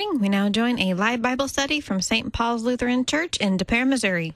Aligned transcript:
Morning. 0.00 0.22
We 0.22 0.30
now 0.30 0.48
join 0.48 0.78
a 0.78 0.94
live 0.94 1.20
Bible 1.20 1.46
study 1.46 1.78
from 1.78 2.00
St. 2.00 2.32
Paul's 2.32 2.62
Lutheran 2.62 3.04
Church 3.04 3.36
in 3.36 3.58
Des 3.58 3.66
Peres, 3.66 3.86
Missouri. 3.86 4.32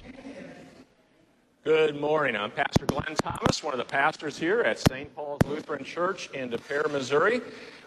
Good 1.65 1.98
morning. 1.98 2.36
I'm 2.36 2.51
Pastor 2.51 2.85
Glenn 2.85 3.14
Thomas, 3.17 3.63
one 3.63 3.73
of 3.73 3.79
the 3.79 3.85
pastors 3.86 4.36
here 4.36 4.61
at 4.61 4.79
St. 4.79 5.14
Paul's 5.17 5.41
Lutheran 5.47 5.83
Church 5.83 6.29
in 6.35 6.51
Des 6.51 6.58
Peres, 6.58 6.92
Missouri. 6.92 7.41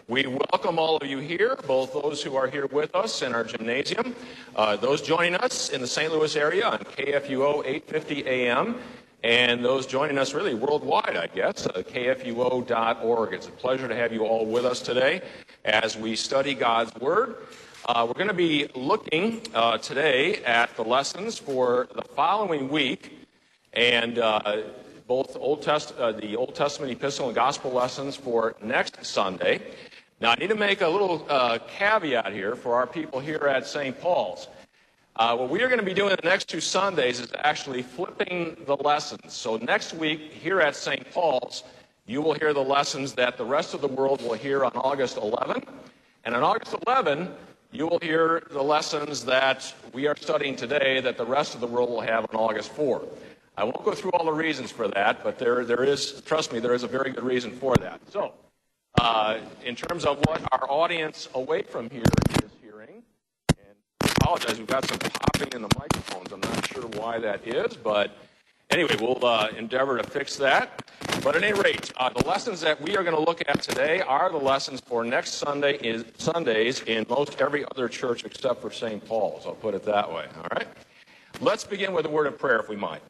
We 0.08 0.26
welcome 0.26 0.76
all 0.76 0.96
of 0.96 1.06
you 1.06 1.18
here, 1.18 1.56
both 1.68 1.92
those 1.92 2.20
who 2.20 2.34
are 2.34 2.48
here 2.48 2.66
with 2.66 2.96
us 2.96 3.22
in 3.22 3.32
our 3.32 3.44
gymnasium, 3.44 4.16
uh, 4.56 4.74
those 4.74 5.00
joining 5.00 5.36
us 5.36 5.68
in 5.68 5.80
the 5.80 5.86
St. 5.86 6.12
Louis 6.12 6.34
area 6.34 6.66
on 6.66 6.78
KFUO 6.80 7.64
850 7.64 8.26
AM, 8.26 8.74
and 9.22 9.64
those 9.64 9.86
joining 9.86 10.18
us 10.18 10.34
really 10.34 10.54
worldwide, 10.54 11.16
I 11.16 11.28
guess, 11.28 11.68
uh, 11.68 11.82
kfuo.org. 11.86 13.32
It's 13.34 13.46
a 13.46 13.52
pleasure 13.52 13.86
to 13.86 13.94
have 13.94 14.12
you 14.12 14.24
all 14.24 14.46
with 14.46 14.64
us 14.64 14.80
today 14.80 15.22
as 15.64 15.96
we 15.96 16.16
study 16.16 16.54
God's 16.54 16.92
Word. 16.96 17.36
Uh, 17.88 18.04
we're 18.06 18.12
going 18.12 18.28
to 18.28 18.34
be 18.34 18.68
looking 18.74 19.40
uh, 19.54 19.78
today 19.78 20.44
at 20.44 20.76
the 20.76 20.84
lessons 20.84 21.38
for 21.38 21.88
the 21.94 22.02
following 22.02 22.68
week, 22.68 23.26
and 23.72 24.18
uh, 24.18 24.58
both 25.06 25.34
Old 25.36 25.62
Test, 25.62 25.94
uh, 25.96 26.12
the 26.12 26.36
Old 26.36 26.54
Testament 26.54 26.92
epistle 26.92 27.28
and 27.28 27.34
gospel 27.34 27.72
lessons 27.72 28.14
for 28.14 28.54
next 28.62 29.02
Sunday. 29.06 29.62
Now, 30.20 30.32
I 30.32 30.34
need 30.34 30.50
to 30.50 30.54
make 30.54 30.82
a 30.82 30.86
little 30.86 31.24
uh, 31.30 31.60
caveat 31.66 32.30
here 32.30 32.56
for 32.56 32.74
our 32.74 32.86
people 32.86 33.20
here 33.20 33.48
at 33.50 33.66
St. 33.66 33.98
Paul's. 33.98 34.48
Uh, 35.16 35.34
what 35.38 35.48
we 35.48 35.62
are 35.62 35.68
going 35.68 35.80
to 35.80 35.86
be 35.86 35.94
doing 35.94 36.14
the 36.14 36.28
next 36.28 36.46
two 36.46 36.60
Sundays 36.60 37.20
is 37.20 37.32
actually 37.38 37.80
flipping 37.80 38.54
the 38.66 38.76
lessons. 38.76 39.32
So, 39.32 39.56
next 39.56 39.94
week 39.94 40.30
here 40.30 40.60
at 40.60 40.76
St. 40.76 41.10
Paul's, 41.10 41.64
you 42.04 42.20
will 42.20 42.34
hear 42.34 42.52
the 42.52 42.60
lessons 42.60 43.14
that 43.14 43.38
the 43.38 43.46
rest 43.46 43.72
of 43.72 43.80
the 43.80 43.88
world 43.88 44.20
will 44.20 44.34
hear 44.34 44.62
on 44.62 44.72
August 44.72 45.16
11. 45.16 45.62
And 46.26 46.34
on 46.34 46.42
August 46.42 46.76
11, 46.86 47.30
you 47.70 47.86
will 47.86 47.98
hear 47.98 48.42
the 48.50 48.62
lessons 48.62 49.24
that 49.26 49.72
we 49.92 50.06
are 50.06 50.16
studying 50.16 50.56
today 50.56 51.00
that 51.00 51.16
the 51.16 51.26
rest 51.26 51.54
of 51.54 51.60
the 51.60 51.66
world 51.66 51.90
will 51.90 52.00
have 52.00 52.24
on 52.30 52.36
August 52.36 52.72
4. 52.72 53.02
I 53.56 53.64
won't 53.64 53.84
go 53.84 53.92
through 53.92 54.12
all 54.12 54.24
the 54.24 54.32
reasons 54.32 54.70
for 54.70 54.88
that, 54.88 55.22
but 55.22 55.38
there, 55.38 55.64
there 55.64 55.82
is, 55.82 56.22
trust 56.22 56.52
me, 56.52 56.60
there 56.60 56.74
is 56.74 56.82
a 56.82 56.86
very 56.86 57.10
good 57.10 57.24
reason 57.24 57.50
for 57.50 57.74
that. 57.76 58.00
So, 58.10 58.32
uh, 59.00 59.38
in 59.64 59.74
terms 59.76 60.04
of 60.04 60.18
what 60.26 60.40
our 60.52 60.70
audience 60.70 61.28
away 61.34 61.62
from 61.62 61.90
here 61.90 62.04
is 62.42 62.50
hearing. 62.62 63.02
And 63.50 63.76
I 64.00 64.06
apologize, 64.06 64.58
we've 64.58 64.66
got 64.66 64.88
some 64.88 64.98
popping 64.98 65.48
in 65.52 65.62
the 65.62 65.74
microphones. 65.78 66.32
I'm 66.32 66.40
not 66.40 66.66
sure 66.68 66.84
why 66.84 67.18
that 67.18 67.46
is, 67.46 67.76
but 67.76 68.16
anyway, 68.70 68.96
we'll 69.00 69.24
uh, 69.24 69.48
endeavor 69.56 69.98
to 69.98 70.08
fix 70.08 70.36
that. 70.36 70.84
But 71.22 71.36
at 71.36 71.42
any 71.42 71.58
rate, 71.58 71.92
uh, 71.96 72.10
the 72.10 72.24
lessons 72.26 72.60
that 72.60 72.80
we 72.80 72.96
are 72.96 73.02
going 73.02 73.16
to 73.16 73.22
look 73.22 73.42
at 73.46 73.62
today 73.62 74.00
are 74.02 74.30
the 74.30 74.38
lessons 74.38 74.80
for 74.80 75.04
next 75.04 75.34
Sunday 75.34 75.76
is 75.78 76.04
Sundays 76.16 76.82
in 76.82 77.04
most 77.08 77.40
every 77.40 77.64
other 77.64 77.88
church 77.88 78.24
except 78.24 78.60
for 78.60 78.70
St. 78.70 79.04
Paul's. 79.04 79.46
I'll 79.46 79.54
put 79.54 79.74
it 79.74 79.84
that 79.84 80.08
way. 80.08 80.26
All 80.36 80.46
right. 80.52 80.68
Let's 81.40 81.64
begin 81.64 81.92
with 81.92 82.06
a 82.06 82.08
word 82.08 82.26
of 82.26 82.38
prayer, 82.38 82.60
if 82.60 82.68
we 82.68 82.76
might. 82.76 83.02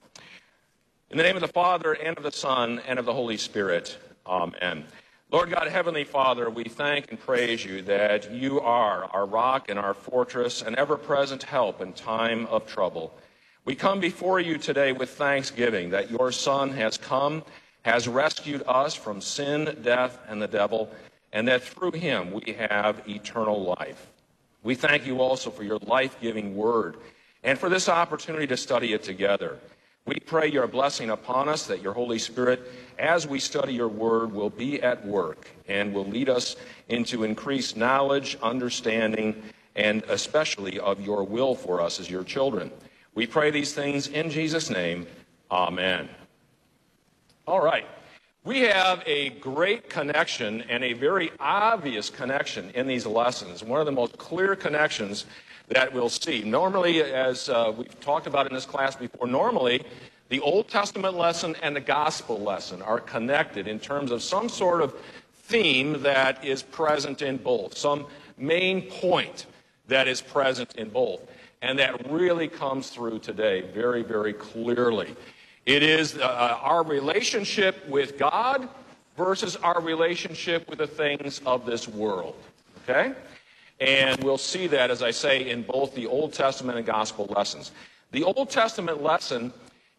In 1.11 1.17
the 1.17 1.23
name 1.23 1.37
of 1.37 1.43
the 1.43 1.49
Father 1.49 1.93
and 1.93 2.17
of 2.17 2.23
the 2.23 2.33
Son 2.33 2.81
and 2.87 2.99
of 2.99 3.05
the 3.05 3.13
Holy 3.13 3.37
Spirit. 3.37 3.99
Amen. 4.27 4.85
Lord 5.31 5.51
God, 5.51 5.69
Heavenly 5.69 6.05
Father, 6.05 6.49
we 6.49 6.65
thank 6.65 7.11
and 7.11 7.21
praise 7.21 7.65
you 7.65 7.83
that 7.83 8.33
you 8.33 8.61
are 8.61 9.05
our 9.13 9.27
rock 9.27 9.69
and 9.69 9.79
our 9.79 9.93
fortress 9.93 10.63
and 10.63 10.75
ever 10.77 10.97
present 10.97 11.43
help 11.43 11.81
in 11.83 11.93
time 11.93 12.47
of 12.47 12.67
trouble. 12.67 13.13
We 13.69 13.75
come 13.75 14.01
before 14.01 14.41
you 14.41 14.57
today 14.57 14.93
with 14.93 15.11
thanksgiving 15.11 15.91
that 15.91 16.11
your 16.11 16.33
Son 16.33 16.71
has 16.71 16.97
come, 16.97 17.43
has 17.83 18.09
rescued 18.09 18.63
us 18.67 18.95
from 18.95 19.21
sin, 19.21 19.77
death, 19.83 20.19
and 20.27 20.41
the 20.41 20.49
devil, 20.49 20.91
and 21.35 21.47
that 21.49 21.65
through 21.65 21.91
him 21.91 22.33
we 22.33 22.55
have 22.55 23.07
eternal 23.07 23.63
life. 23.79 24.07
We 24.63 24.75
thank 24.75 25.07
you 25.07 25.21
also 25.21 25.51
for 25.51 25.65
your 25.65 25.77
life 25.81 26.17
giving 26.19 26.57
word 26.57 26.97
and 27.45 27.59
for 27.59 27.69
this 27.69 27.91
opportunity 27.91 28.47
to 28.47 28.57
study 28.57 28.95
it 28.95 29.03
together. 29.03 29.59
We 30.07 30.19
pray 30.19 30.51
your 30.51 30.67
blessing 30.67 31.11
upon 31.11 31.51
us, 31.51 31.67
that 31.67 31.83
your 31.83 31.93
Holy 31.93 32.19
Spirit, 32.19 32.63
as 32.99 33.27
we 33.29 33.39
study 33.39 33.75
your 33.75 33.89
word, 33.89 34.33
will 34.33 34.49
be 34.49 34.83
at 34.83 35.05
work 35.05 35.47
and 35.69 35.93
will 35.93 36.07
lead 36.07 36.31
us 36.31 36.57
into 36.89 37.23
increased 37.23 37.77
knowledge, 37.77 38.39
understanding, 38.43 39.43
and 39.77 40.05
especially 40.05 40.81
of 40.81 41.03
your 41.03 41.23
will 41.23 41.55
for 41.55 41.83
us 41.83 42.01
as 42.01 42.09
your 42.09 42.25
children. 42.25 42.71
We 43.19 43.27
pray 43.27 43.51
these 43.51 43.73
things 43.73 44.07
in 44.07 44.31
Jesus' 44.31 44.71
name. 44.71 45.05
Amen. 45.51 46.09
All 47.49 47.61
right. 47.61 47.85
We 48.45 48.61
have 48.61 49.03
a 49.07 49.31
great 49.31 49.91
connection 49.91 50.63
and 50.69 50.85
a 50.85 50.93
very 50.93 51.33
obvious 51.41 52.11
connection 52.11 52.71
in 52.77 52.87
these 52.87 53.07
lessons. 53.07 53.65
One 53.65 53.81
of 53.81 53.87
the 53.87 53.93
most 53.93 54.17
clear 54.19 54.55
connections 54.55 55.27
that 55.67 55.93
we'll 55.93 56.11
see. 56.11 56.45
Normally, 56.45 57.03
as 57.03 57.49
uh, 57.49 57.73
we've 57.77 57.99
talked 57.99 58.29
about 58.29 58.47
in 58.47 58.55
this 58.55 58.67
class 58.67 58.95
before, 58.95 59.27
normally 59.27 59.85
the 60.29 60.39
Old 60.39 60.69
Testament 60.69 61.17
lesson 61.17 61.57
and 61.61 61.75
the 61.75 61.81
gospel 61.81 62.39
lesson 62.39 62.83
are 62.83 63.01
connected 63.01 63.67
in 63.67 63.81
terms 63.81 64.13
of 64.13 64.23
some 64.23 64.49
sort 64.49 64.81
of 64.81 64.95
theme 65.43 66.03
that 66.03 66.45
is 66.45 66.63
present 66.63 67.23
in 67.23 67.37
both, 67.37 67.77
some 67.77 68.07
main 68.37 68.83
point 68.83 69.47
that 69.89 70.07
is 70.07 70.21
present 70.21 70.77
in 70.77 70.89
both. 70.89 71.21
And 71.61 71.79
that 71.79 72.11
really 72.11 72.49
comes 72.49 72.91
through 72.91 73.19
today 73.19 73.63
very, 73.73 74.03
very 74.03 74.33
clearly. 74.33 75.17
It 75.67 75.83
is 75.83 76.17
uh, 76.17 76.59
our 76.63 76.85
relationship 76.85 77.87
with 77.89 78.17
God 78.17 78.69
versus 79.17 79.57
our 79.57 79.81
relationship 79.81 80.69
with 80.69 80.79
the 80.79 80.87
things 80.87 81.41
of 81.45 81.67
this 81.67 81.89
world. 81.89 82.37
Okay? 82.85 83.13
And 83.81 84.23
we'll 84.23 84.39
see 84.39 84.67
that, 84.69 84.91
as 84.91 85.03
I 85.03 85.11
say, 85.11 85.51
in 85.51 85.63
both 85.63 85.95
the 85.95 86.07
Old 86.07 86.33
Testament 86.33 86.79
and 86.79 86.87
Gospel 86.87 87.27
lessons. 87.27 87.73
The 88.13 88.25
Old 88.25 88.51
Testament 88.51 89.03
lesson 89.03 89.53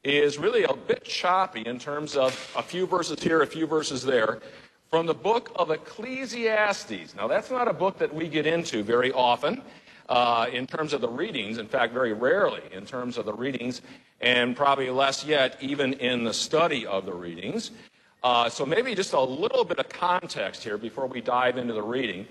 is 0.03 0.37
really 0.37 0.63
a 0.63 0.73
bit 0.73 1.03
choppy 1.03 1.61
in 1.65 1.77
terms 1.77 2.15
of 2.15 2.33
a 2.57 2.63
few 2.63 2.87
verses 2.87 3.21
here, 3.21 3.41
a 3.41 3.47
few 3.47 3.67
verses 3.67 4.03
there, 4.03 4.39
from 4.89 5.05
the 5.05 5.13
book 5.13 5.51
of 5.55 5.69
Ecclesiastes. 5.71 7.15
Now, 7.15 7.27
that's 7.27 7.51
not 7.51 7.67
a 7.67 7.73
book 7.73 7.99
that 7.99 8.13
we 8.13 8.27
get 8.27 8.47
into 8.47 8.81
very 8.81 9.11
often 9.11 9.61
uh, 10.09 10.47
in 10.51 10.67
terms 10.67 10.91
of 10.91 11.01
the 11.01 11.07
readings, 11.07 11.59
in 11.59 11.67
fact, 11.67 11.93
very 11.93 12.13
rarely 12.13 12.63
in 12.71 12.85
terms 12.85 13.17
of 13.17 13.25
the 13.25 13.33
readings, 13.33 13.81
and 14.21 14.55
probably 14.55 14.89
less 14.89 15.23
yet 15.23 15.55
even 15.61 15.93
in 15.93 16.23
the 16.23 16.33
study 16.33 16.85
of 16.85 17.05
the 17.05 17.13
readings. 17.13 17.71
Uh, 18.21 18.49
so, 18.49 18.65
maybe 18.65 18.93
just 18.93 19.13
a 19.13 19.21
little 19.21 19.63
bit 19.63 19.79
of 19.79 19.87
context 19.87 20.63
here 20.63 20.77
before 20.77 21.07
we 21.07 21.21
dive 21.21 21.57
into 21.57 21.73
the 21.73 21.81
reading. 21.81 22.27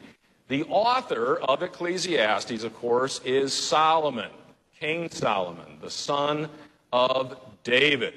The 0.49 0.65
author 0.65 1.37
of 1.37 1.63
Ecclesiastes, 1.63 2.65
of 2.65 2.75
course, 2.75 3.21
is 3.25 3.55
Solomon, 3.55 4.31
King 4.79 5.09
Solomon, 5.11 5.79
the 5.81 5.91
son 5.91 6.49
of 6.93 7.39
David. 7.65 8.15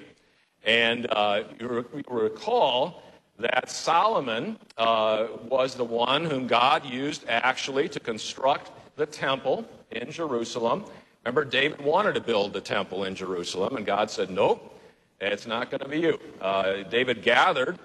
And 0.63 1.07
uh, 1.11 1.43
you, 1.59 1.85
recall 2.09 3.03
that 3.39 3.69
Solomon 3.69 4.57
uh, 4.77 5.27
was 5.47 5.75
the 5.75 5.83
one 5.83 6.25
whom 6.25 6.47
God 6.47 6.85
used 6.85 7.25
actually 7.27 7.89
to 7.89 7.99
construct 7.99 8.71
the 8.95 9.05
temple 9.05 9.65
in 9.91 10.11
Jerusalem. 10.11 10.85
Remember, 11.23 11.45
David 11.45 11.81
wanted 11.81 12.15
to 12.15 12.21
build 12.21 12.53
the 12.53 12.61
temple 12.61 13.03
in 13.03 13.15
Jerusalem, 13.15 13.77
and 13.77 13.85
God 13.85 14.09
said, 14.09 14.29
Nope, 14.29 14.79
it's 15.19 15.45
not 15.45 15.69
going 15.69 15.81
to 15.81 15.87
be 15.87 15.99
you. 15.99 16.19
Uh, 16.39 16.83
David 16.83 17.21
gathered 17.21 17.77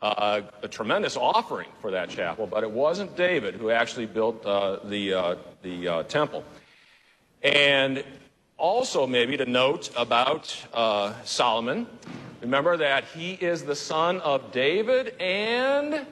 uh, 0.00 0.42
a 0.62 0.68
tremendous 0.68 1.16
offering 1.16 1.68
for 1.80 1.90
that 1.90 2.08
chapel, 2.08 2.46
but 2.46 2.62
it 2.62 2.70
wasn't 2.70 3.16
David 3.16 3.54
who 3.54 3.70
actually 3.70 4.06
built 4.06 4.44
uh, 4.44 4.78
the, 4.84 5.14
uh, 5.14 5.34
the 5.62 5.88
uh, 5.88 6.02
temple. 6.04 6.44
And 7.42 8.04
also, 8.56 9.06
maybe 9.06 9.36
to 9.36 9.46
note 9.46 9.90
about 9.96 10.56
uh, 10.72 11.14
Solomon, 11.24 11.86
remember 12.40 12.76
that 12.76 13.04
he 13.04 13.32
is 13.32 13.64
the 13.64 13.74
son 13.74 14.20
of 14.20 14.52
David 14.52 15.20
and 15.20 16.06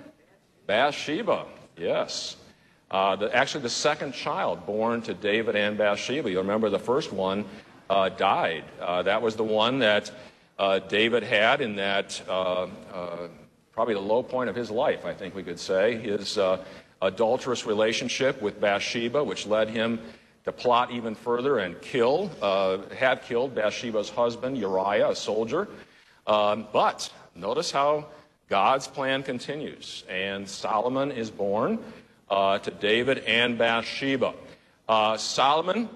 Bathsheba. 0.67 1.47
Yes. 1.77 2.37
Uh, 2.93 3.17
the, 3.17 3.35
actually, 3.35 3.63
the 3.63 3.71
second 3.71 4.13
child 4.13 4.65
born 4.67 5.03
to 5.03 5.15
David 5.15 5.57
and 5.57 5.77
Bathsheba. 5.77 6.31
You 6.31 6.39
remember 6.39 6.69
the 6.71 6.79
first 6.79 7.13
one 7.13 7.45
died. 7.89 8.65
that 8.79 9.21
was 9.21 9.35
the 9.35 9.45
one 9.45 9.79
that 9.79 10.11
David 10.89 11.23
had 11.23 11.61
in 11.61 11.77
that 11.77 12.21
probably 13.73 13.95
the 13.95 14.01
low 14.01 14.23
point 14.23 14.51
of 14.51 14.57
his 14.57 14.71
life, 14.71 15.05
I 15.05 15.15
think 15.15 15.35
we 15.35 15.43
could 15.43 15.59
say, 15.59 15.97
his 15.97 16.37
uh, 16.37 16.63
adulterous 17.01 17.67
relationship 17.67 18.41
with 18.43 18.61
Bathsheba, 18.61 19.25
which 19.25 19.47
led 19.47 19.69
him 19.69 19.99
to 20.45 20.53
plot 20.53 20.91
even 20.91 21.15
further 21.15 21.59
and 21.59 21.81
kill, 21.81 22.31
uh, 22.43 22.79
have 22.97 23.23
killed 23.23 23.55
Bathsheba's 23.55 24.11
husband, 24.11 24.59
Uriah, 24.59 25.11
a 25.11 25.17
soldier. 25.17 25.69
Um, 26.27 26.67
but 26.73 27.11
notice 27.35 27.71
how 27.71 28.07
God's 28.49 28.87
plan 28.87 29.23
continues. 29.23 30.05
And 30.09 30.49
Solomon 30.49 31.11
is 31.11 31.31
born 31.31 31.79
uh, 32.33 32.59
to 32.59 32.71
David 32.71 33.19
and 33.19 33.59
Bathsheba. 33.59 34.33
Uh, 34.89 35.19
Solomon, 35.19 35.89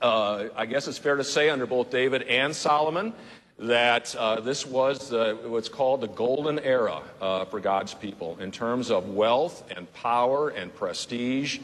uh, 0.00 0.44
I 0.56 0.64
guess 0.64 0.88
it's 0.88 0.96
fair 0.96 1.16
to 1.16 1.24
say, 1.24 1.50
under 1.50 1.66
both 1.66 1.90
David 1.90 2.22
and 2.22 2.56
Solomon, 2.56 3.12
that 3.58 4.16
uh, 4.16 4.40
this 4.40 4.66
was 4.66 5.12
uh, 5.12 5.36
what's 5.44 5.68
called 5.68 6.00
the 6.00 6.08
golden 6.08 6.58
era 6.58 7.02
uh, 7.20 7.44
for 7.44 7.60
God's 7.60 7.92
people 7.92 8.38
in 8.40 8.50
terms 8.50 8.90
of 8.90 9.10
wealth 9.10 9.70
and 9.76 9.92
power 9.92 10.48
and 10.48 10.74
prestige. 10.74 11.58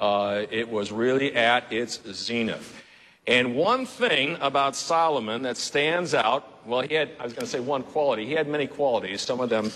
Uh, 0.00 0.44
it 0.50 0.68
was 0.68 0.90
really 0.90 1.34
at 1.36 1.72
its 1.72 2.00
zenith. 2.12 2.82
And 3.28 3.54
one 3.54 3.86
thing 3.86 4.36
about 4.40 4.74
Solomon 4.74 5.42
that 5.42 5.56
stands 5.56 6.12
out, 6.12 6.66
well, 6.66 6.80
he 6.80 6.94
had, 6.94 7.10
I 7.20 7.24
was 7.24 7.34
going 7.34 7.44
to 7.44 7.50
say 7.50 7.60
one 7.60 7.84
quality. 7.84 8.26
He 8.26 8.32
had 8.32 8.48
many 8.48 8.66
qualities, 8.66 9.20
some 9.20 9.40
of 9.40 9.48
them 9.48 9.70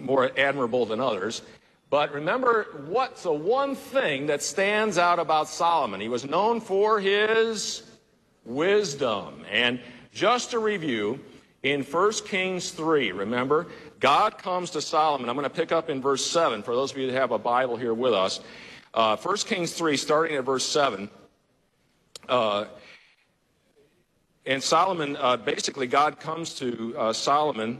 more 0.00 0.30
admirable 0.38 0.86
than 0.86 1.00
others. 1.00 1.42
But 1.94 2.12
remember, 2.12 2.66
what's 2.88 3.22
the 3.22 3.32
one 3.32 3.76
thing 3.76 4.26
that 4.26 4.42
stands 4.42 4.98
out 4.98 5.20
about 5.20 5.46
Solomon? 5.46 6.00
He 6.00 6.08
was 6.08 6.24
known 6.24 6.60
for 6.60 6.98
his 6.98 7.84
wisdom. 8.44 9.44
And 9.48 9.78
just 10.12 10.50
to 10.50 10.58
review, 10.58 11.20
in 11.62 11.84
1 11.84 12.12
Kings 12.26 12.72
3, 12.72 13.12
remember, 13.12 13.68
God 14.00 14.38
comes 14.38 14.70
to 14.70 14.82
Solomon. 14.82 15.28
I'm 15.28 15.36
going 15.36 15.48
to 15.48 15.54
pick 15.54 15.70
up 15.70 15.88
in 15.88 16.02
verse 16.02 16.26
7 16.26 16.64
for 16.64 16.74
those 16.74 16.90
of 16.90 16.98
you 16.98 17.06
that 17.12 17.16
have 17.16 17.30
a 17.30 17.38
Bible 17.38 17.76
here 17.76 17.94
with 17.94 18.12
us. 18.12 18.40
Uh, 18.92 19.16
1 19.16 19.36
Kings 19.46 19.72
3, 19.72 19.96
starting 19.96 20.36
at 20.36 20.42
verse 20.42 20.66
7. 20.66 21.08
Uh, 22.28 22.64
and 24.46 24.60
Solomon, 24.60 25.16
uh, 25.20 25.36
basically, 25.36 25.86
God 25.86 26.18
comes 26.18 26.54
to 26.54 26.92
uh, 26.98 27.12
Solomon 27.12 27.78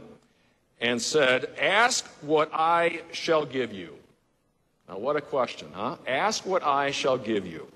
and 0.79 1.01
said, 1.01 1.49
Ask 1.59 2.05
what 2.21 2.49
I 2.53 3.01
shall 3.11 3.45
give 3.45 3.73
you. 3.73 3.97
Now, 4.87 4.97
what 4.97 5.15
a 5.15 5.21
question, 5.21 5.69
huh? 5.73 5.97
Ask 6.07 6.45
what 6.45 6.63
I 6.63 6.91
shall 6.91 7.17
give 7.17 7.47
you. 7.47 7.67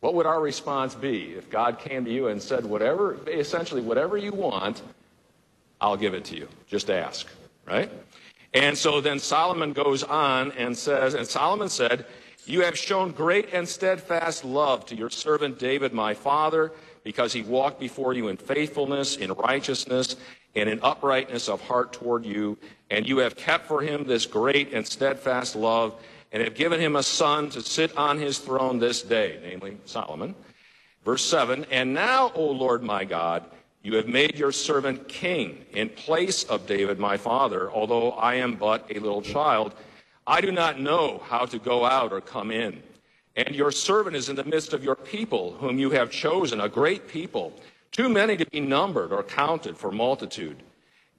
What 0.00 0.14
would 0.14 0.26
our 0.26 0.40
response 0.40 0.94
be 0.94 1.32
if 1.32 1.48
God 1.48 1.78
came 1.78 2.04
to 2.04 2.10
you 2.10 2.28
and 2.28 2.42
said, 2.42 2.66
Whatever, 2.66 3.16
essentially, 3.26 3.80
whatever 3.80 4.16
you 4.16 4.32
want, 4.32 4.82
I'll 5.80 5.96
give 5.96 6.14
it 6.14 6.24
to 6.26 6.36
you. 6.36 6.48
Just 6.66 6.90
ask, 6.90 7.26
right? 7.66 7.90
And 8.52 8.76
so 8.76 9.00
then 9.00 9.18
Solomon 9.18 9.72
goes 9.72 10.02
on 10.02 10.52
and 10.52 10.76
says, 10.76 11.14
And 11.14 11.26
Solomon 11.26 11.68
said, 11.68 12.06
You 12.46 12.62
have 12.62 12.76
shown 12.76 13.12
great 13.12 13.52
and 13.52 13.68
steadfast 13.68 14.44
love 14.44 14.86
to 14.86 14.94
your 14.94 15.10
servant 15.10 15.58
David, 15.58 15.92
my 15.92 16.14
father, 16.14 16.72
because 17.02 17.32
he 17.32 17.42
walked 17.42 17.80
before 17.80 18.12
you 18.12 18.28
in 18.28 18.36
faithfulness, 18.36 19.16
in 19.16 19.32
righteousness, 19.32 20.16
and 20.54 20.68
in 20.68 20.80
uprightness 20.82 21.48
of 21.48 21.60
heart 21.62 21.92
toward 21.92 22.24
you. 22.24 22.56
And 22.90 23.08
you 23.08 23.18
have 23.18 23.36
kept 23.36 23.66
for 23.66 23.80
him 23.82 24.04
this 24.04 24.26
great 24.26 24.72
and 24.72 24.86
steadfast 24.86 25.56
love, 25.56 25.94
and 26.34 26.42
have 26.42 26.56
given 26.56 26.80
him 26.80 26.96
a 26.96 27.02
son 27.02 27.48
to 27.48 27.62
sit 27.62 27.96
on 27.96 28.18
his 28.18 28.38
throne 28.38 28.80
this 28.80 29.02
day, 29.02 29.38
namely 29.44 29.78
Solomon. 29.84 30.34
Verse 31.04 31.24
7 31.24 31.64
And 31.70 31.94
now, 31.94 32.32
O 32.34 32.44
Lord 32.50 32.82
my 32.82 33.04
God, 33.04 33.44
you 33.84 33.94
have 33.94 34.08
made 34.08 34.36
your 34.36 34.50
servant 34.50 35.06
king 35.06 35.64
in 35.72 35.88
place 35.90 36.42
of 36.42 36.66
David 36.66 36.98
my 36.98 37.16
father, 37.16 37.70
although 37.70 38.10
I 38.10 38.34
am 38.34 38.56
but 38.56 38.84
a 38.90 38.98
little 38.98 39.22
child. 39.22 39.74
I 40.26 40.40
do 40.40 40.50
not 40.50 40.80
know 40.80 41.22
how 41.24 41.46
to 41.46 41.58
go 41.58 41.84
out 41.84 42.12
or 42.12 42.20
come 42.20 42.50
in. 42.50 42.82
And 43.36 43.54
your 43.54 43.70
servant 43.70 44.16
is 44.16 44.28
in 44.28 44.34
the 44.34 44.44
midst 44.44 44.72
of 44.72 44.82
your 44.82 44.96
people, 44.96 45.52
whom 45.52 45.78
you 45.78 45.90
have 45.90 46.10
chosen, 46.10 46.60
a 46.60 46.68
great 46.68 47.06
people 47.06 47.52
too 47.92 48.08
many 48.08 48.36
to 48.36 48.46
be 48.46 48.58
numbered 48.58 49.12
or 49.12 49.22
counted 49.22 49.76
for 49.76 49.92
multitude. 49.92 50.64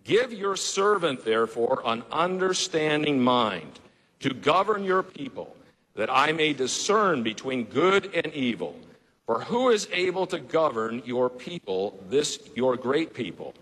Give 0.03 0.34
your 0.34 0.57
servant, 0.57 1.24
therefore, 1.24 1.81
an 1.86 2.03
understanding 2.12 3.24
mind 3.24 3.79
to 4.19 4.34
govern 4.34 4.84
your 4.84 5.03
people, 5.03 5.55
that 5.95 6.10
I 6.12 6.31
may 6.31 6.53
discern 6.53 7.24
between 7.24 7.65
good 7.65 8.13
and 8.13 8.34
evil. 8.34 8.75
For 9.25 9.41
who 9.41 9.69
is 9.69 9.88
able 9.91 10.27
to 10.27 10.39
govern 10.39 11.01
your 11.05 11.29
people, 11.29 12.00
this 12.10 12.39
your 12.55 12.75
great 12.75 13.13
people? 13.13 13.53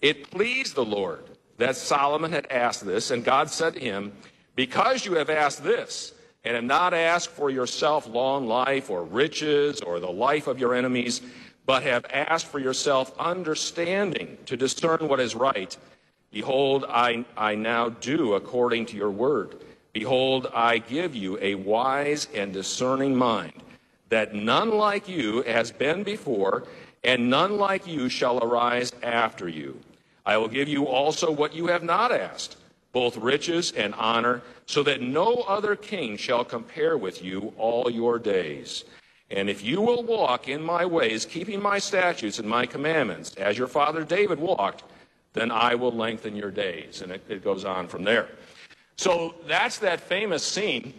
It 0.00 0.30
pleased 0.30 0.74
the 0.74 0.84
Lord 0.84 1.24
that 1.58 1.76
Solomon 1.76 2.32
had 2.32 2.46
asked 2.50 2.84
this, 2.84 3.10
and 3.10 3.24
God 3.24 3.48
said 3.48 3.74
to 3.74 3.80
him, 3.80 4.12
Because 4.54 5.06
you 5.06 5.14
have 5.14 5.30
asked 5.30 5.62
this, 5.62 6.12
and 6.44 6.56
have 6.56 6.64
not 6.64 6.92
asked 6.92 7.30
for 7.30 7.50
yourself 7.50 8.06
long 8.06 8.46
life 8.46 8.90
or 8.90 9.04
riches 9.04 9.80
or 9.80 10.00
the 10.00 10.10
life 10.10 10.46
of 10.46 10.58
your 10.58 10.74
enemies, 10.74 11.22
but 11.66 11.82
have 11.84 12.04
asked 12.10 12.46
for 12.46 12.58
yourself 12.58 13.16
understanding 13.18 14.36
to 14.46 14.56
discern 14.56 15.08
what 15.08 15.20
is 15.20 15.34
right. 15.34 15.76
Behold, 16.32 16.84
I, 16.88 17.24
I 17.36 17.54
now 17.54 17.90
do 17.90 18.34
according 18.34 18.86
to 18.86 18.96
your 18.96 19.10
word. 19.10 19.62
Behold, 19.92 20.46
I 20.54 20.78
give 20.78 21.14
you 21.14 21.38
a 21.40 21.54
wise 21.54 22.28
and 22.34 22.52
discerning 22.52 23.14
mind, 23.14 23.52
that 24.08 24.34
none 24.34 24.70
like 24.70 25.08
you 25.08 25.42
has 25.42 25.70
been 25.70 26.02
before, 26.02 26.64
and 27.04 27.28
none 27.28 27.56
like 27.58 27.86
you 27.86 28.08
shall 28.08 28.38
arise 28.38 28.92
after 29.02 29.48
you. 29.48 29.78
I 30.24 30.36
will 30.36 30.48
give 30.48 30.68
you 30.68 30.86
also 30.86 31.30
what 31.30 31.54
you 31.54 31.66
have 31.66 31.82
not 31.82 32.12
asked, 32.12 32.56
both 32.92 33.16
riches 33.16 33.72
and 33.72 33.94
honor, 33.94 34.42
so 34.66 34.82
that 34.84 35.02
no 35.02 35.44
other 35.48 35.76
king 35.76 36.16
shall 36.16 36.44
compare 36.44 36.96
with 36.96 37.22
you 37.22 37.52
all 37.58 37.90
your 37.90 38.18
days. 38.18 38.84
And 39.30 39.50
if 39.50 39.64
you 39.64 39.80
will 39.80 40.02
walk 40.02 40.48
in 40.48 40.62
my 40.62 40.84
ways, 40.86 41.24
keeping 41.26 41.60
my 41.60 41.78
statutes 41.78 42.38
and 42.38 42.48
my 42.48 42.66
commandments, 42.66 43.34
as 43.36 43.58
your 43.58 43.66
father 43.66 44.04
David 44.04 44.38
walked, 44.38 44.84
then 45.32 45.50
I 45.50 45.74
will 45.74 45.92
lengthen 45.92 46.36
your 46.36 46.50
days. 46.50 47.02
And 47.02 47.12
it, 47.12 47.22
it 47.28 47.42
goes 47.42 47.64
on 47.64 47.88
from 47.88 48.04
there. 48.04 48.28
So 48.96 49.34
that's 49.46 49.78
that 49.78 50.00
famous 50.00 50.44
scene 50.44 50.94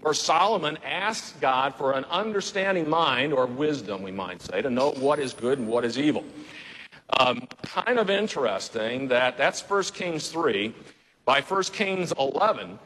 where 0.00 0.14
Solomon 0.14 0.78
asks 0.84 1.32
God 1.40 1.74
for 1.74 1.92
an 1.92 2.04
understanding 2.04 2.88
mind, 2.88 3.32
or 3.32 3.46
wisdom, 3.46 4.02
we 4.02 4.10
might 4.10 4.42
say, 4.42 4.62
to 4.62 4.70
know 4.70 4.90
what 4.92 5.18
is 5.18 5.32
good 5.32 5.58
and 5.58 5.68
what 5.68 5.84
is 5.84 5.98
evil. 5.98 6.24
Um, 7.18 7.48
kind 7.62 7.98
of 7.98 8.10
interesting 8.10 9.08
that 9.08 9.38
that's 9.38 9.62
1 9.62 9.82
Kings 9.84 10.28
3. 10.28 10.74
By 11.24 11.40
1 11.40 11.62
Kings 11.64 12.12
11, 12.18 12.78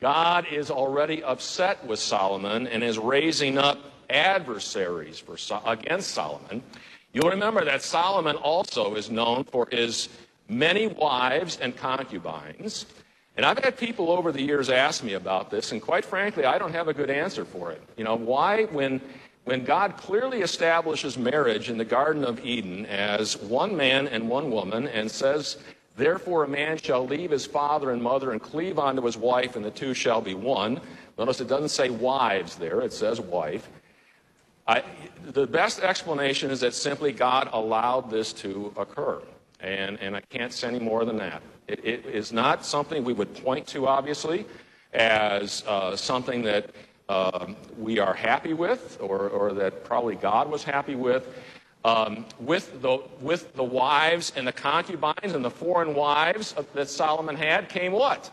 God 0.00 0.46
is 0.50 0.70
already 0.70 1.22
upset 1.24 1.84
with 1.86 1.98
Solomon 1.98 2.66
and 2.66 2.84
is 2.84 2.98
raising 2.98 3.58
up 3.58 3.78
adversaries 4.08 5.18
for, 5.18 5.36
against 5.66 6.10
Solomon. 6.10 6.62
You'll 7.12 7.30
remember 7.30 7.64
that 7.64 7.82
Solomon 7.82 8.36
also 8.36 8.94
is 8.94 9.10
known 9.10 9.44
for 9.44 9.66
his 9.70 10.08
many 10.48 10.86
wives 10.86 11.58
and 11.60 11.76
concubines. 11.76 12.86
And 13.40 13.46
I've 13.46 13.64
had 13.64 13.78
people 13.78 14.10
over 14.10 14.32
the 14.32 14.42
years 14.42 14.68
ask 14.68 15.02
me 15.02 15.14
about 15.14 15.50
this, 15.50 15.72
and 15.72 15.80
quite 15.80 16.04
frankly, 16.04 16.44
I 16.44 16.58
don't 16.58 16.74
have 16.74 16.88
a 16.88 16.92
good 16.92 17.08
answer 17.08 17.46
for 17.46 17.72
it. 17.72 17.80
You 17.96 18.04
know, 18.04 18.14
why, 18.14 18.64
when, 18.64 19.00
when 19.44 19.64
God 19.64 19.96
clearly 19.96 20.42
establishes 20.42 21.16
marriage 21.16 21.70
in 21.70 21.78
the 21.78 21.84
Garden 21.86 22.22
of 22.22 22.44
Eden 22.44 22.84
as 22.84 23.38
one 23.38 23.74
man 23.74 24.08
and 24.08 24.28
one 24.28 24.50
woman 24.50 24.88
and 24.88 25.10
says, 25.10 25.56
Therefore, 25.96 26.44
a 26.44 26.48
man 26.48 26.76
shall 26.76 27.06
leave 27.06 27.30
his 27.30 27.46
father 27.46 27.92
and 27.92 28.02
mother 28.02 28.32
and 28.32 28.42
cleave 28.42 28.78
unto 28.78 29.00
his 29.00 29.16
wife, 29.16 29.56
and 29.56 29.64
the 29.64 29.70
two 29.70 29.94
shall 29.94 30.20
be 30.20 30.34
one. 30.34 30.78
Notice 31.16 31.40
it 31.40 31.48
doesn't 31.48 31.70
say 31.70 31.88
wives 31.88 32.56
there, 32.56 32.82
it 32.82 32.92
says 32.92 33.22
wife. 33.22 33.70
I, 34.68 34.84
the 35.24 35.46
best 35.46 35.80
explanation 35.80 36.50
is 36.50 36.60
that 36.60 36.74
simply 36.74 37.12
God 37.12 37.48
allowed 37.54 38.10
this 38.10 38.34
to 38.34 38.74
occur. 38.76 39.22
And, 39.62 39.98
and 40.00 40.16
I 40.16 40.20
can't 40.20 40.52
say 40.52 40.68
any 40.68 40.78
more 40.78 41.04
than 41.04 41.16
that. 41.18 41.42
It, 41.68 41.84
it 41.84 42.06
is 42.06 42.32
not 42.32 42.64
something 42.64 43.04
we 43.04 43.12
would 43.12 43.34
point 43.44 43.66
to, 43.68 43.86
obviously, 43.86 44.46
as 44.92 45.62
uh, 45.66 45.94
something 45.96 46.42
that 46.42 46.70
um, 47.08 47.56
we 47.76 47.98
are 47.98 48.14
happy 48.14 48.54
with 48.54 48.98
or, 49.00 49.28
or 49.28 49.52
that 49.52 49.84
probably 49.84 50.16
God 50.16 50.50
was 50.50 50.62
happy 50.62 50.94
with. 50.94 51.28
Um, 51.82 52.26
with, 52.38 52.82
the, 52.82 52.98
with 53.20 53.54
the 53.54 53.64
wives 53.64 54.34
and 54.36 54.46
the 54.46 54.52
concubines 54.52 55.32
and 55.32 55.42
the 55.42 55.50
foreign 55.50 55.94
wives 55.94 56.54
that 56.74 56.90
Solomon 56.90 57.34
had 57.34 57.70
came 57.70 57.92
what? 57.92 58.30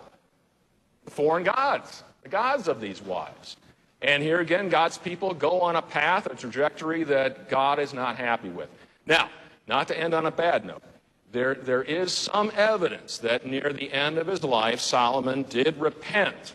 The 1.06 1.12
foreign 1.12 1.46
gods, 1.46 2.04
the 2.24 2.30
gods 2.30 2.68
of 2.68 2.82
these 2.82 3.02
wives. 3.02 3.56
And 4.02 4.22
here 4.22 4.42
again, 4.42 4.68
God's 4.68 4.98
people 4.98 5.34
go 5.34 5.62
on 5.62 5.78
a 5.78 5.82
path, 5.82 6.26
a 6.28 6.36
trajectory 6.36 7.04
that 7.06 7.50
God 7.50 7.80
is 7.80 7.94
not 7.94 8.18
happy 8.18 8.50
with. 8.50 8.70
Now, 9.06 9.30
not 9.68 9.88
to 9.88 9.98
end 9.98 10.14
on 10.14 10.26
a 10.26 10.32
bad 10.32 10.66
note, 10.66 10.84
there, 11.32 11.56
there 11.56 11.84
is 11.84 12.14
some 12.14 12.52
evidence 12.56 13.18
that 13.20 13.46
near 13.46 13.74
the 13.74 13.92
end 13.92 14.18
of 14.18 14.28
his 14.28 14.44
life, 14.44 14.80
Solomon 14.80 15.44
did 15.44 15.78
repent 15.78 16.54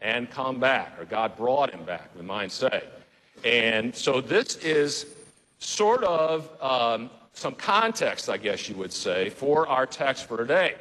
and 0.00 0.30
come 0.30 0.60
back, 0.60 0.98
or 0.98 1.04
God 1.04 1.36
brought 1.36 1.70
him 1.70 1.84
back, 1.84 2.10
we 2.16 2.22
might 2.22 2.52
say. 2.52 2.82
And 3.44 3.94
so 3.94 4.20
this 4.20 4.56
is 4.56 5.06
sort 5.58 6.04
of 6.04 6.50
um, 6.60 7.10
some 7.32 7.54
context, 7.54 8.28
I 8.28 8.36
guess 8.36 8.68
you 8.68 8.76
would 8.76 8.92
say, 8.92 9.30
for 9.30 9.66
our 9.66 9.86
text 9.86 10.26
for 10.26 10.36
today. 10.36 10.74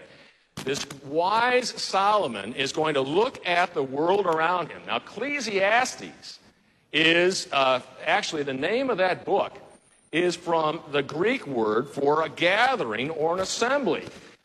This 0.65 0.85
wise 1.05 1.69
Solomon 1.69 2.53
is 2.53 2.73
going 2.73 2.93
to 2.95 3.01
look 3.01 3.45
at 3.47 3.73
the 3.73 3.83
world 3.83 4.25
around 4.25 4.69
him. 4.69 4.81
Now, 4.85 4.97
Ecclesiastes 4.97 6.39
is 6.91 7.47
uh, 7.53 7.79
actually 8.05 8.43
the 8.43 8.53
name 8.53 8.89
of 8.89 8.97
that 8.97 9.23
book 9.23 9.57
is 10.12 10.36
from 10.36 10.82
the 10.91 11.01
Greek 11.01 11.48
word 11.48 11.89
for 11.89 12.24
a 12.24 12.30
gathering 12.30 13.10
or 13.12 13.34
an 13.36 13.39
assembly. 13.39 14.03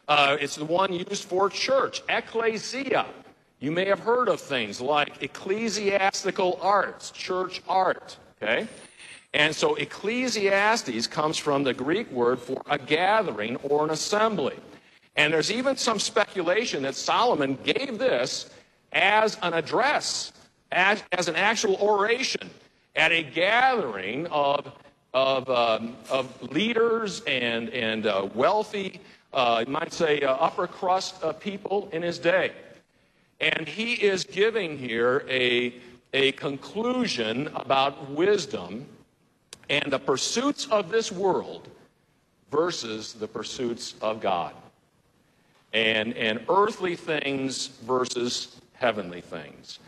Uh, 0.08 0.36
it's 0.40 0.56
the 0.56 0.64
one 0.64 0.92
used 0.92 1.24
for 1.24 1.50
church, 1.50 2.02
ecclesia. 2.08 3.06
You 3.58 3.72
may 3.72 3.86
have 3.86 4.00
heard 4.00 4.28
of 4.28 4.40
things 4.40 4.80
like 4.80 5.22
ecclesiastical 5.22 6.58
arts, 6.62 7.10
church 7.10 7.62
art. 7.68 8.16
Okay? 8.40 8.68
And 9.34 9.54
so 9.54 9.74
Ecclesiastes 9.74 11.06
comes 11.06 11.36
from 11.36 11.62
the 11.62 11.74
Greek 11.74 12.10
word 12.10 12.38
for 12.38 12.62
a 12.70 12.78
gathering 12.78 13.56
or 13.56 13.84
an 13.84 13.90
assembly. 13.90 14.56
And 15.16 15.32
there's 15.32 15.50
even 15.50 15.76
some 15.76 15.98
speculation 15.98 16.82
that 16.82 16.94
Solomon 16.94 17.58
gave 17.64 17.98
this 17.98 18.50
as 18.92 19.36
an 19.42 19.52
address 19.54 20.32
as, 20.72 21.02
as 21.12 21.28
an 21.28 21.36
actual 21.36 21.76
oration 21.76 22.48
at 22.94 23.12
a 23.12 23.22
gathering 23.22 24.26
of, 24.28 24.72
of, 25.16 25.48
um, 25.48 25.96
of 26.10 26.42
leaders 26.52 27.22
and, 27.22 27.70
and 27.70 28.06
uh, 28.06 28.28
wealthy, 28.34 29.00
uh, 29.32 29.64
you 29.66 29.72
might 29.72 29.90
say, 29.90 30.20
uh, 30.20 30.34
upper 30.34 30.66
crust 30.66 31.24
people 31.40 31.88
in 31.92 32.02
his 32.02 32.18
day. 32.18 32.52
And 33.40 33.66
he 33.66 33.94
is 33.94 34.24
giving 34.24 34.76
here 34.76 35.24
a, 35.26 35.72
a 36.12 36.32
conclusion 36.32 37.48
about 37.54 38.10
wisdom 38.10 38.84
and 39.70 39.90
the 39.90 39.98
pursuits 39.98 40.66
of 40.66 40.90
this 40.90 41.10
world 41.10 41.66
versus 42.50 43.14
the 43.14 43.26
pursuits 43.26 43.94
of 44.02 44.20
God. 44.20 44.52
And, 45.72 46.12
and 46.12 46.44
earthly 46.50 46.94
things 46.94 47.68
versus 47.86 48.60
heavenly 48.74 49.22
things. 49.22 49.78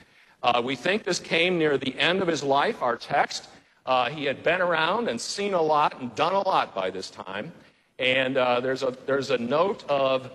Uh, 0.43 0.63
we 0.65 0.75
think 0.75 1.05
this 1.05 1.21
came 1.21 1.59
near 1.59 1.77
the 1.77 1.95
end 1.99 2.23
of 2.23 2.29
his 2.29 2.43
life, 2.43 2.81
our 2.81 2.97
text. 2.97 3.49
Uh, 3.89 4.11
he 4.11 4.27
had 4.27 4.43
been 4.43 4.61
around 4.61 5.09
and 5.09 5.19
seen 5.19 5.55
a 5.55 5.63
lot 5.63 5.99
and 5.99 6.15
done 6.15 6.35
a 6.35 6.47
lot 6.47 6.75
by 6.75 6.91
this 6.91 7.09
time. 7.09 7.51
And 7.99 8.37
uh, 8.37 8.61
there's, 8.61 8.83
a, 8.83 8.95
there's 9.07 9.31
a 9.31 9.39
note 9.39 9.83
of, 9.89 10.27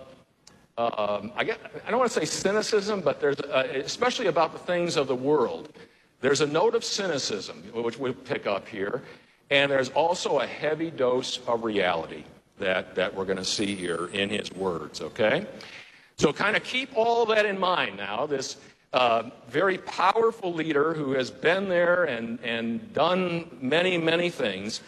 um, 0.80 1.32
I, 1.36 1.44
get, 1.44 1.60
I 1.86 1.92
don't 1.92 2.00
want 2.00 2.12
to 2.12 2.20
say 2.20 2.26
cynicism, 2.26 3.02
but 3.02 3.22
there's, 3.22 3.40
a, 3.40 3.84
especially 3.86 4.26
about 4.26 4.54
the 4.54 4.58
things 4.58 4.98
of 4.98 5.08
the 5.08 5.16
world. 5.16 5.72
There's 6.20 6.42
a 6.42 6.48
note 6.48 6.74
of 6.74 6.84
cynicism, 6.84 7.62
which 7.76 8.00
we'll 8.00 8.16
pick 8.16 8.48
up 8.48 8.68
here. 8.68 9.04
And 9.52 9.72
there's 9.72 9.90
also 9.90 10.40
a 10.40 10.48
heavy 10.48 10.90
dose 10.90 11.38
of 11.48 11.64
reality 11.64 12.24
that, 12.58 12.96
that 12.96 13.14
we're 13.14 13.26
going 13.26 13.38
to 13.38 13.46
see 13.46 13.76
here 13.76 14.10
in 14.14 14.32
his 14.32 14.52
words, 14.52 15.00
okay? 15.00 15.46
So 16.18 16.34
kind 16.34 16.58
of 16.58 16.64
keep 16.64 16.90
all 16.96 17.24
that 17.28 17.46
in 17.46 17.60
mind 17.60 17.98
now. 17.98 18.26
This 18.26 18.58
uh, 18.94 19.30
very 19.50 19.80
powerful 19.80 20.54
leader 20.54 20.94
who 20.94 21.14
has 21.14 21.32
been 21.32 21.68
there 21.68 22.06
and, 22.06 22.40
and 22.44 22.94
done 22.94 23.50
many, 23.60 23.98
many 23.98 24.30
things, 24.30 24.82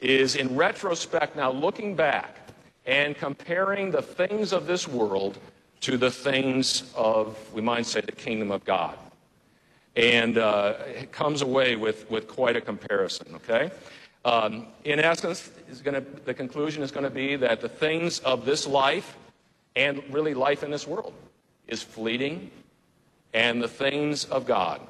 is 0.00 0.36
in 0.36 0.54
retrospect 0.54 1.36
now 1.36 1.50
looking 1.50 1.96
back 1.96 2.36
and 2.84 3.16
comparing 3.16 3.90
the 3.90 4.02
things 4.02 4.52
of 4.52 4.66
this 4.66 4.86
world 4.86 5.38
to 5.80 5.96
the 5.96 6.10
things 6.10 6.92
of, 6.94 7.36
we 7.52 7.62
might 7.62 7.86
say, 7.86 8.00
the 8.00 8.12
kingdom 8.12 8.50
of 8.50 8.64
God. 8.64 8.96
And 9.96 10.36
uh, 10.36 10.74
it 10.86 11.10
comes 11.10 11.40
away 11.40 11.76
with, 11.76 12.08
with 12.10 12.28
quite 12.28 12.56
a 12.56 12.60
comparison, 12.60 13.34
okay? 13.36 13.70
Um, 14.26 14.66
in 14.84 15.00
essence, 15.00 15.50
gonna, 15.82 16.02
the 16.24 16.34
conclusion 16.34 16.82
is 16.82 16.90
going 16.90 17.04
to 17.04 17.10
be 17.10 17.36
that 17.36 17.60
the 17.60 17.68
things 17.68 18.18
of 18.20 18.44
this 18.44 18.66
life 18.66 19.16
and 19.74 20.02
really 20.10 20.34
life 20.34 20.62
in 20.62 20.70
this 20.70 20.86
world 20.86 21.14
is 21.68 21.82
fleeting 21.82 22.50
and 23.32 23.62
the 23.62 23.68
things 23.68 24.24
of 24.26 24.46
God 24.46 24.80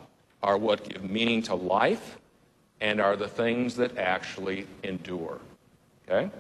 are 0.43 0.57
what 0.57 0.89
give 0.89 1.09
meaning 1.09 1.43
to 1.43 1.55
life 1.55 2.19
and 2.81 3.01
are 3.01 3.17
the 3.17 3.29
things 3.29 3.75
that 3.77 3.97
actually 3.99 4.67
endure. 4.83 5.41
Okay? 6.09 6.31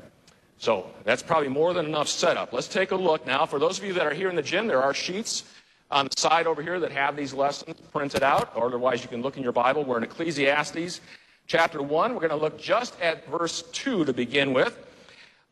So 0.58 0.90
that's 1.04 1.22
probably 1.22 1.48
more 1.48 1.74
than 1.74 1.86
enough 1.86 2.08
setup. 2.08 2.52
Let's 2.52 2.68
take 2.68 2.90
a 2.90 2.96
look 2.96 3.26
now. 3.26 3.46
For 3.46 3.58
those 3.58 3.78
of 3.78 3.84
you 3.84 3.92
that 3.94 4.06
are 4.06 4.14
here 4.14 4.30
in 4.30 4.36
the 4.36 4.42
gym, 4.42 4.66
there 4.66 4.82
are 4.82 4.94
sheets 4.94 5.44
on 5.90 6.06
the 6.06 6.20
side 6.20 6.46
over 6.46 6.62
here 6.62 6.80
that 6.80 6.92
have 6.92 7.16
these 7.16 7.34
lessons 7.34 7.76
printed 7.92 8.22
out. 8.22 8.54
Otherwise, 8.56 9.02
you 9.02 9.08
can 9.08 9.22
look 9.22 9.36
in 9.36 9.42
your 9.42 9.52
Bible. 9.52 9.84
We're 9.84 9.98
in 9.98 10.04
Ecclesiastes 10.04 11.00
chapter 11.46 11.82
1. 11.82 12.14
We're 12.14 12.20
going 12.20 12.30
to 12.30 12.36
look 12.36 12.58
just 12.58 13.00
at 13.00 13.26
verse 13.28 13.62
2 13.72 14.04
to 14.04 14.12
begin 14.12 14.52
with 14.52 14.78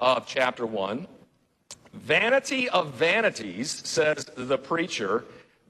of 0.00 0.26
chapter 0.26 0.66
1. 0.66 1.06
Vanity 1.92 2.68
of 2.70 2.94
vanities, 2.94 3.70
says 3.70 4.26
the 4.36 4.58
preacher, 4.58 5.24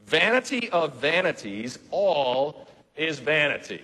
Vanity 0.07 0.69
of 0.71 0.97
vanities, 0.97 1.79
all 1.91 2.69
is 2.97 3.19
vanity. 3.19 3.83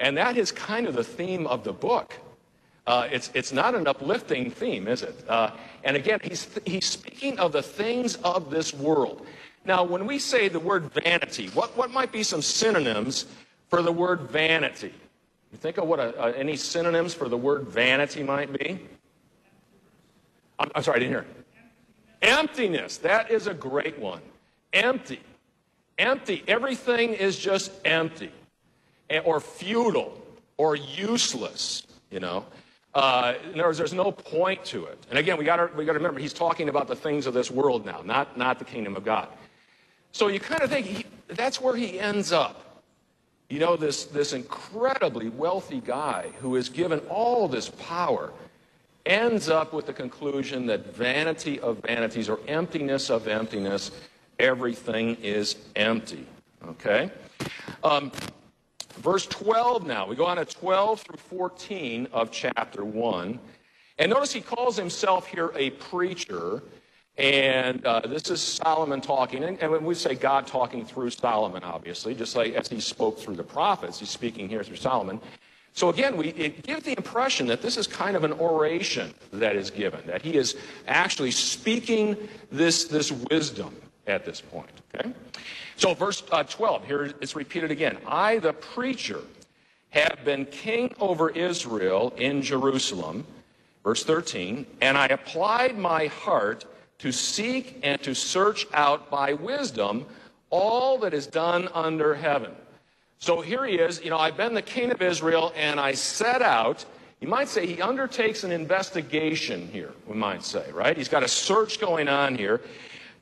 And 0.00 0.16
that 0.16 0.36
is 0.36 0.52
kind 0.52 0.86
of 0.86 0.94
the 0.94 1.04
theme 1.04 1.46
of 1.46 1.64
the 1.64 1.72
book. 1.72 2.14
Uh, 2.86 3.06
it's, 3.10 3.30
it's 3.34 3.52
not 3.52 3.74
an 3.74 3.86
uplifting 3.86 4.50
theme, 4.50 4.88
is 4.88 5.02
it? 5.02 5.14
Uh, 5.28 5.50
and 5.84 5.96
again, 5.96 6.20
he's, 6.22 6.48
he's 6.64 6.86
speaking 6.86 7.38
of 7.38 7.52
the 7.52 7.62
things 7.62 8.16
of 8.16 8.50
this 8.50 8.72
world. 8.72 9.26
Now, 9.66 9.84
when 9.84 10.06
we 10.06 10.18
say 10.18 10.48
the 10.48 10.60
word 10.60 10.84
vanity, 10.92 11.48
what, 11.48 11.76
what 11.76 11.90
might 11.90 12.10
be 12.10 12.22
some 12.22 12.40
synonyms 12.40 13.26
for 13.68 13.82
the 13.82 13.92
word 13.92 14.22
vanity? 14.22 14.94
You 15.52 15.58
think 15.58 15.76
of 15.76 15.86
what 15.86 16.00
a, 16.00 16.18
a, 16.24 16.32
any 16.32 16.56
synonyms 16.56 17.12
for 17.12 17.28
the 17.28 17.36
word 17.36 17.68
vanity 17.68 18.22
might 18.22 18.50
be? 18.58 18.80
I'm, 20.58 20.70
I'm 20.74 20.82
sorry, 20.82 20.96
I 20.96 20.98
didn't 21.00 21.12
hear. 21.12 21.26
Emptiness. 22.22 22.96
That 22.98 23.30
is 23.30 23.46
a 23.46 23.54
great 23.54 23.98
one 23.98 24.22
empty. 24.72 25.20
Empty. 25.98 26.44
Everything 26.46 27.14
is 27.14 27.38
just 27.38 27.72
empty 27.84 28.30
or 29.24 29.40
futile 29.40 30.20
or 30.56 30.76
useless, 30.76 31.86
you 32.10 32.20
know. 32.20 32.44
Uh, 32.94 33.34
in 33.44 33.54
other 33.54 33.64
words, 33.64 33.78
there's 33.78 33.92
no 33.92 34.10
point 34.10 34.64
to 34.64 34.86
it. 34.86 34.98
And 35.10 35.18
again, 35.18 35.38
we 35.38 35.44
got 35.44 35.76
we 35.76 35.84
to 35.84 35.92
remember, 35.92 36.18
he's 36.18 36.32
talking 36.32 36.68
about 36.68 36.88
the 36.88 36.96
things 36.96 37.26
of 37.26 37.34
this 37.34 37.50
world 37.50 37.84
now, 37.84 38.02
not, 38.04 38.36
not 38.36 38.58
the 38.58 38.64
kingdom 38.64 38.96
of 38.96 39.04
God. 39.04 39.28
So 40.12 40.28
you 40.28 40.40
kind 40.40 40.62
of 40.62 40.70
think 40.70 40.86
he, 40.86 41.06
that's 41.28 41.60
where 41.60 41.76
he 41.76 42.00
ends 42.00 42.32
up. 42.32 42.82
You 43.50 43.60
know, 43.60 43.76
this, 43.76 44.04
this 44.04 44.32
incredibly 44.32 45.28
wealthy 45.28 45.80
guy 45.80 46.30
who 46.40 46.56
is 46.56 46.68
given 46.68 46.98
all 47.08 47.48
this 47.48 47.70
power 47.70 48.32
ends 49.06 49.48
up 49.48 49.72
with 49.72 49.86
the 49.86 49.92
conclusion 49.92 50.66
that 50.66 50.94
vanity 50.94 51.58
of 51.60 51.78
vanities 51.78 52.28
or 52.28 52.40
emptiness 52.46 53.10
of 53.10 53.26
emptiness 53.26 53.90
everything 54.38 55.16
is 55.22 55.56
empty. 55.76 56.26
Okay? 56.66 57.10
Um, 57.82 58.12
verse 58.96 59.26
12 59.26 59.86
now. 59.86 60.06
We 60.06 60.16
go 60.16 60.26
on 60.26 60.36
to 60.36 60.44
12 60.44 61.00
through 61.00 61.16
14 61.16 62.08
of 62.12 62.30
chapter 62.30 62.84
1. 62.84 63.38
And 63.98 64.10
notice 64.10 64.32
he 64.32 64.40
calls 64.40 64.76
himself 64.76 65.26
here 65.26 65.50
a 65.56 65.70
preacher. 65.70 66.62
And 67.16 67.84
uh, 67.84 68.00
this 68.00 68.30
is 68.30 68.40
Solomon 68.40 69.00
talking. 69.00 69.42
And, 69.42 69.60
and 69.60 69.72
when 69.72 69.84
we 69.84 69.94
say 69.94 70.14
God 70.14 70.46
talking 70.46 70.84
through 70.84 71.10
Solomon, 71.10 71.64
obviously, 71.64 72.14
just 72.14 72.36
like 72.36 72.54
as 72.54 72.68
he 72.68 72.80
spoke 72.80 73.18
through 73.18 73.36
the 73.36 73.42
prophets, 73.42 73.98
he's 73.98 74.10
speaking 74.10 74.48
here 74.48 74.62
through 74.62 74.76
Solomon. 74.76 75.20
So 75.72 75.90
again, 75.90 76.16
we, 76.16 76.28
it 76.28 76.62
gives 76.62 76.84
the 76.84 76.96
impression 76.96 77.46
that 77.48 77.60
this 77.60 77.76
is 77.76 77.86
kind 77.86 78.16
of 78.16 78.24
an 78.24 78.32
oration 78.32 79.14
that 79.32 79.54
is 79.54 79.70
given, 79.70 80.00
that 80.06 80.22
he 80.22 80.34
is 80.34 80.56
actually 80.86 81.30
speaking 81.30 82.16
this, 82.50 82.84
this 82.84 83.12
wisdom 83.12 83.74
at 84.08 84.24
this 84.24 84.40
point. 84.40 84.70
Okay? 84.94 85.12
So, 85.76 85.94
verse 85.94 86.22
uh, 86.32 86.42
12, 86.42 86.86
here 86.86 87.04
it's 87.20 87.36
repeated 87.36 87.70
again. 87.70 87.98
I, 88.06 88.38
the 88.38 88.52
preacher, 88.52 89.20
have 89.90 90.18
been 90.24 90.44
king 90.46 90.94
over 91.00 91.30
Israel 91.30 92.12
in 92.16 92.42
Jerusalem. 92.42 93.26
Verse 93.84 94.04
13, 94.04 94.66
and 94.80 94.98
I 94.98 95.06
applied 95.06 95.78
my 95.78 96.06
heart 96.06 96.66
to 96.98 97.12
seek 97.12 97.78
and 97.82 98.02
to 98.02 98.14
search 98.14 98.66
out 98.74 99.10
by 99.10 99.32
wisdom 99.32 100.04
all 100.50 100.98
that 100.98 101.14
is 101.14 101.26
done 101.26 101.68
under 101.72 102.14
heaven. 102.14 102.52
So 103.18 103.40
here 103.40 103.64
he 103.64 103.76
is, 103.76 104.02
you 104.02 104.10
know, 104.10 104.18
I've 104.18 104.36
been 104.36 104.54
the 104.54 104.62
king 104.62 104.90
of 104.90 105.00
Israel 105.00 105.52
and 105.56 105.80
I 105.80 105.92
set 105.92 106.42
out. 106.42 106.84
You 107.20 107.28
might 107.28 107.48
say 107.48 107.66
he 107.66 107.80
undertakes 107.80 108.44
an 108.44 108.52
investigation 108.52 109.68
here, 109.68 109.92
we 110.06 110.16
might 110.16 110.42
say, 110.42 110.70
right? 110.72 110.96
He's 110.96 111.08
got 111.08 111.22
a 111.22 111.28
search 111.28 111.80
going 111.80 112.08
on 112.08 112.36
here 112.36 112.60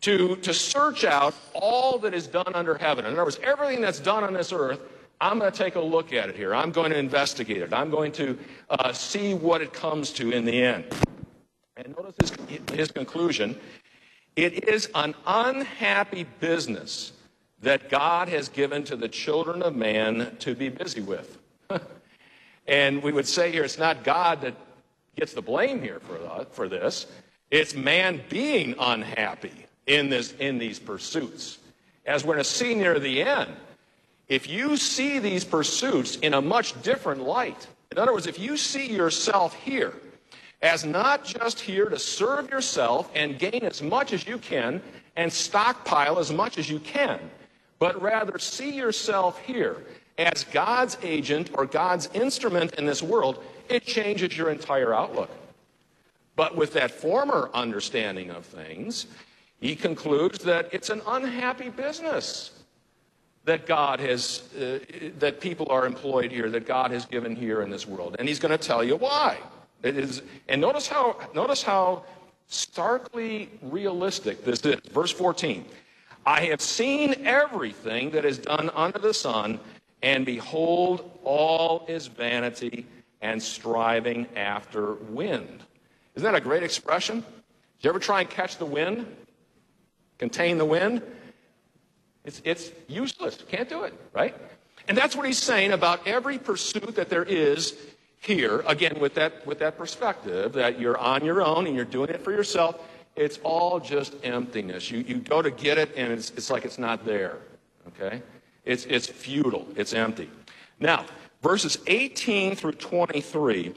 to, 0.03 0.37
to 0.37 0.55
search 0.55 1.05
out 1.05 1.35
all 1.53 1.99
that 1.99 2.15
is 2.15 2.27
done 2.27 2.53
under 2.55 2.77
heaven. 2.77 3.05
In 3.07 3.13
other 3.13 3.25
words, 3.25 3.39
everything 3.43 3.81
that's 3.81 4.01
done 4.01 4.25
on 4.25 4.33
this 4.33 4.53
earth, 4.53 4.81
I'm 5.21 5.39
going 5.39 5.51
to 5.51 5.57
take 5.57 5.77
a 5.77 5.81
look 5.81 6.13
at 6.13 6.29
it 6.29 6.37
here. 6.37 6.55
I'm 6.55 6.71
going 6.71 6.91
to 6.91 6.99
investigate 6.99 7.59
it. 7.59 7.73
I'm 7.73 7.91
going 7.91 8.13
to 8.13 8.39
uh, 8.69 8.93
see 8.93 9.35
what 9.35 9.63
it 9.63 9.73
comes 9.73 10.13
to 10.13 10.31
in 10.31 10.45
the 10.45 10.63
end. 10.63 10.85
And 11.77 11.95
notice 11.97 12.15
his, 12.49 12.79
his 12.79 12.91
conclusion 12.91 13.59
it 14.37 14.69
is 14.69 14.91
an 14.95 15.15
unhappy 15.27 16.27
business 16.41 17.13
that 17.63 17.89
God 17.89 18.29
has 18.29 18.51
given 18.51 18.85
to 18.85 18.95
the 18.95 19.09
children 19.09 19.63
of 19.63 19.75
man 19.75 20.37
to 20.41 20.55
be 20.55 20.69
busy 20.69 21.01
with. 21.01 21.39
and 22.67 23.03
we 23.03 23.13
would 23.13 23.27
say 23.27 23.51
here 23.51 23.65
it's 23.65 23.79
not 23.79 24.05
God 24.05 24.43
that 24.43 24.55
gets 25.17 25.33
the 25.33 25.41
blame 25.41 25.81
here 25.81 26.01
for, 26.01 26.19
uh, 26.19 26.45
for 26.45 26.69
this, 26.69 27.07
it's 27.51 27.75
man 27.75 28.21
being 28.29 28.75
unhappy 28.79 29.66
in, 29.87 30.09
this, 30.09 30.33
in 30.33 30.59
these 30.59 30.79
pursuits. 30.79 31.59
As 32.05 32.25
we're 32.25 32.35
going 32.35 32.45
to 32.45 32.51
see 32.51 32.75
near 32.75 32.99
the 32.99 33.23
end, 33.23 33.51
if 34.29 34.49
you 34.49 34.77
see 34.77 35.19
these 35.19 35.45
pursuits 35.45 36.17
in 36.17 36.35
a 36.35 36.41
much 36.41 36.81
different 36.83 37.23
light, 37.23 37.67
in 37.93 37.99
other 37.99 38.13
words, 38.13 38.27
if 38.27 38.39
you 38.39 38.57
see 38.57 38.87
yourself 38.87 39.55
here 39.55 39.95
as 40.63 40.85
not 40.85 41.25
just 41.25 41.61
here 41.61 41.89
to 41.89 41.99
serve 41.99 42.51
yourself 42.51 43.11
and 43.15 43.39
gain 43.39 43.63
as 43.63 43.83
much 43.83 44.13
as 44.13 44.27
you 44.27 44.39
can 44.39 44.83
and 45.17 45.33
stockpile 45.33 46.19
as 46.19 46.33
much 46.33 46.59
as 46.59 46.69
you 46.69 46.81
can, 46.81 47.21
but 47.79 48.01
rather 48.01 48.39
see 48.39 48.71
yourself 48.71 49.41
here 49.41 49.85
as 50.19 50.45
God's 50.45 50.97
agent 51.03 51.51
or 51.55 51.67
God's 51.67 52.09
instrument 52.15 52.75
in 52.75 52.87
this 52.87 53.03
world, 53.03 53.43
it 53.69 53.85
changes 53.85 54.37
your 54.37 54.51
entire 54.51 54.95
outlook. 54.95 55.31
But 56.37 56.57
with 56.57 56.73
that 56.75 56.91
former 56.91 57.51
understanding 57.55 58.31
of 58.31 58.45
things, 58.45 59.07
he 59.61 59.75
concludes 59.75 60.41
that 60.45 60.69
it's 60.73 60.91
an 60.91 61.03
unhappy 61.07 61.71
business 61.71 62.51
that 63.45 63.65
God 63.65 64.01
has, 64.01 64.43
uh, 64.55 64.81
that 65.19 65.41
people 65.41 65.69
are 65.71 65.87
employed 65.87 66.33
here, 66.33 66.51
that 66.51 66.67
God 66.67 66.91
has 66.91 67.07
given 67.07 67.35
here 67.35 67.63
in 67.63 67.71
this 67.71 67.87
world. 67.87 68.17
And 68.19 68.29
he's 68.29 68.41
going 68.41 68.57
to 68.57 68.59
tell 68.59 68.83
you 68.83 68.97
why. 68.97 69.39
It 69.83 69.97
is, 69.97 70.23
and 70.49 70.61
notice 70.61 70.89
how, 70.89 71.17
notice 71.33 71.63
how 71.63 72.05
starkly 72.49 73.49
realistic 73.63 74.45
this 74.45 74.65
is. 74.65 74.81
Verse 74.91 75.13
14. 75.13 75.65
I 76.27 76.41
have 76.47 76.61
seen 76.61 77.25
everything 77.25 78.11
that 78.11 78.25
is 78.25 78.39
done 78.39 78.69
under 78.75 78.99
the 78.99 79.15
sun, 79.15 79.61
and 80.03 80.27
behold, 80.27 81.19
all 81.23 81.87
is 81.89 82.09
vanity 82.09 82.85
and 83.21 83.41
striving 83.41 84.27
after 84.35 84.95
wind. 84.95 85.63
Isn't 86.17 86.25
that 86.25 86.37
a 86.37 86.43
great 86.43 86.65
expression? 86.65 87.21
Did 87.21 87.85
you 87.85 87.91
ever 87.91 88.01
try 88.01 88.23
and 88.23 88.31
catch 88.31 88.59
the 88.59 88.67
wind? 88.67 89.07
Contain 90.19 90.59
the 90.59 90.65
wind? 90.65 91.03
It's, 92.25 92.43
it's 92.45 92.71
useless. 92.89 93.39
Can't 93.49 93.69
do 93.69 93.85
it, 93.85 93.95
right? 94.13 94.35
And 94.89 94.97
that's 94.97 95.15
what 95.17 95.27
he's 95.27 95.39
saying 95.39 95.73
about 95.73 96.07
every 96.07 96.39
pursuit 96.39 96.95
that 96.97 97.09
there 97.09 97.25
is 97.25 97.77
here. 98.19 98.65
Again, 98.67 98.99
with 98.99 99.15
that, 99.15 99.47
with 99.47 99.59
that 99.61 99.77
perspective 99.77 100.53
that 100.55 100.81
you're 100.81 100.99
on 100.99 101.25
your 101.25 101.43
own 101.43 101.67
and 101.67 101.77
you're 101.77 101.85
doing 101.85 102.11
it 102.11 102.23
for 102.23 102.33
yourself 102.33 102.81
it's 103.17 103.39
all 103.43 103.81
just 103.81 104.15
emptiness. 104.23 104.91
You, 104.91 104.99
you 104.99 105.17
go 105.17 105.41
to 105.41 105.51
get 105.51 105.79
it, 105.79 105.91
and 105.97 106.13
it's, 106.13 106.31
it's 106.31 106.51
like 106.51 106.65
it's 106.65 106.79
not 106.79 107.05
there. 107.05 107.39
Okay? 107.89 108.23
It's, 108.65 108.85
it's 108.85 109.07
futile, 109.07 109.67
it's 109.75 109.95
empty. 109.95 110.31
Now, 110.79 111.07
verses 111.43 111.79
18 111.87 112.55
through 112.55 112.73
23, 112.73 113.75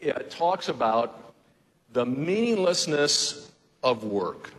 it 0.00 0.30
talks 0.30 0.68
about 0.68 1.34
the 1.92 2.06
meaninglessness 2.06 3.52
of 3.82 4.04
work 4.04 4.50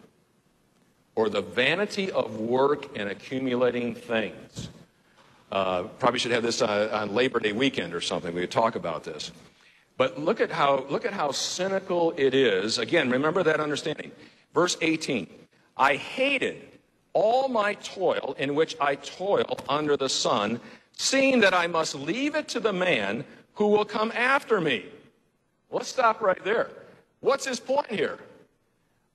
or 1.22 1.30
the 1.30 1.42
vanity 1.42 2.12
of 2.12 2.40
work 2.40 2.98
and 2.98 3.08
accumulating 3.08 3.94
things. 3.94 4.70
Uh, 5.52 5.84
probably 6.00 6.18
should 6.18 6.32
have 6.32 6.42
this 6.42 6.64
on, 6.64 6.90
on 6.90 7.14
Labor 7.14 7.40
Day 7.40 7.52
weekend 7.52 7.94
or 7.94 8.02
something. 8.02 8.34
We 8.34 8.42
could 8.42 8.50
talk 8.50 8.76
about 8.76 9.04
this. 9.04 9.32
But 9.98 10.20
look 10.20 10.42
at 10.42 10.50
how, 10.50 10.84
look 10.90 11.06
at 11.06 11.14
how 11.14 11.30
cynical 11.30 12.12
it 12.18 12.34
is. 12.34 12.80
Again, 12.80 13.12
remember 13.12 13.44
that 13.44 13.60
understanding. 13.60 14.12
Verse 14.56 14.78
18 14.82 15.28
I 15.78 15.96
hated 15.96 16.68
all 17.14 17.48
my 17.48 17.76
toil 17.76 18.36
in 18.40 18.56
which 18.56 18.76
I 18.82 18.96
toil 18.96 19.60
under 19.70 19.96
the 19.96 20.10
sun, 20.10 20.60
seeing 20.94 21.42
that 21.42 21.54
I 21.54 21.68
must 21.68 21.94
leave 21.94 22.34
it 22.34 22.48
to 22.48 22.60
the 22.60 22.74
man 22.74 23.26
who 23.54 23.68
will 23.68 23.86
come 23.86 24.12
after 24.16 24.60
me. 24.60 24.86
Let's 25.70 25.90
stop 25.90 26.20
right 26.20 26.44
there. 26.44 26.72
What's 27.20 27.46
his 27.46 27.60
point 27.60 27.92
here? 27.92 28.18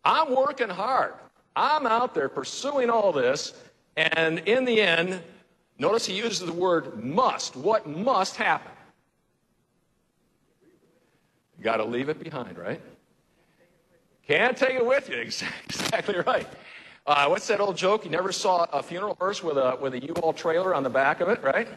I'm 0.05 0.37
working 0.37 0.69
hard. 0.69 1.15
I'm 1.57 1.87
out 1.87 2.15
there 2.15 2.29
pursuing 2.29 2.91
all 2.91 3.13
this, 3.13 3.55
and 3.97 4.41
in 4.41 4.67
the 4.67 4.81
end, 4.81 5.23
notice 5.79 6.05
he 6.05 6.15
uses 6.15 6.41
the 6.41 6.53
word 6.53 7.03
must. 7.03 7.57
What 7.57 7.89
must 7.89 8.37
happen? 8.37 8.73
You 11.59 11.65
got 11.65 11.79
to 11.79 11.85
leave 11.85 12.11
it 12.11 12.23
behind, 12.23 12.59
right? 12.59 12.81
Can't 14.29 14.57
take 14.57 14.75
it 14.75 14.85
with 14.85 15.09
you. 15.09 15.17
Exactly 15.69 16.17
right. 16.27 16.47
Uh, 17.07 17.27
what's 17.29 17.47
that 17.47 17.61
old 17.61 17.77
joke? 17.77 18.05
You 18.05 18.11
never 18.11 18.33
saw 18.33 18.65
a 18.73 18.83
funeral 18.83 19.17
hearse 19.21 19.43
with 19.43 19.57
a 19.57 19.79
with 19.81 19.95
a 19.95 20.03
U-Haul 20.03 20.33
trailer 20.33 20.75
on 20.75 20.83
the 20.83 20.91
back 20.91 21.21
of 21.21 21.29
it, 21.29 21.43
right? 21.43 21.69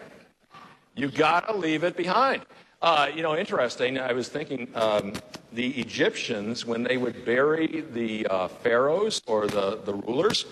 You 0.96 1.10
got 1.10 1.48
to 1.48 1.56
leave 1.56 1.84
it 1.84 1.96
behind. 1.96 2.42
Uh, 2.82 3.10
you 3.14 3.22
know, 3.22 3.36
interesting. 3.36 4.00
I 4.00 4.14
was 4.14 4.30
thinking 4.30 4.70
um, 4.74 5.12
the 5.52 5.68
Egyptians 5.72 6.66
when 6.66 6.82
they 6.82 6.96
would 6.96 7.26
bury 7.26 7.84
the 7.92 8.26
uh, 8.28 8.48
pharaohs 8.48 9.22
or 9.28 9.48
the 9.48 9.80
the 9.84 9.94
rulers. 9.94 10.46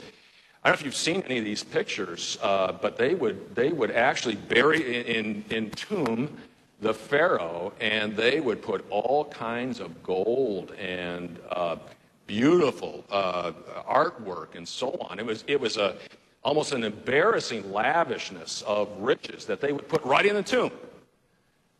I 0.61 0.69
don't 0.69 0.75
know 0.75 0.79
if 0.81 0.85
you've 0.85 0.95
seen 0.95 1.21
any 1.21 1.37
of 1.37 1.45
these 1.45 1.63
pictures, 1.63 2.37
uh, 2.41 2.73
but 2.73 2.97
they 2.97 3.15
would 3.15 3.55
they 3.55 3.71
would 3.71 3.91
actually 3.91 4.35
bury 4.35 5.05
in, 5.05 5.45
in, 5.49 5.69
tomb 5.71 6.37
the 6.81 6.93
Pharaoh, 6.93 7.71
and 7.79 8.13
they 8.17 8.41
would 8.41 8.61
put 8.61 8.85
all 8.89 9.25
kinds 9.25 9.79
of 9.79 10.03
gold 10.03 10.73
and 10.73 11.39
uh, 11.51 11.77
beautiful 12.25 13.05
uh, 13.09 13.53
artwork 13.89 14.55
and 14.55 14.67
so 14.67 14.97
on. 15.09 15.17
It 15.17 15.25
was, 15.25 15.43
it 15.47 15.59
was 15.59 15.77
a, 15.77 15.95
almost 16.43 16.73
an 16.73 16.83
embarrassing 16.83 17.71
lavishness 17.71 18.61
of 18.63 18.89
riches 18.99 19.45
that 19.45 19.61
they 19.61 19.71
would 19.71 19.87
put 19.87 20.03
right 20.03 20.25
in 20.25 20.35
the 20.35 20.43
tomb. 20.43 20.71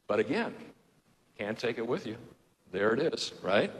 But 0.08 0.20
again, 0.20 0.54
can't 1.38 1.58
take 1.58 1.78
it 1.78 1.86
with 1.86 2.08
you. 2.08 2.15
There 2.72 2.93
it 2.93 3.13
is, 3.13 3.34
right? 3.43 3.72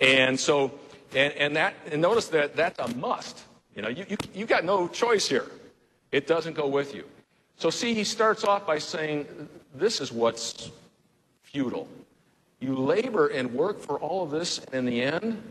And 0.00 0.38
so, 0.38 0.72
and, 1.14 1.32
and 1.34 1.56
that, 1.56 1.74
and 1.90 2.00
notice 2.00 2.28
that 2.28 2.56
that's 2.56 2.78
a 2.78 2.88
must. 2.96 3.42
You 3.76 3.82
know, 3.82 3.88
you, 3.88 4.04
you, 4.08 4.16
you 4.34 4.46
got 4.46 4.64
no 4.64 4.88
choice 4.88 5.28
here. 5.28 5.46
It 6.10 6.26
doesn't 6.26 6.54
go 6.54 6.66
with 6.66 6.94
you. 6.94 7.04
So 7.56 7.70
see, 7.70 7.94
he 7.94 8.04
starts 8.04 8.44
off 8.44 8.66
by 8.66 8.78
saying 8.78 9.26
this 9.74 10.00
is 10.00 10.10
what's 10.10 10.70
futile. 11.42 11.88
You 12.58 12.74
labor 12.74 13.28
and 13.28 13.52
work 13.52 13.80
for 13.80 13.98
all 13.98 14.22
of 14.22 14.30
this, 14.30 14.58
and 14.72 14.74
in 14.74 14.84
the 14.86 15.02
end, 15.02 15.42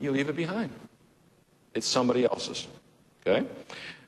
you 0.00 0.10
leave 0.10 0.28
it 0.28 0.36
behind. 0.36 0.70
It's 1.74 1.86
somebody 1.86 2.24
else's. 2.24 2.66
Okay? 3.26 3.46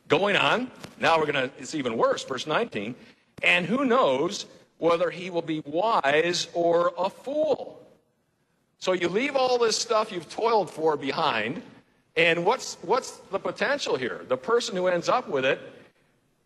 Going 0.09 0.37
on, 0.37 0.71
now 0.99 1.19
we're 1.19 1.31
going 1.31 1.49
to, 1.49 1.51
it's 1.59 1.75
even 1.75 1.97
worse, 1.97 2.25
verse 2.25 2.47
19. 2.47 2.95
And 3.43 3.65
who 3.65 3.85
knows 3.85 4.47
whether 4.85 5.09
he 5.09 5.31
will 5.31 5.43
be 5.43 5.63
wise 5.65 6.49
or 6.53 6.93
a 6.99 7.09
fool? 7.09 7.81
So 8.79 8.93
you 8.93 9.09
leave 9.09 9.35
all 9.35 9.57
this 9.57 9.79
stuff 9.79 10.13
you've 10.13 10.29
toiled 10.29 10.71
for 10.71 10.95
behind, 10.95 11.63
and 12.17 12.45
what's, 12.45 12.77
what's 12.83 13.13
the 13.33 13.39
potential 13.39 13.97
here? 13.97 14.21
The 14.29 14.37
person 14.37 14.77
who 14.77 14.89
ends 14.89 15.09
up 15.09 15.27
with 15.27 15.47
it 15.47 15.59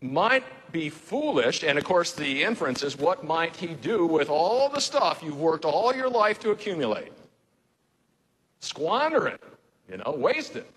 might 0.01 0.45
be 0.71 0.89
foolish. 0.89 1.65
And 1.65 1.77
of 1.79 1.85
course, 1.85 2.13
the 2.13 2.45
inference 2.45 2.85
is 2.85 2.97
what 2.97 3.25
might 3.25 3.57
he 3.57 3.75
do 3.75 4.07
with 4.07 4.29
all 4.31 4.69
the 4.69 4.81
stuff 4.81 5.21
you've 5.21 5.41
worked 5.41 5.65
all 5.65 5.93
your 5.93 6.09
life 6.09 6.39
to 6.41 6.51
accumulate? 6.51 7.13
Squander 8.61 9.27
it, 9.27 9.43
you 9.91 9.97
know, 9.97 10.15
waste 10.17 10.55
it. 10.55 10.71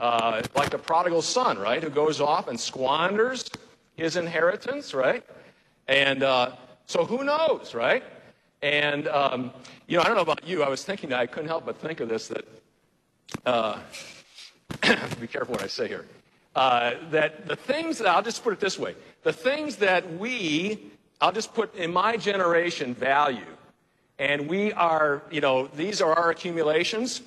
Uh, 0.00 0.42
like 0.56 0.70
the 0.70 0.78
prodigal 0.78 1.22
son, 1.22 1.58
right, 1.58 1.80
who 1.80 1.90
goes 1.90 2.20
off 2.20 2.48
and 2.48 2.58
squanders 2.58 3.48
his 3.94 4.16
inheritance, 4.16 4.92
right? 4.92 5.24
And 5.86 6.24
uh, 6.24 6.50
so 6.86 7.04
who 7.04 7.24
knows, 7.24 7.74
right? 7.74 8.02
And, 8.62 9.08
um, 9.08 9.52
you 9.86 9.96
know, 9.96 10.02
I 10.02 10.06
don't 10.06 10.16
know 10.16 10.22
about 10.22 10.46
you. 10.46 10.62
I 10.62 10.68
was 10.68 10.84
thinking, 10.84 11.12
I 11.12 11.26
couldn't 11.26 11.48
help 11.48 11.66
but 11.66 11.76
think 11.78 12.00
of 12.00 12.08
this 12.08 12.28
that, 12.28 12.48
uh, 13.44 13.78
be 15.20 15.26
careful 15.26 15.52
what 15.52 15.62
I 15.62 15.66
say 15.66 15.88
here. 15.88 16.06
Uh, 16.54 16.94
that 17.10 17.46
the 17.46 17.56
things 17.56 17.98
that, 17.98 18.06
I'll 18.06 18.22
just 18.22 18.44
put 18.44 18.52
it 18.52 18.60
this 18.60 18.78
way 18.78 18.94
the 19.22 19.32
things 19.32 19.76
that 19.76 20.18
we, 20.18 20.92
I'll 21.20 21.32
just 21.32 21.52
put 21.52 21.74
in 21.74 21.92
my 21.92 22.16
generation, 22.16 22.94
value, 22.94 23.44
and 24.18 24.48
we 24.48 24.72
are, 24.72 25.22
you 25.30 25.40
know, 25.40 25.66
these 25.66 26.00
are 26.00 26.12
our 26.12 26.30
accumulations. 26.30 27.22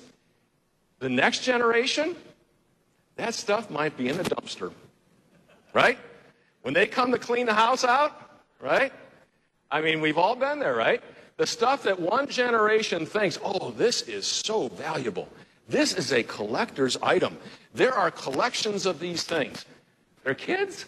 The 1.00 1.08
next 1.08 1.40
generation, 1.40 2.16
that 3.16 3.34
stuff 3.34 3.70
might 3.70 3.96
be 3.96 4.08
in 4.08 4.16
the 4.16 4.24
dumpster, 4.24 4.72
right? 5.74 5.98
When 6.62 6.74
they 6.74 6.86
come 6.86 7.12
to 7.12 7.18
clean 7.18 7.46
the 7.46 7.54
house 7.54 7.84
out, 7.84 8.40
right? 8.60 8.92
I 9.70 9.80
mean, 9.80 10.00
we've 10.00 10.18
all 10.18 10.34
been 10.34 10.58
there, 10.58 10.74
right? 10.74 11.02
The 11.36 11.46
stuff 11.46 11.84
that 11.84 12.00
one 12.00 12.26
generation 12.28 13.06
thinks, 13.06 13.38
oh, 13.44 13.70
this 13.72 14.02
is 14.02 14.26
so 14.26 14.68
valuable. 14.68 15.28
This 15.68 15.94
is 15.94 16.12
a 16.12 16.22
collector's 16.22 16.96
item. 17.02 17.36
There 17.74 17.94
are 17.94 18.10
collections 18.10 18.86
of 18.86 18.98
these 18.98 19.24
things. 19.24 19.64
They're 20.24 20.34
kids? 20.34 20.86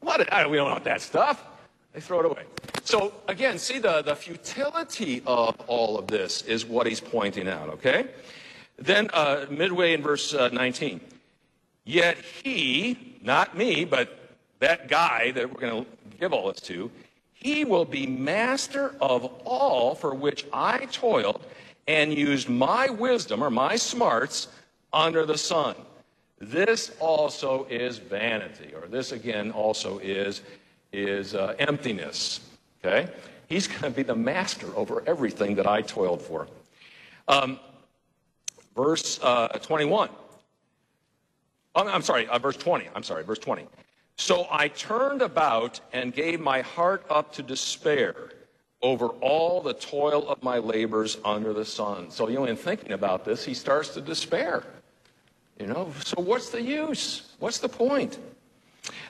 What? 0.00 0.18
We 0.50 0.56
don't 0.56 0.70
want 0.70 0.84
that 0.84 1.00
stuff. 1.00 1.44
They 1.92 2.00
throw 2.00 2.20
it 2.20 2.26
away. 2.26 2.44
So 2.84 3.12
again, 3.28 3.58
see 3.58 3.78
the, 3.78 4.02
the 4.02 4.16
futility 4.16 5.22
of 5.26 5.60
all 5.66 5.98
of 5.98 6.06
this 6.06 6.42
is 6.42 6.64
what 6.64 6.86
he's 6.86 7.00
pointing 7.00 7.48
out, 7.48 7.68
okay? 7.68 8.06
Then 8.78 9.10
uh, 9.12 9.46
midway 9.50 9.92
in 9.92 10.02
verse 10.02 10.34
uh, 10.34 10.48
19. 10.48 11.00
Yet 11.84 12.16
he, 12.18 13.16
not 13.22 13.56
me, 13.56 13.84
but 13.84 14.36
that 14.58 14.88
guy 14.88 15.32
that 15.32 15.52
we're 15.52 15.60
going 15.60 15.84
to 15.84 15.90
give 16.18 16.32
all 16.32 16.50
this 16.50 16.60
to, 16.62 16.90
he 17.42 17.64
will 17.64 17.84
be 17.84 18.06
master 18.06 18.94
of 19.00 19.24
all 19.44 19.96
for 19.96 20.14
which 20.14 20.46
I 20.52 20.86
toiled 20.86 21.44
and 21.88 22.14
used 22.14 22.48
my 22.48 22.88
wisdom 22.88 23.42
or 23.42 23.50
my 23.50 23.74
smarts 23.74 24.46
under 24.92 25.26
the 25.26 25.36
sun. 25.36 25.74
This 26.38 26.92
also 27.00 27.66
is 27.68 27.98
vanity, 27.98 28.72
or 28.74 28.86
this 28.86 29.12
again 29.12 29.50
also 29.50 29.98
is, 29.98 30.42
is 30.92 31.34
uh, 31.34 31.54
emptiness. 31.58 32.40
Okay? 32.84 33.08
He's 33.48 33.66
going 33.66 33.82
to 33.82 33.90
be 33.90 34.02
the 34.02 34.14
master 34.14 34.68
over 34.76 35.02
everything 35.06 35.56
that 35.56 35.66
I 35.66 35.82
toiled 35.82 36.22
for. 36.22 36.46
Um, 37.26 37.58
verse 38.76 39.18
uh, 39.22 39.48
21. 39.48 40.08
Oh, 41.74 41.88
I'm 41.88 42.02
sorry, 42.02 42.28
uh, 42.28 42.38
verse 42.38 42.56
20. 42.56 42.88
I'm 42.94 43.02
sorry, 43.02 43.24
verse 43.24 43.38
20. 43.38 43.66
So 44.22 44.46
I 44.52 44.68
turned 44.68 45.20
about 45.20 45.80
and 45.92 46.14
gave 46.14 46.38
my 46.38 46.60
heart 46.60 47.04
up 47.10 47.32
to 47.32 47.42
despair 47.42 48.14
over 48.80 49.08
all 49.08 49.60
the 49.60 49.74
toil 49.74 50.28
of 50.28 50.40
my 50.44 50.58
labors 50.58 51.18
under 51.24 51.52
the 51.52 51.64
sun. 51.64 52.08
So, 52.08 52.28
you 52.28 52.36
know, 52.36 52.44
in 52.44 52.54
thinking 52.54 52.92
about 52.92 53.24
this, 53.24 53.44
he 53.44 53.52
starts 53.52 53.88
to 53.94 54.00
despair. 54.00 54.62
You 55.58 55.66
know, 55.66 55.92
so 56.04 56.22
what's 56.22 56.50
the 56.50 56.62
use? 56.62 57.32
What's 57.40 57.58
the 57.58 57.68
point? 57.68 58.20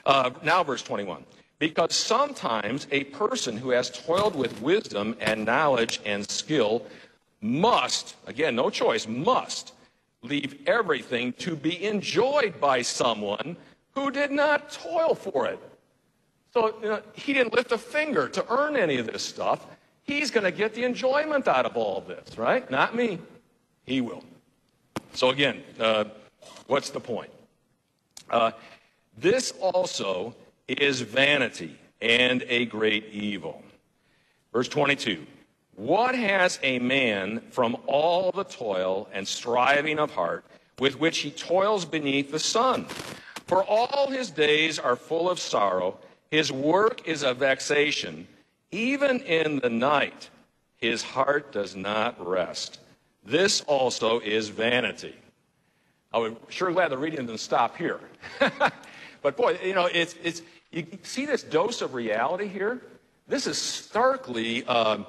Uh, 0.03 0.31
now, 0.41 0.63
verse 0.63 0.81
21. 0.81 1.23
Because 1.59 1.93
sometimes 1.93 2.87
a 2.89 3.03
person 3.03 3.55
who 3.55 3.69
has 3.69 3.91
toiled 3.91 4.35
with 4.35 4.63
wisdom 4.63 5.15
and 5.21 5.45
knowledge 5.45 6.01
and 6.07 6.27
skill 6.27 6.87
must, 7.39 8.15
again, 8.25 8.55
no 8.55 8.71
choice, 8.71 9.07
must 9.07 9.73
leave 10.23 10.57
everything 10.65 11.33
to 11.33 11.55
be 11.55 11.83
enjoyed 11.83 12.59
by 12.59 12.81
someone 12.81 13.55
who 13.95 14.11
did 14.11 14.31
not 14.31 14.71
toil 14.71 15.15
for 15.15 15.47
it. 15.47 15.59
So 16.53 16.75
you 16.81 16.89
know, 16.89 17.01
he 17.13 17.33
didn't 17.33 17.53
lift 17.53 17.71
a 17.71 17.77
finger 17.77 18.27
to 18.29 18.45
earn 18.49 18.75
any 18.75 18.97
of 18.97 19.07
this 19.07 19.23
stuff. 19.23 19.65
He's 20.03 20.29
going 20.29 20.43
to 20.43 20.51
get 20.51 20.73
the 20.73 20.83
enjoyment 20.83 21.47
out 21.47 21.65
of 21.65 21.77
all 21.77 21.97
of 21.97 22.07
this, 22.07 22.37
right? 22.37 22.69
Not 22.69 22.95
me. 22.95 23.19
He 23.85 24.01
will. 24.01 24.23
So 25.13 25.29
again, 25.29 25.63
uh, 25.79 26.05
what's 26.67 26.89
the 26.89 26.99
point? 26.99 27.31
Uh, 28.29 28.51
this 29.17 29.51
also 29.59 30.35
is 30.67 31.01
vanity 31.01 31.77
and 32.01 32.43
a 32.47 32.65
great 32.65 33.05
evil. 33.11 33.63
Verse 34.51 34.67
22 34.67 35.25
What 35.75 36.15
has 36.15 36.59
a 36.63 36.79
man 36.79 37.41
from 37.49 37.77
all 37.87 38.31
the 38.31 38.43
toil 38.43 39.07
and 39.13 39.27
striving 39.27 39.99
of 39.99 40.11
heart 40.11 40.45
with 40.79 40.99
which 40.99 41.19
he 41.19 41.31
toils 41.31 41.85
beneath 41.85 42.31
the 42.31 42.39
sun? 42.39 42.85
For 43.53 43.63
all 43.65 44.09
his 44.09 44.31
days 44.31 44.79
are 44.79 44.95
full 44.95 45.29
of 45.29 45.39
sorrow, 45.39 45.99
his 46.31 46.51
work 46.51 47.07
is 47.07 47.21
a 47.21 47.35
vexation. 47.35 48.27
Even 48.71 49.19
in 49.19 49.59
the 49.59 49.69
night, 49.69 50.31
his 50.77 51.03
heart 51.03 51.51
does 51.51 51.75
not 51.75 52.15
rest. 52.25 52.79
This 53.23 53.61
also 53.61 54.19
is 54.21 54.49
vanity. 54.49 55.13
I 56.11 56.17
was 56.17 56.33
sure 56.49 56.71
glad 56.71 56.89
the 56.89 56.97
reading 56.97 57.27
didn't 57.27 57.41
stop 57.41 57.77
here. 57.77 57.99
but 59.21 59.37
boy, 59.37 59.59
you 59.63 59.75
know, 59.75 59.85
it's, 59.85 60.15
it's, 60.23 60.41
you 60.71 60.87
see 61.03 61.27
this 61.27 61.43
dose 61.43 61.83
of 61.83 61.93
reality 61.93 62.47
here? 62.47 62.81
This 63.27 63.45
is 63.45 63.59
starkly 63.59 64.63
uh, 64.65 65.03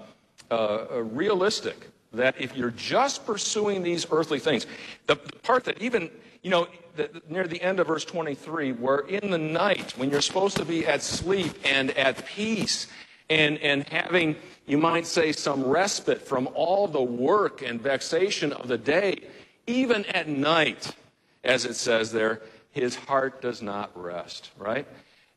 uh, 0.51 1.03
realistic 1.03 1.89
that 2.13 2.39
if 2.39 2.55
you're 2.55 2.73
just 2.73 3.25
pursuing 3.25 3.83
these 3.83 4.07
earthly 4.11 4.39
things, 4.39 4.67
the, 5.07 5.15
the 5.15 5.33
part 5.39 5.65
that 5.65 5.81
even, 5.81 6.11
you 6.45 6.51
know, 6.51 6.69
the, 6.95 7.23
near 7.29 7.49
the 7.49 7.61
end 7.61 7.81
of 7.81 7.87
verse 7.87 8.05
23, 8.05 8.73
where 8.73 8.99
in 8.99 9.31
the 9.31 9.39
night, 9.39 9.93
when 9.97 10.11
you're 10.11 10.21
supposed 10.21 10.59
to 10.59 10.65
be 10.65 10.87
at 10.87 11.03
sleep 11.03 11.55
and 11.65 11.91
at 11.93 12.25
peace 12.27 12.87
and, 13.31 13.59
and 13.59 13.89
having, 13.89 14.37
you 14.67 14.77
might 14.77 15.07
say, 15.07 15.33
some 15.33 15.65
respite 15.65 16.21
from 16.21 16.49
all 16.55 16.87
the 16.87 17.03
work 17.03 17.63
and 17.63 17.81
vexation 17.81 18.53
of 18.53 18.69
the 18.69 18.77
day, 18.77 19.23
even 19.67 20.05
at 20.05 20.29
night, 20.29 20.95
as 21.43 21.65
it 21.65 21.75
says 21.75 22.13
there, 22.13 22.43
his 22.73 22.95
heart 22.95 23.41
does 23.41 23.63
not 23.63 23.91
rest, 24.01 24.51
right? 24.59 24.87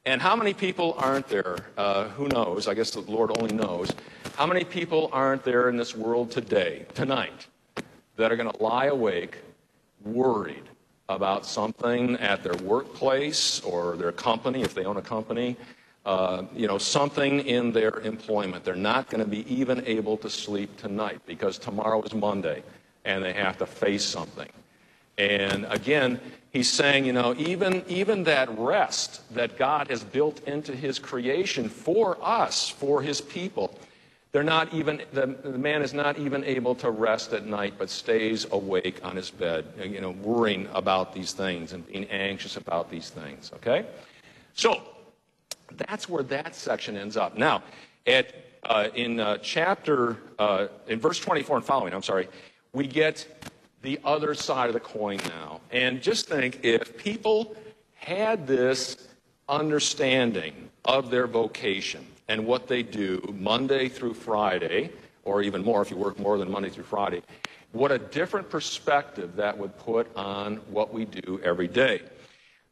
And 0.05 0.21
how 0.21 0.35
many 0.35 0.53
people 0.53 0.93
aren't 0.97 1.29
there? 1.29 1.57
Uh, 1.77 2.09
who 2.09 2.27
knows? 2.27 2.67
I 2.67 2.73
guess 2.73 2.91
the 2.91 2.99
Lord 2.99 3.31
only 3.39 3.55
knows. 3.55 3.93
How 4.35 4.45
many 4.45 4.65
people 4.65 5.09
aren't 5.13 5.45
there 5.45 5.69
in 5.69 5.77
this 5.77 5.95
world 5.95 6.31
today, 6.31 6.85
tonight, 6.93 7.47
that 8.17 8.29
are 8.29 8.35
going 8.35 8.51
to 8.51 8.63
lie 8.63 8.87
awake 8.87 9.37
worried 10.03 10.63
about 11.09 11.45
something 11.45 12.15
at 12.17 12.43
their 12.43 12.55
workplace 12.57 13.61
or 13.61 13.95
their 13.95 14.11
company, 14.11 14.61
if 14.61 14.73
they 14.73 14.83
own 14.83 14.97
a 14.97 15.01
company, 15.01 15.55
uh, 16.05 16.43
you 16.53 16.67
know, 16.67 16.77
something 16.77 17.39
in 17.41 17.71
their 17.71 17.99
employment. 18.01 18.63
They're 18.63 18.75
not 18.75 19.09
going 19.09 19.23
to 19.23 19.29
be 19.29 19.49
even 19.53 19.85
able 19.85 20.17
to 20.17 20.29
sleep 20.29 20.75
tonight 20.77 21.21
because 21.25 21.57
tomorrow 21.57 22.01
is 22.01 22.13
Monday 22.13 22.63
and 23.05 23.23
they 23.23 23.33
have 23.33 23.57
to 23.59 23.65
face 23.65 24.03
something. 24.03 24.49
And 25.17 25.65
again, 25.69 26.19
he's 26.51 26.69
saying, 26.69 27.05
you 27.05 27.13
know, 27.13 27.33
even, 27.37 27.83
even 27.87 28.23
that 28.25 28.49
rest 28.57 29.33
that 29.33 29.57
God 29.57 29.89
has 29.89 30.03
built 30.03 30.45
into 30.47 30.75
his 30.75 30.99
creation 30.99 31.69
for 31.69 32.17
us, 32.21 32.69
for 32.69 33.01
his 33.01 33.21
people, 33.21 33.77
they're 34.31 34.43
not 34.43 34.73
even, 34.73 35.01
the, 35.13 35.27
the 35.43 35.57
man 35.57 35.81
is 35.81 35.93
not 35.93 36.19
even 36.19 36.43
able 36.43 36.75
to 36.75 36.91
rest 36.91 37.33
at 37.33 37.45
night, 37.45 37.75
but 37.77 37.89
stays 37.89 38.45
awake 38.51 38.99
on 39.03 39.15
his 39.15 39.31
bed, 39.31 39.65
you 39.81 40.01
know, 40.01 40.11
worrying 40.11 40.67
about 40.73 41.13
these 41.13 41.33
things 41.33 41.73
and 41.73 41.87
being 41.87 42.05
anxious 42.05 42.57
about 42.57 42.91
these 42.91 43.09
things, 43.09 43.51
okay? 43.55 43.85
So, 44.53 44.81
that's 45.75 46.07
where 46.07 46.23
that 46.23 46.55
section 46.55 46.97
ends 46.97 47.17
up. 47.17 47.37
Now, 47.37 47.63
at, 48.05 48.33
uh, 48.63 48.89
in 48.95 49.19
uh, 49.19 49.37
chapter, 49.37 50.17
uh, 50.39 50.67
in 50.87 50.99
verse 50.99 51.19
24 51.19 51.57
and 51.57 51.65
following, 51.65 51.93
I'm 51.93 52.03
sorry, 52.03 52.27
we 52.73 52.87
get 52.87 53.25
the 53.81 53.99
other 54.03 54.33
side 54.33 54.67
of 54.67 54.73
the 54.73 54.79
coin 54.79 55.19
now. 55.29 55.61
And 55.71 56.01
just 56.01 56.27
think 56.27 56.59
if 56.63 56.97
people 56.97 57.55
had 57.95 58.47
this 58.47 59.07
understanding 59.49 60.69
of 60.85 61.09
their 61.09 61.27
vocation, 61.27 62.05
and 62.27 62.45
what 62.45 62.67
they 62.67 62.83
do 62.83 63.33
Monday 63.37 63.89
through 63.89 64.13
Friday, 64.13 64.91
or 65.23 65.41
even 65.41 65.63
more 65.63 65.81
if 65.81 65.91
you 65.91 65.97
work 65.97 66.19
more 66.19 66.37
than 66.37 66.51
Monday 66.51 66.69
through 66.69 66.83
Friday, 66.83 67.21
what 67.71 67.91
a 67.91 67.97
different 67.97 68.49
perspective 68.49 69.35
that 69.35 69.57
would 69.57 69.77
put 69.77 70.13
on 70.15 70.57
what 70.69 70.93
we 70.93 71.05
do 71.05 71.39
every 71.43 71.67
day. 71.67 72.01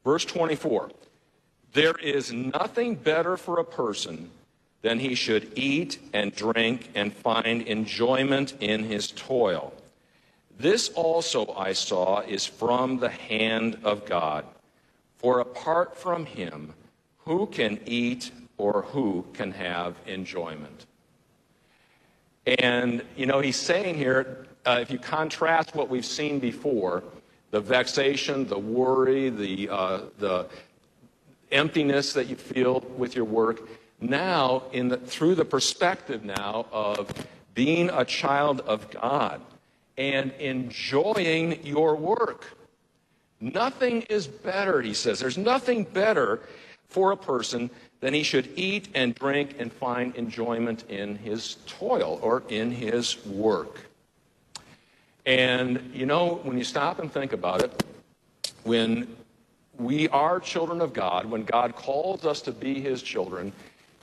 Verse 0.03 0.25
24 0.25 0.91
There 1.73 1.95
is 2.01 2.31
nothing 2.31 2.95
better 2.95 3.37
for 3.37 3.59
a 3.59 3.65
person 3.65 4.29
than 4.81 4.99
he 4.99 5.15
should 5.15 5.51
eat 5.55 5.99
and 6.13 6.35
drink 6.35 6.89
and 6.93 7.11
find 7.11 7.63
enjoyment 7.63 8.53
in 8.59 8.83
his 8.83 9.11
toil. 9.11 9.73
This 10.57 10.89
also 10.89 11.53
I 11.53 11.73
saw 11.73 12.21
is 12.21 12.45
from 12.45 12.99
the 12.99 13.09
hand 13.09 13.79
of 13.83 14.05
God. 14.05 14.45
For 15.17 15.39
apart 15.39 15.97
from 15.97 16.25
him, 16.25 16.73
who 17.25 17.47
can 17.47 17.79
eat 17.85 18.31
or 18.57 18.83
who 18.83 19.25
can 19.33 19.51
have 19.51 19.95
enjoyment. 20.05 20.85
And, 22.45 23.03
you 23.15 23.25
know, 23.25 23.39
he's 23.39 23.55
saying 23.55 23.95
here, 23.95 24.45
uh, 24.65 24.79
if 24.81 24.91
you 24.91 24.99
contrast 24.99 25.75
what 25.75 25.89
we've 25.89 26.05
seen 26.05 26.39
before, 26.39 27.03
the 27.51 27.59
vexation, 27.59 28.47
the 28.47 28.57
worry, 28.57 29.29
the, 29.29 29.69
uh, 29.69 29.99
the 30.19 30.47
emptiness 31.51 32.13
that 32.13 32.27
you 32.27 32.35
feel 32.35 32.81
with 32.97 33.15
your 33.15 33.25
work, 33.25 33.67
now, 34.01 34.63
in 34.71 34.89
the, 34.89 34.97
through 34.97 35.35
the 35.35 35.45
perspective 35.45 36.23
now 36.23 36.65
of 36.71 37.09
being 37.53 37.89
a 37.89 38.03
child 38.03 38.61
of 38.61 38.91
God 38.91 39.41
and 39.97 40.31
enjoying 40.39 41.65
your 41.65 41.95
work. 41.95 42.57
Nothing 43.39 44.01
is 44.03 44.27
better, 44.27 44.81
he 44.81 44.93
says. 44.93 45.19
There's 45.19 45.37
nothing 45.37 45.83
better 45.85 46.41
for 46.87 47.11
a 47.11 47.17
person 47.17 47.69
then 48.05 48.13
he 48.13 48.21
should 48.21 48.49
eat 48.55 48.89
and 48.93 49.15
drink 49.15 49.55
and 49.57 49.73
find 49.73 50.15
enjoyment 50.15 50.83
in 50.89 51.15
his 51.15 51.55
toil 51.65 52.19
or 52.21 52.43
in 52.49 52.69
his 52.69 53.25
work. 53.25 53.79
And 55.25 55.91
you 55.91 56.05
know, 56.05 56.35
when 56.43 56.55
you 56.55 56.63
stop 56.63 56.99
and 56.99 57.11
think 57.11 57.33
about 57.33 57.63
it, 57.63 57.83
when 58.63 59.07
we 59.79 60.07
are 60.09 60.39
children 60.39 60.81
of 60.81 60.93
God, 60.93 61.25
when 61.25 61.45
God 61.45 61.75
calls 61.75 62.25
us 62.25 62.41
to 62.41 62.51
be 62.51 62.79
his 62.79 63.01
children, 63.01 63.51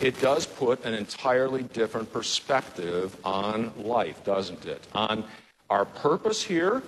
it 0.01 0.21
does 0.21 0.47
put 0.47 0.85
an 0.85 0.95
entirely 0.95 1.63
different 1.63 2.13
perspective 2.13 3.17
on 3.25 3.73
life, 3.77 4.25
doesn't 4.25 4.67
it? 4.67 4.85
On 4.97 5.23
our 5.71 5.85
purpose 5.85 6.43
here 6.43 6.83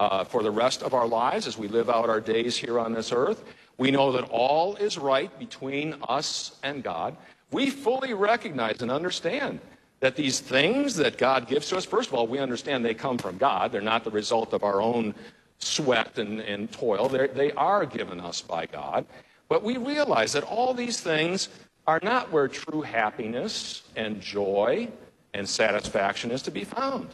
uh, 0.00 0.24
for 0.24 0.42
the 0.42 0.50
rest 0.50 0.82
of 0.82 0.92
our 0.92 1.06
lives 1.06 1.46
as 1.46 1.56
we 1.56 1.68
live 1.68 1.88
out 1.88 2.08
our 2.08 2.20
days 2.20 2.56
here 2.56 2.80
on 2.80 2.92
this 2.92 3.12
earth, 3.12 3.44
we 3.78 3.92
know 3.92 4.12
that 4.12 4.24
all 4.30 4.76
is 4.76 4.98
right 4.98 5.36
between 5.38 5.96
us 6.08 6.58
and 6.62 6.82
God. 6.82 7.16
We 7.52 7.70
fully 7.70 8.12
recognize 8.12 8.82
and 8.82 8.90
understand 8.90 9.60
that 10.00 10.16
these 10.16 10.40
things 10.40 10.96
that 10.96 11.16
God 11.16 11.48
gives 11.48 11.68
to 11.68 11.76
us, 11.76 11.84
first 11.84 12.08
of 12.08 12.14
all, 12.14 12.26
we 12.26 12.38
understand 12.38 12.84
they 12.84 12.94
come 12.94 13.18
from 13.18 13.38
God. 13.38 13.72
They're 13.72 13.80
not 13.80 14.04
the 14.04 14.10
result 14.10 14.52
of 14.52 14.64
our 14.64 14.82
own 14.82 15.14
sweat 15.58 16.18
and, 16.18 16.40
and 16.40 16.70
toil, 16.70 17.08
They're, 17.08 17.28
they 17.28 17.52
are 17.52 17.84
given 17.84 18.20
us 18.20 18.40
by 18.40 18.66
God. 18.66 19.06
But 19.48 19.62
we 19.64 19.76
realize 19.76 20.32
that 20.32 20.44
all 20.44 20.72
these 20.74 21.00
things 21.00 21.48
are 21.86 22.00
not 22.02 22.30
where 22.30 22.48
true 22.48 22.82
happiness 22.82 23.82
and 23.96 24.20
joy 24.20 24.88
and 25.34 25.48
satisfaction 25.48 26.30
is 26.30 26.42
to 26.42 26.50
be 26.50 26.64
found. 26.64 27.08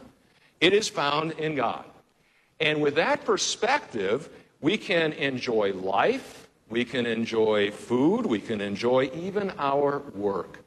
It 0.61 0.73
is 0.73 0.87
found 0.87 1.31
in 1.33 1.55
God. 1.55 1.85
And 2.59 2.81
with 2.81 2.95
that 2.95 3.25
perspective, 3.25 4.29
we 4.61 4.77
can 4.77 5.13
enjoy 5.13 5.73
life 5.73 6.44
we 6.69 6.83
can 6.85 7.05
enjoy 7.05 7.71
food. 7.71 8.25
We 8.25 8.39
can 8.39 8.61
enjoy 8.61 9.09
even 9.13 9.51
our 9.57 9.99
work 10.13 10.59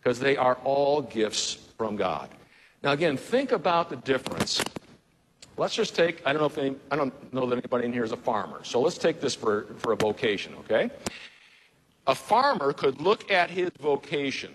because 0.00 0.18
they 0.18 0.36
are 0.36 0.58
all 0.64 1.02
gifts 1.02 1.54
from 1.76 1.96
God. 1.96 2.28
Now, 2.82 2.92
again, 2.92 3.16
think 3.16 3.52
about 3.52 3.88
the 3.88 3.96
difference. 3.96 4.62
Let's 5.56 5.74
just 5.74 5.94
take, 5.94 6.20
I 6.26 6.32
don't 6.32 6.40
know 6.40 6.46
if 6.46 6.58
any, 6.58 6.76
I 6.90 6.96
don't 6.96 7.32
know 7.32 7.46
that 7.46 7.56
anybody 7.56 7.86
in 7.86 7.92
here 7.92 8.04
is 8.04 8.12
a 8.12 8.16
farmer. 8.16 8.62
So 8.64 8.80
let's 8.80 8.98
take 8.98 9.20
this 9.20 9.34
for, 9.34 9.66
for 9.78 9.92
a 9.92 9.96
vocation, 9.96 10.54
okay? 10.60 10.90
A 12.06 12.14
farmer 12.14 12.72
could 12.72 13.00
look 13.00 13.30
at 13.30 13.50
his 13.50 13.70
vocation 13.80 14.52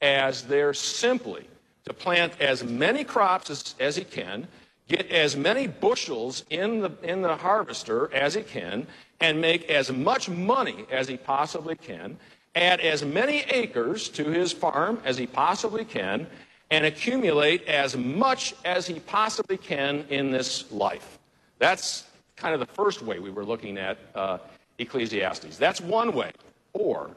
as 0.00 0.42
there 0.42 0.72
simply 0.72 1.46
to 1.84 1.92
plant 1.92 2.40
as 2.40 2.64
many 2.64 3.04
crops 3.04 3.50
as, 3.50 3.74
as 3.80 3.96
he 3.96 4.04
can, 4.04 4.46
get 4.88 5.10
as 5.10 5.36
many 5.36 5.66
bushels 5.66 6.44
in 6.50 6.80
the, 6.80 6.90
in 7.02 7.22
the 7.22 7.36
harvester 7.36 8.12
as 8.14 8.34
he 8.34 8.42
can, 8.42 8.86
and 9.20 9.40
make 9.40 9.68
as 9.70 9.90
much 9.90 10.28
money 10.28 10.86
as 10.90 11.08
he 11.08 11.16
possibly 11.16 11.74
can, 11.74 12.18
add 12.54 12.80
as 12.80 13.04
many 13.04 13.40
acres 13.50 14.08
to 14.08 14.24
his 14.24 14.52
farm 14.52 15.00
as 15.04 15.18
he 15.18 15.26
possibly 15.26 15.84
can, 15.84 16.26
and 16.70 16.84
accumulate 16.84 17.64
as 17.66 17.96
much 17.96 18.54
as 18.64 18.86
he 18.86 19.00
possibly 19.00 19.56
can 19.56 20.04
in 20.08 20.30
this 20.30 20.70
life. 20.72 21.18
That's 21.58 22.04
kind 22.36 22.54
of 22.54 22.60
the 22.60 22.74
first 22.74 23.02
way 23.02 23.18
we 23.18 23.30
were 23.30 23.44
looking 23.44 23.78
at 23.78 23.98
uh, 24.14 24.38
Ecclesiastes. 24.78 25.56
That's 25.56 25.80
one 25.80 26.12
way. 26.12 26.32
Or 26.72 27.10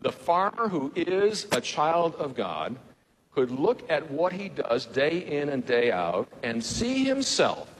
the 0.00 0.12
farmer 0.12 0.68
who 0.68 0.92
is 0.94 1.46
a 1.52 1.60
child 1.60 2.14
of 2.16 2.34
God 2.34 2.76
could 3.38 3.52
look 3.52 3.88
at 3.88 4.10
what 4.10 4.32
he 4.32 4.48
does 4.48 4.84
day 4.86 5.18
in 5.18 5.50
and 5.50 5.64
day 5.64 5.92
out 5.92 6.26
and 6.42 6.64
see 6.64 7.04
himself 7.04 7.72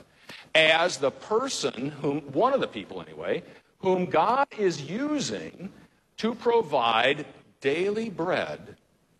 as 0.54 0.98
the 0.98 1.10
person 1.10 1.90
whom, 2.00 2.20
one 2.32 2.52
of 2.52 2.60
the 2.60 2.68
people 2.68 3.02
anyway, 3.02 3.42
whom 3.80 4.04
God 4.06 4.46
is 4.56 4.82
using 4.82 5.68
to 6.18 6.32
provide 6.32 7.26
daily 7.60 8.08
bread 8.08 8.76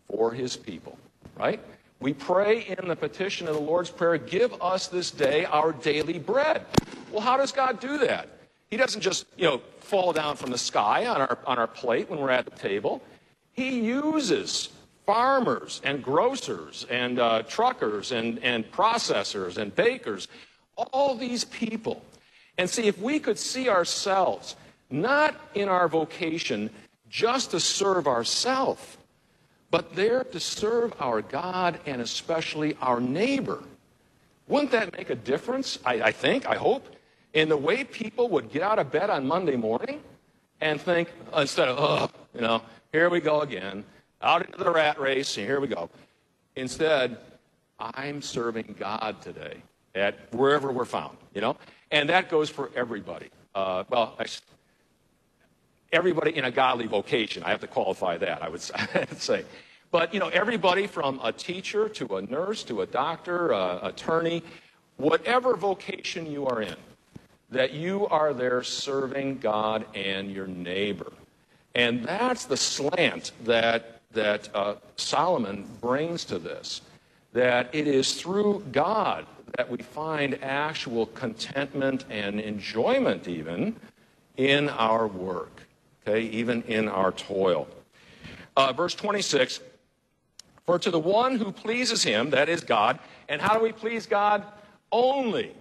for 0.09 0.31
his 0.31 0.55
people, 0.55 0.97
right? 1.37 1.59
We 1.99 2.13
pray 2.13 2.73
in 2.79 2.87
the 2.87 2.95
petition 2.95 3.49
of 3.49 3.55
the 3.55 3.61
Lord's 3.61 3.89
Prayer, 3.89 4.17
give 4.17 4.53
us 4.61 4.87
this 4.87 5.11
day 5.11 5.43
our 5.43 5.73
daily 5.73 6.19
bread. 6.19 6.65
Well, 7.11 7.19
how 7.19 7.35
does 7.35 7.51
God 7.51 7.81
do 7.81 7.97
that? 7.97 8.29
He 8.71 8.77
doesn't 8.77 9.01
just, 9.01 9.25
you 9.35 9.43
know, 9.43 9.61
fall 9.81 10.13
down 10.13 10.37
from 10.37 10.51
the 10.51 10.57
sky 10.57 11.05
on 11.05 11.19
our, 11.19 11.37
on 11.45 11.59
our 11.59 11.67
plate 11.67 12.09
when 12.09 12.17
we're 12.17 12.29
at 12.29 12.45
the 12.45 12.51
table. 12.51 13.01
He 13.51 13.81
uses 13.81 14.69
farmers 15.09 15.81
and 15.83 16.03
grocers 16.03 16.85
and 16.87 17.17
uh, 17.17 17.41
truckers 17.41 18.11
and, 18.11 18.37
and 18.43 18.71
processors 18.71 19.57
and 19.57 19.75
bakers, 19.75 20.27
all 20.75 21.15
these 21.15 21.45
people. 21.45 22.05
And 22.59 22.69
see, 22.69 22.83
if 22.83 22.99
we 22.99 23.19
could 23.19 23.39
see 23.39 23.69
ourselves 23.69 24.55
not 24.91 25.33
in 25.55 25.67
our 25.67 25.87
vocation 25.87 26.69
just 27.09 27.49
to 27.51 27.59
serve 27.59 28.05
ourselves, 28.05 28.97
but 29.71 29.95
there 29.95 30.23
to 30.25 30.39
serve 30.39 30.93
our 30.99 31.23
God 31.23 31.79
and 31.87 32.03
especially 32.03 32.77
our 32.79 32.99
neighbor, 32.99 33.63
wouldn't 34.47 34.73
that 34.73 34.95
make 34.95 35.09
a 35.09 35.15
difference? 35.15 35.79
I, 35.83 36.01
I 36.03 36.11
think, 36.11 36.45
I 36.45 36.53
hope 36.53 36.85
in 37.33 37.49
the 37.49 37.57
way 37.57 37.83
people 37.83 38.29
would 38.29 38.51
get 38.51 38.61
out 38.61 38.77
of 38.77 38.91
bed 38.91 39.09
on 39.09 39.25
Monday 39.25 39.55
morning 39.55 40.01
and 40.61 40.79
think, 40.79 41.09
instead 41.35 41.67
of, 41.67 41.77
oh, 41.79 42.11
you 42.35 42.41
know, 42.41 42.61
here 42.91 43.09
we 43.09 43.21
go 43.21 43.41
again, 43.41 43.83
out 44.21 44.45
into 44.45 44.57
the 44.57 44.71
rat 44.71 44.99
race, 44.99 45.37
and 45.37 45.45
here 45.45 45.59
we 45.59 45.67
go. 45.67 45.89
Instead, 46.55 47.17
I'm 47.79 48.21
serving 48.21 48.75
God 48.77 49.21
today 49.21 49.57
at 49.95 50.33
wherever 50.33 50.71
we're 50.71 50.85
found, 50.85 51.17
you 51.33 51.41
know? 51.41 51.57
And 51.91 52.09
that 52.09 52.29
goes 52.29 52.49
for 52.49 52.69
everybody. 52.75 53.29
Uh, 53.55 53.83
well, 53.89 54.15
I, 54.19 54.25
everybody 55.91 56.37
in 56.37 56.45
a 56.45 56.51
godly 56.51 56.87
vocation. 56.87 57.43
I 57.43 57.49
have 57.49 57.61
to 57.61 57.67
qualify 57.67 58.17
that, 58.17 58.43
I 58.43 58.49
would 58.49 58.61
say. 59.17 59.45
But, 59.91 60.13
you 60.13 60.19
know, 60.19 60.29
everybody 60.29 60.85
from 60.85 61.19
a 61.23 61.31
teacher 61.31 61.89
to 61.89 62.17
a 62.17 62.21
nurse 62.21 62.63
to 62.65 62.81
a 62.81 62.85
doctor, 62.85 63.53
uh, 63.53 63.79
attorney, 63.81 64.43
whatever 64.97 65.55
vocation 65.55 66.29
you 66.29 66.45
are 66.45 66.61
in, 66.61 66.75
that 67.49 67.73
you 67.73 68.07
are 68.07 68.33
there 68.33 68.61
serving 68.61 69.39
God 69.39 69.85
and 69.95 70.31
your 70.31 70.45
neighbor. 70.45 71.11
And 71.73 72.03
that's 72.03 72.45
the 72.45 72.57
slant 72.57 73.31
that, 73.45 73.98
that 74.13 74.49
uh, 74.55 74.75
Solomon 74.95 75.67
brings 75.81 76.25
to 76.25 76.39
this, 76.39 76.81
that 77.33 77.69
it 77.73 77.87
is 77.87 78.19
through 78.19 78.65
God 78.71 79.25
that 79.57 79.69
we 79.69 79.77
find 79.77 80.41
actual 80.43 81.07
contentment 81.07 82.05
and 82.09 82.39
enjoyment 82.39 83.27
even 83.27 83.75
in 84.37 84.69
our 84.69 85.07
work, 85.07 85.67
okay, 86.07 86.21
even 86.21 86.63
in 86.63 86.87
our 86.87 87.11
toil. 87.11 87.67
Uh, 88.55 88.73
verse 88.73 88.95
26 88.95 89.59
For 90.65 90.79
to 90.79 90.91
the 90.91 90.99
one 90.99 91.37
who 91.37 91.51
pleases 91.51 92.03
him, 92.03 92.29
that 92.31 92.49
is 92.49 92.61
God, 92.61 92.99
and 93.27 93.41
how 93.41 93.57
do 93.57 93.63
we 93.63 93.71
please 93.71 94.05
God? 94.05 94.43
Only 94.91 95.53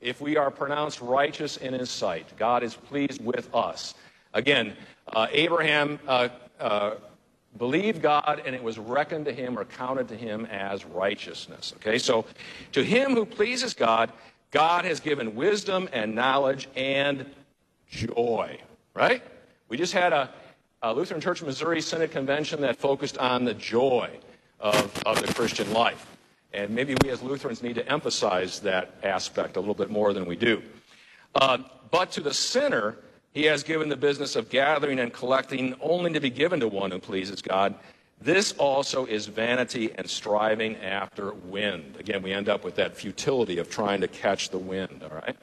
if 0.00 0.20
we 0.20 0.36
are 0.36 0.50
pronounced 0.50 1.00
righteous 1.00 1.56
in 1.56 1.74
his 1.74 1.90
sight. 1.90 2.26
God 2.36 2.62
is 2.62 2.74
pleased 2.74 3.24
with 3.24 3.52
us. 3.54 3.94
Again, 4.34 4.76
uh, 5.08 5.26
Abraham 5.30 5.98
uh, 6.06 6.28
uh, 6.60 6.94
believed 7.56 8.02
God 8.02 8.42
and 8.44 8.54
it 8.54 8.62
was 8.62 8.78
reckoned 8.78 9.24
to 9.24 9.32
him 9.32 9.58
or 9.58 9.64
counted 9.64 10.08
to 10.08 10.16
him 10.16 10.46
as 10.46 10.84
righteousness. 10.84 11.72
Okay, 11.76 11.98
so 11.98 12.24
to 12.72 12.84
him 12.84 13.14
who 13.14 13.24
pleases 13.24 13.74
God, 13.74 14.12
God 14.50 14.84
has 14.84 15.00
given 15.00 15.34
wisdom 15.34 15.88
and 15.92 16.14
knowledge 16.14 16.68
and 16.76 17.26
joy, 17.88 18.58
right? 18.94 19.22
We 19.68 19.76
just 19.76 19.92
had 19.92 20.12
a, 20.12 20.30
a 20.82 20.92
Lutheran 20.92 21.20
Church 21.20 21.42
Missouri 21.42 21.80
Synod 21.80 22.10
Convention 22.10 22.60
that 22.62 22.76
focused 22.76 23.18
on 23.18 23.44
the 23.44 23.54
joy 23.54 24.10
of, 24.60 25.02
of 25.04 25.20
the 25.24 25.32
Christian 25.32 25.72
life. 25.72 26.06
And 26.52 26.70
maybe 26.70 26.96
we 27.02 27.10
as 27.10 27.22
Lutherans 27.22 27.62
need 27.62 27.74
to 27.74 27.86
emphasize 27.90 28.60
that 28.60 28.94
aspect 29.02 29.56
a 29.56 29.60
little 29.60 29.74
bit 29.74 29.90
more 29.90 30.12
than 30.12 30.24
we 30.24 30.36
do. 30.36 30.62
Uh, 31.34 31.58
but 31.90 32.10
to 32.12 32.20
the 32.20 32.32
sinner, 32.32 32.96
he 33.38 33.44
has 33.44 33.62
given 33.62 33.88
the 33.88 33.96
business 33.96 34.34
of 34.34 34.50
gathering 34.50 34.98
and 34.98 35.12
collecting 35.12 35.72
only 35.80 36.12
to 36.12 36.18
be 36.18 36.28
given 36.28 36.58
to 36.58 36.66
one 36.66 36.90
who 36.90 36.98
pleases 36.98 37.40
God. 37.40 37.72
This 38.20 38.50
also 38.54 39.06
is 39.06 39.26
vanity 39.26 39.92
and 39.94 40.10
striving 40.10 40.74
after 40.78 41.34
wind. 41.34 41.94
Again, 42.00 42.20
we 42.20 42.32
end 42.32 42.48
up 42.48 42.64
with 42.64 42.74
that 42.74 42.96
futility 42.96 43.58
of 43.58 43.70
trying 43.70 44.00
to 44.00 44.08
catch 44.08 44.50
the 44.50 44.58
wind, 44.58 45.04
all 45.04 45.16
right? 45.16 45.36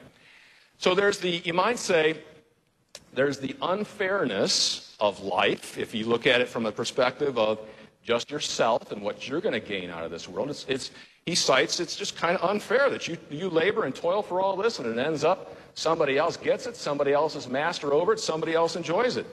So 0.76 0.94
there's 0.94 1.20
the, 1.20 1.40
you 1.42 1.54
might 1.54 1.78
say, 1.78 2.18
there's 3.14 3.38
the 3.38 3.56
unfairness 3.62 4.94
of 5.00 5.20
life, 5.20 5.78
if 5.78 5.94
you 5.94 6.04
look 6.04 6.26
at 6.26 6.42
it 6.42 6.50
from 6.50 6.64
the 6.64 6.72
perspective 6.72 7.38
of 7.38 7.58
just 8.04 8.30
yourself 8.30 8.92
and 8.92 9.00
what 9.00 9.26
you're 9.26 9.40
going 9.40 9.58
to 9.58 9.66
gain 9.66 9.88
out 9.88 10.04
of 10.04 10.10
this 10.10 10.28
world. 10.28 10.50
It's, 10.50 10.66
it's, 10.68 10.90
he 11.24 11.34
cites 11.34 11.80
it's 11.80 11.96
just 11.96 12.14
kind 12.14 12.36
of 12.36 12.50
unfair 12.50 12.90
that 12.90 13.08
you, 13.08 13.16
you 13.30 13.48
labor 13.48 13.84
and 13.84 13.94
toil 13.94 14.20
for 14.20 14.42
all 14.42 14.54
this 14.54 14.80
and 14.80 14.86
it 14.86 14.98
ends 14.98 15.24
up 15.24 15.56
somebody 15.76 16.18
else 16.18 16.36
gets 16.36 16.66
it, 16.66 16.74
somebody 16.74 17.12
else 17.12 17.36
is 17.36 17.48
master 17.48 17.92
over 17.92 18.14
it, 18.14 18.18
somebody 18.18 18.54
else 18.54 18.74
enjoys 18.74 19.16
it. 19.16 19.26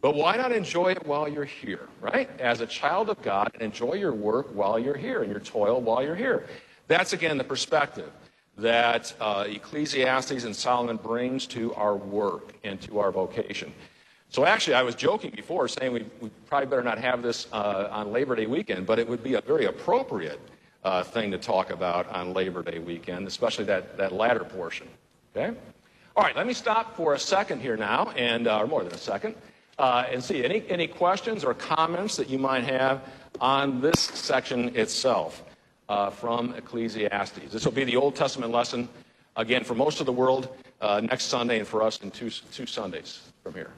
But 0.00 0.16
why 0.16 0.36
not 0.36 0.50
enjoy 0.50 0.92
it 0.92 1.06
while 1.06 1.28
you're 1.28 1.44
here, 1.44 1.88
right? 2.00 2.28
As 2.40 2.60
a 2.60 2.66
child 2.66 3.08
of 3.08 3.22
God, 3.22 3.52
enjoy 3.60 3.94
your 3.94 4.12
work 4.12 4.48
while 4.52 4.78
you're 4.78 4.96
here 4.96 5.22
and 5.22 5.30
your 5.30 5.40
toil 5.40 5.80
while 5.80 6.02
you're 6.02 6.16
here. 6.16 6.48
That's 6.88 7.12
again 7.12 7.38
the 7.38 7.44
perspective 7.44 8.10
that 8.58 9.14
uh, 9.20 9.44
Ecclesiastes 9.46 10.44
and 10.44 10.56
Solomon 10.56 10.96
brings 10.96 11.46
to 11.48 11.72
our 11.74 11.96
work 11.96 12.54
and 12.64 12.80
to 12.82 12.98
our 12.98 13.12
vocation. 13.12 13.72
So 14.30 14.46
actually, 14.46 14.74
I 14.74 14.82
was 14.82 14.94
joking 14.94 15.30
before, 15.30 15.68
saying 15.68 15.92
we, 15.92 16.06
we 16.20 16.30
probably 16.46 16.66
better 16.66 16.82
not 16.82 16.98
have 16.98 17.22
this 17.22 17.46
uh, 17.52 17.88
on 17.90 18.10
Labor 18.10 18.34
Day 18.34 18.46
weekend, 18.46 18.86
but 18.86 18.98
it 18.98 19.06
would 19.06 19.22
be 19.22 19.34
a 19.34 19.40
very 19.42 19.66
appropriate 19.66 20.40
uh, 20.84 21.04
thing 21.04 21.30
to 21.30 21.38
talk 21.38 21.70
about 21.70 22.08
on 22.08 22.32
Labor 22.32 22.62
Day 22.62 22.78
weekend, 22.78 23.26
especially 23.26 23.66
that, 23.66 23.96
that 23.98 24.12
latter 24.12 24.44
portion. 24.44 24.88
Okay? 25.34 25.56
All 26.14 26.22
right, 26.22 26.36
let 26.36 26.46
me 26.46 26.52
stop 26.52 26.94
for 26.94 27.14
a 27.14 27.18
second 27.18 27.60
here 27.60 27.76
now, 27.76 28.10
and 28.16 28.46
uh, 28.46 28.60
or 28.60 28.66
more 28.66 28.84
than 28.84 28.92
a 28.92 28.98
second, 28.98 29.34
uh, 29.78 30.04
and 30.10 30.22
see 30.22 30.44
any, 30.44 30.62
any 30.68 30.86
questions 30.86 31.42
or 31.42 31.54
comments 31.54 32.16
that 32.16 32.28
you 32.28 32.38
might 32.38 32.64
have 32.64 33.00
on 33.40 33.80
this 33.80 33.98
section 33.98 34.76
itself 34.76 35.42
uh, 35.88 36.10
from 36.10 36.54
Ecclesiastes. 36.54 37.50
This 37.50 37.64
will 37.64 37.72
be 37.72 37.84
the 37.84 37.96
Old 37.96 38.14
Testament 38.14 38.52
lesson, 38.52 38.88
again, 39.36 39.64
for 39.64 39.74
most 39.74 40.00
of 40.00 40.06
the 40.06 40.12
world 40.12 40.54
uh, 40.82 41.00
next 41.00 41.26
Sunday, 41.26 41.58
and 41.58 41.66
for 41.66 41.82
us 41.82 41.98
in 42.02 42.10
two, 42.10 42.28
two 42.28 42.66
Sundays 42.66 43.32
from 43.42 43.54
here. 43.54 43.70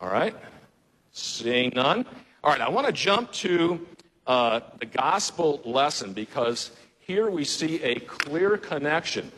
All 0.00 0.08
right? 0.08 0.34
Seeing 1.12 1.70
none. 1.74 2.06
All 2.42 2.50
right, 2.50 2.60
I 2.60 2.68
want 2.70 2.86
to 2.86 2.92
jump 2.92 3.30
to 3.32 3.86
uh, 4.26 4.60
the 4.80 4.86
gospel 4.86 5.60
lesson 5.64 6.14
because 6.14 6.70
here 6.98 7.28
we 7.28 7.44
see 7.44 7.82
a 7.82 8.00
clear 8.00 8.56
connection. 8.56 9.30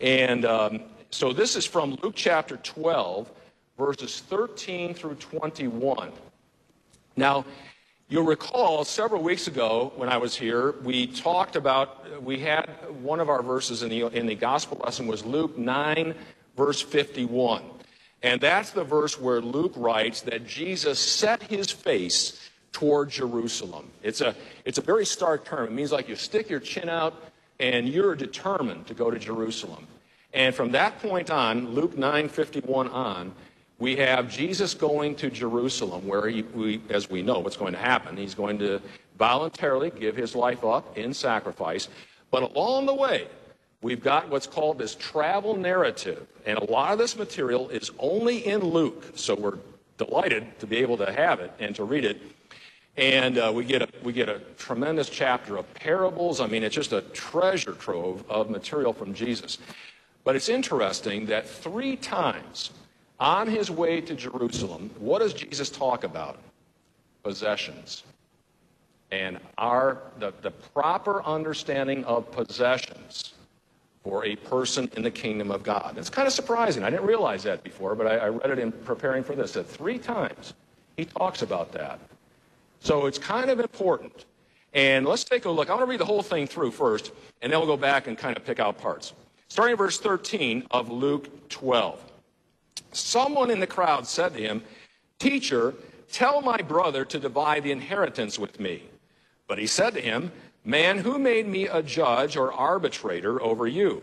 And 0.00 0.44
um, 0.44 0.80
so 1.10 1.32
this 1.32 1.56
is 1.56 1.66
from 1.66 1.98
Luke 2.02 2.14
chapter 2.14 2.56
12, 2.58 3.30
verses 3.76 4.20
13 4.20 4.94
through 4.94 5.16
21. 5.16 6.12
Now, 7.16 7.44
you'll 8.08 8.24
recall 8.24 8.84
several 8.84 9.22
weeks 9.22 9.48
ago 9.48 9.92
when 9.96 10.08
I 10.08 10.16
was 10.16 10.36
here, 10.36 10.76
we 10.82 11.06
talked 11.06 11.56
about, 11.56 12.22
we 12.22 12.38
had 12.38 12.66
one 13.02 13.18
of 13.20 13.28
our 13.28 13.42
verses 13.42 13.82
in 13.82 13.88
the, 13.88 14.06
in 14.06 14.26
the 14.26 14.34
gospel 14.34 14.80
lesson 14.84 15.06
was 15.06 15.24
Luke 15.24 15.58
9, 15.58 16.14
verse 16.56 16.80
51. 16.80 17.62
And 18.22 18.40
that's 18.40 18.70
the 18.70 18.84
verse 18.84 19.20
where 19.20 19.40
Luke 19.40 19.72
writes 19.76 20.22
that 20.22 20.46
Jesus 20.46 20.98
set 20.98 21.42
his 21.42 21.70
face 21.70 22.50
toward 22.72 23.10
Jerusalem. 23.10 23.90
It's 24.02 24.20
a, 24.20 24.34
it's 24.64 24.78
a 24.78 24.82
very 24.82 25.06
stark 25.06 25.44
term. 25.44 25.66
It 25.66 25.72
means 25.72 25.90
like 25.90 26.08
you 26.08 26.16
stick 26.16 26.50
your 26.50 26.60
chin 26.60 26.88
out 26.88 27.14
and 27.60 27.88
you're 27.88 28.14
determined 28.14 28.86
to 28.86 28.94
go 28.94 29.10
to 29.10 29.18
Jerusalem. 29.18 29.86
And 30.32 30.54
from 30.54 30.72
that 30.72 31.00
point 31.00 31.30
on, 31.30 31.70
Luke 31.74 31.96
9:51 31.96 32.92
on, 32.92 33.32
we 33.78 33.96
have 33.96 34.28
Jesus 34.28 34.74
going 34.74 35.14
to 35.16 35.30
Jerusalem, 35.30 36.06
where 36.06 36.28
he, 36.28 36.42
we, 36.42 36.80
as 36.90 37.08
we 37.08 37.22
know 37.22 37.38
what's 37.38 37.56
going 37.56 37.72
to 37.72 37.78
happen, 37.78 38.16
he's 38.16 38.34
going 38.34 38.58
to 38.58 38.80
voluntarily 39.16 39.90
give 39.90 40.16
his 40.16 40.34
life 40.34 40.64
up 40.64 40.98
in 40.98 41.14
sacrifice. 41.14 41.88
But 42.30 42.42
along 42.42 42.86
the 42.86 42.94
way, 42.94 43.28
we've 43.80 44.02
got 44.02 44.28
what's 44.28 44.46
called 44.46 44.78
this 44.78 44.94
travel 44.96 45.56
narrative. 45.56 46.26
And 46.44 46.58
a 46.58 46.64
lot 46.64 46.92
of 46.92 46.98
this 46.98 47.16
material 47.16 47.68
is 47.68 47.90
only 47.98 48.46
in 48.46 48.60
Luke. 48.60 49.12
So 49.14 49.34
we're 49.34 49.58
delighted 49.96 50.58
to 50.58 50.66
be 50.66 50.78
able 50.78 50.96
to 50.98 51.12
have 51.12 51.40
it 51.40 51.52
and 51.58 51.74
to 51.76 51.84
read 51.84 52.04
it. 52.04 52.20
And 52.98 53.38
uh, 53.38 53.52
we, 53.54 53.64
get 53.64 53.80
a, 53.80 53.88
we 54.02 54.12
get 54.12 54.28
a 54.28 54.40
tremendous 54.56 55.08
chapter 55.08 55.56
of 55.56 55.72
parables. 55.72 56.40
I 56.40 56.48
mean, 56.48 56.64
it's 56.64 56.74
just 56.74 56.92
a 56.92 57.02
treasure 57.02 57.74
trove 57.74 58.24
of 58.28 58.50
material 58.50 58.92
from 58.92 59.14
Jesus. 59.14 59.58
But 60.24 60.34
it's 60.34 60.48
interesting 60.48 61.24
that 61.26 61.48
three 61.48 61.94
times 61.94 62.72
on 63.20 63.46
his 63.46 63.70
way 63.70 64.00
to 64.00 64.14
Jerusalem, 64.16 64.90
what 64.98 65.20
does 65.20 65.32
Jesus 65.32 65.70
talk 65.70 66.02
about? 66.02 66.38
Possessions. 67.22 68.02
And 69.12 69.38
our, 69.58 70.02
the, 70.18 70.34
the 70.42 70.50
proper 70.50 71.22
understanding 71.22 72.04
of 72.04 72.30
possessions 72.32 73.34
for 74.02 74.24
a 74.24 74.34
person 74.34 74.90
in 74.96 75.04
the 75.04 75.10
kingdom 75.10 75.52
of 75.52 75.62
God. 75.62 75.94
It's 75.98 76.10
kind 76.10 76.26
of 76.26 76.32
surprising. 76.32 76.82
I 76.82 76.90
didn't 76.90 77.06
realize 77.06 77.44
that 77.44 77.62
before, 77.62 77.94
but 77.94 78.08
I, 78.08 78.16
I 78.16 78.28
read 78.28 78.50
it 78.50 78.58
in 78.58 78.72
preparing 78.72 79.22
for 79.22 79.36
this, 79.36 79.52
that 79.52 79.68
three 79.68 79.98
times 79.98 80.54
he 80.96 81.04
talks 81.04 81.42
about 81.42 81.70
that. 81.72 82.00
So 82.80 83.06
it's 83.06 83.18
kind 83.18 83.50
of 83.50 83.60
important. 83.60 84.24
And 84.74 85.06
let's 85.06 85.24
take 85.24 85.44
a 85.44 85.50
look. 85.50 85.70
I 85.70 85.74
want 85.74 85.86
to 85.86 85.90
read 85.90 86.00
the 86.00 86.04
whole 86.04 86.22
thing 86.22 86.46
through 86.46 86.72
first, 86.72 87.12
and 87.42 87.52
then 87.52 87.58
we'll 87.58 87.68
go 87.68 87.76
back 87.76 88.06
and 88.06 88.16
kind 88.16 88.36
of 88.36 88.44
pick 88.44 88.60
out 88.60 88.78
parts. 88.78 89.12
Starting 89.48 89.72
in 89.72 89.78
verse 89.78 89.98
13 89.98 90.66
of 90.70 90.90
Luke 90.90 91.48
12. 91.48 92.00
Someone 92.92 93.50
in 93.50 93.60
the 93.60 93.66
crowd 93.66 94.06
said 94.06 94.34
to 94.34 94.40
him, 94.40 94.62
Teacher, 95.18 95.74
tell 96.12 96.40
my 96.42 96.58
brother 96.58 97.04
to 97.06 97.18
divide 97.18 97.64
the 97.64 97.72
inheritance 97.72 98.38
with 98.38 98.60
me. 98.60 98.84
But 99.46 99.58
he 99.58 99.66
said 99.66 99.94
to 99.94 100.00
him, 100.00 100.32
Man, 100.64 100.98
who 100.98 101.18
made 101.18 101.48
me 101.48 101.66
a 101.66 101.82
judge 101.82 102.36
or 102.36 102.52
arbitrator 102.52 103.42
over 103.42 103.66
you? 103.66 104.02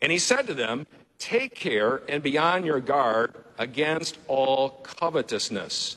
And 0.00 0.10
he 0.10 0.18
said 0.18 0.46
to 0.48 0.54
them, 0.54 0.86
Take 1.18 1.54
care 1.54 2.02
and 2.08 2.22
be 2.22 2.36
on 2.36 2.66
your 2.66 2.80
guard 2.80 3.36
against 3.58 4.18
all 4.26 4.70
covetousness. 4.82 5.96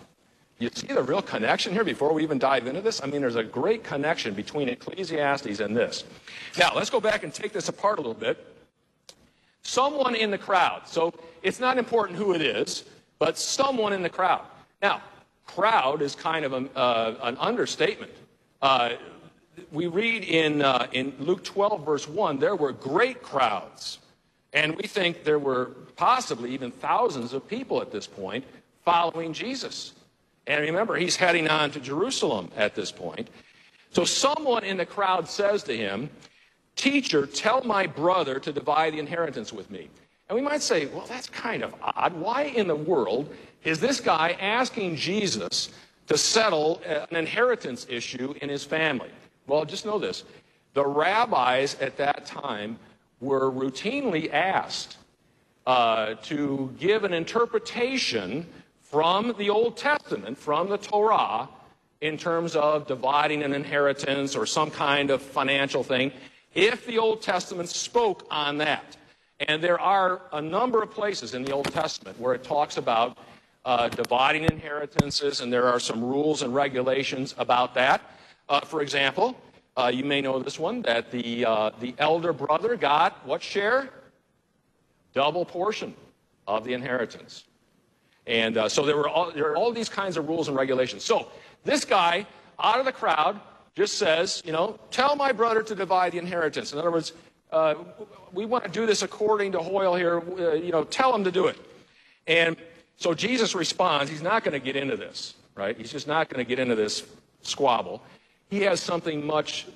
You 0.61 0.69
see 0.71 0.85
the 0.85 1.01
real 1.01 1.23
connection 1.23 1.73
here 1.73 1.83
before 1.83 2.13
we 2.13 2.21
even 2.21 2.37
dive 2.37 2.67
into 2.67 2.81
this? 2.81 3.01
I 3.01 3.07
mean, 3.07 3.21
there's 3.21 3.35
a 3.35 3.43
great 3.43 3.83
connection 3.83 4.35
between 4.35 4.69
Ecclesiastes 4.69 5.59
and 5.59 5.75
this. 5.75 6.03
Now, 6.55 6.75
let's 6.75 6.91
go 6.91 7.01
back 7.01 7.23
and 7.23 7.33
take 7.33 7.51
this 7.51 7.67
apart 7.67 7.97
a 7.97 8.01
little 8.01 8.13
bit. 8.13 8.45
Someone 9.63 10.13
in 10.13 10.29
the 10.29 10.37
crowd. 10.37 10.83
So 10.87 11.15
it's 11.41 11.59
not 11.59 11.79
important 11.79 12.19
who 12.19 12.35
it 12.35 12.43
is, 12.43 12.83
but 13.17 13.39
someone 13.39 13.91
in 13.91 14.03
the 14.03 14.09
crowd. 14.09 14.43
Now, 14.83 15.01
crowd 15.47 16.03
is 16.03 16.13
kind 16.13 16.45
of 16.45 16.53
a, 16.53 16.69
uh, 16.77 17.15
an 17.23 17.37
understatement. 17.37 18.11
Uh, 18.61 18.91
we 19.71 19.87
read 19.87 20.23
in, 20.23 20.61
uh, 20.61 20.85
in 20.91 21.15
Luke 21.17 21.43
12, 21.43 21.83
verse 21.83 22.07
1, 22.07 22.37
there 22.37 22.55
were 22.55 22.71
great 22.71 23.23
crowds. 23.23 23.97
And 24.53 24.75
we 24.75 24.83
think 24.83 25.23
there 25.23 25.39
were 25.39 25.71
possibly 25.95 26.51
even 26.53 26.69
thousands 26.69 27.33
of 27.33 27.47
people 27.47 27.81
at 27.81 27.91
this 27.91 28.05
point 28.05 28.45
following 28.85 29.33
Jesus. 29.33 29.93
And 30.51 30.59
remember, 30.65 30.97
he's 30.97 31.15
heading 31.15 31.47
on 31.47 31.71
to 31.71 31.79
Jerusalem 31.79 32.51
at 32.57 32.75
this 32.75 32.91
point. 32.91 33.29
So 33.91 34.03
someone 34.03 34.65
in 34.65 34.75
the 34.75 34.85
crowd 34.85 35.29
says 35.29 35.63
to 35.63 35.77
him, 35.77 36.09
Teacher, 36.75 37.25
tell 37.25 37.63
my 37.63 37.87
brother 37.87 38.37
to 38.39 38.51
divide 38.51 38.93
the 38.93 38.99
inheritance 38.99 39.53
with 39.53 39.71
me. 39.71 39.89
And 40.27 40.35
we 40.35 40.41
might 40.41 40.61
say, 40.61 40.87
well, 40.87 41.05
that's 41.07 41.29
kind 41.29 41.63
of 41.63 41.73
odd. 41.81 42.13
Why 42.13 42.43
in 42.43 42.67
the 42.67 42.75
world 42.75 43.33
is 43.63 43.79
this 43.79 44.01
guy 44.01 44.35
asking 44.41 44.97
Jesus 44.97 45.69
to 46.07 46.17
settle 46.17 46.81
an 46.85 47.15
inheritance 47.15 47.87
issue 47.89 48.33
in 48.41 48.49
his 48.49 48.65
family? 48.65 49.09
Well, 49.47 49.63
just 49.63 49.85
know 49.85 49.99
this 49.99 50.25
the 50.73 50.85
rabbis 50.85 51.77
at 51.79 51.95
that 51.97 52.25
time 52.25 52.77
were 53.21 53.49
routinely 53.49 54.33
asked 54.33 54.97
uh, 55.65 56.15
to 56.23 56.73
give 56.77 57.05
an 57.05 57.13
interpretation 57.13 58.47
from 58.91 59.33
the 59.37 59.49
Old 59.49 59.77
Testament, 59.77 60.37
from 60.37 60.67
the 60.67 60.77
Torah, 60.77 61.47
in 62.01 62.17
terms 62.17 62.57
of 62.57 62.87
dividing 62.87 63.41
an 63.41 63.53
inheritance 63.53 64.35
or 64.35 64.45
some 64.45 64.69
kind 64.69 65.09
of 65.09 65.21
financial 65.21 65.81
thing, 65.81 66.11
if 66.53 66.85
the 66.85 66.97
Old 66.97 67.21
Testament 67.21 67.69
spoke 67.69 68.27
on 68.29 68.57
that. 68.57 68.97
And 69.47 69.63
there 69.63 69.79
are 69.79 70.23
a 70.33 70.41
number 70.41 70.83
of 70.83 70.91
places 70.91 71.33
in 71.33 71.45
the 71.45 71.53
Old 71.53 71.71
Testament 71.71 72.19
where 72.19 72.33
it 72.33 72.43
talks 72.43 72.75
about 72.75 73.17
uh, 73.63 73.87
dividing 73.87 74.43
inheritances, 74.43 75.39
and 75.39 75.53
there 75.53 75.67
are 75.67 75.79
some 75.79 76.03
rules 76.03 76.41
and 76.41 76.53
regulations 76.53 77.33
about 77.37 77.73
that. 77.75 78.01
Uh, 78.49 78.59
for 78.59 78.81
example, 78.81 79.39
uh, 79.77 79.89
you 79.93 80.03
may 80.03 80.19
know 80.19 80.37
this 80.39 80.59
one 80.59 80.81
that 80.81 81.11
the, 81.11 81.45
uh, 81.45 81.69
the 81.79 81.95
elder 81.97 82.33
brother 82.33 82.75
got 82.75 83.25
what 83.25 83.41
share? 83.41 83.89
Double 85.13 85.45
portion 85.45 85.95
of 86.45 86.65
the 86.65 86.73
inheritance. 86.73 87.45
And 88.27 88.57
uh, 88.57 88.69
so 88.69 88.85
there 88.85 88.97
were, 88.97 89.09
all, 89.09 89.31
there 89.31 89.43
were 89.43 89.55
all 89.55 89.71
these 89.71 89.89
kinds 89.89 90.17
of 90.17 90.27
rules 90.27 90.47
and 90.47 90.55
regulations. 90.55 91.03
So 91.03 91.27
this 91.63 91.85
guy, 91.85 92.25
out 92.59 92.79
of 92.79 92.85
the 92.85 92.91
crowd, 92.91 93.39
just 93.75 93.97
says, 93.97 94.41
you 94.45 94.51
know, 94.51 94.79
tell 94.91 95.15
my 95.15 95.31
brother 95.31 95.63
to 95.63 95.75
divide 95.75 96.11
the 96.11 96.17
inheritance. 96.17 96.73
In 96.73 96.79
other 96.79 96.91
words, 96.91 97.13
uh, 97.51 97.75
we 98.31 98.45
want 98.45 98.63
to 98.63 98.69
do 98.69 98.85
this 98.85 99.01
according 99.01 99.51
to 99.53 99.59
Hoyle 99.59 99.95
here. 99.95 100.21
Uh, 100.39 100.53
you 100.53 100.71
know, 100.71 100.83
tell 100.83 101.13
him 101.15 101.23
to 101.23 101.31
do 101.31 101.47
it. 101.47 101.57
And 102.27 102.55
so 102.97 103.13
Jesus 103.13 103.55
responds, 103.55 104.11
he's 104.11 104.21
not 104.21 104.43
going 104.43 104.53
to 104.53 104.63
get 104.63 104.75
into 104.75 104.95
this, 104.95 105.33
right? 105.55 105.75
He's 105.77 105.91
just 105.91 106.07
not 106.07 106.29
going 106.29 106.43
to 106.45 106.47
get 106.47 106.59
into 106.59 106.75
this 106.75 107.05
squabble. 107.41 108.01
He 108.49 108.61
has 108.61 108.79
something 108.79 109.25
much 109.25 109.67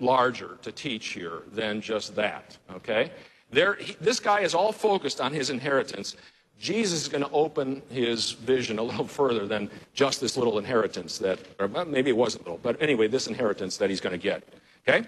larger 0.00 0.58
to 0.62 0.72
teach 0.72 1.08
here 1.08 1.42
than 1.52 1.80
just 1.80 2.16
that, 2.16 2.56
okay? 2.72 3.12
There, 3.50 3.74
he, 3.74 3.96
this 4.00 4.18
guy 4.18 4.40
is 4.40 4.54
all 4.54 4.72
focused 4.72 5.20
on 5.20 5.32
his 5.32 5.50
inheritance. 5.50 6.16
Jesus 6.58 7.02
is 7.02 7.08
going 7.08 7.24
to 7.24 7.30
open 7.30 7.82
his 7.90 8.32
vision 8.32 8.78
a 8.78 8.82
little 8.82 9.06
further 9.20 9.46
than 9.46 9.70
just 9.94 10.20
this 10.20 10.36
little 10.36 10.58
inheritance 10.58 11.18
that, 11.18 11.38
or 11.58 11.68
maybe 11.84 12.10
it 12.10 12.16
wasn't 12.16 12.44
little, 12.44 12.60
but 12.62 12.80
anyway, 12.80 13.08
this 13.08 13.26
inheritance 13.26 13.76
that 13.76 13.90
he's 13.90 14.00
going 14.00 14.12
to 14.12 14.22
get. 14.22 14.42
Okay? 14.86 15.06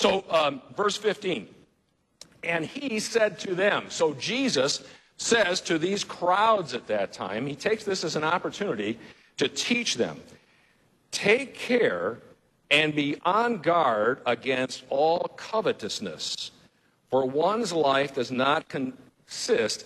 So, 0.00 0.24
um, 0.30 0.62
verse 0.76 0.96
15. 0.96 1.46
And 2.44 2.66
he 2.66 2.98
said 2.98 3.38
to 3.40 3.54
them, 3.54 3.84
so 3.88 4.14
Jesus 4.14 4.82
says 5.16 5.60
to 5.62 5.78
these 5.78 6.02
crowds 6.02 6.74
at 6.74 6.88
that 6.88 7.12
time, 7.12 7.46
he 7.46 7.54
takes 7.54 7.84
this 7.84 8.02
as 8.02 8.16
an 8.16 8.24
opportunity 8.24 8.98
to 9.36 9.48
teach 9.48 9.96
them 9.96 10.20
take 11.12 11.54
care 11.54 12.18
and 12.70 12.94
be 12.94 13.16
on 13.24 13.58
guard 13.58 14.20
against 14.26 14.82
all 14.88 15.30
covetousness, 15.36 16.50
for 17.10 17.26
one's 17.26 17.72
life 17.72 18.14
does 18.14 18.32
not 18.32 18.68
con- 18.68 18.94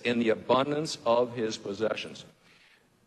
in 0.03 0.19
the 0.19 0.29
abundance 0.29 0.97
of 1.05 1.33
his 1.35 1.57
possessions. 1.57 2.25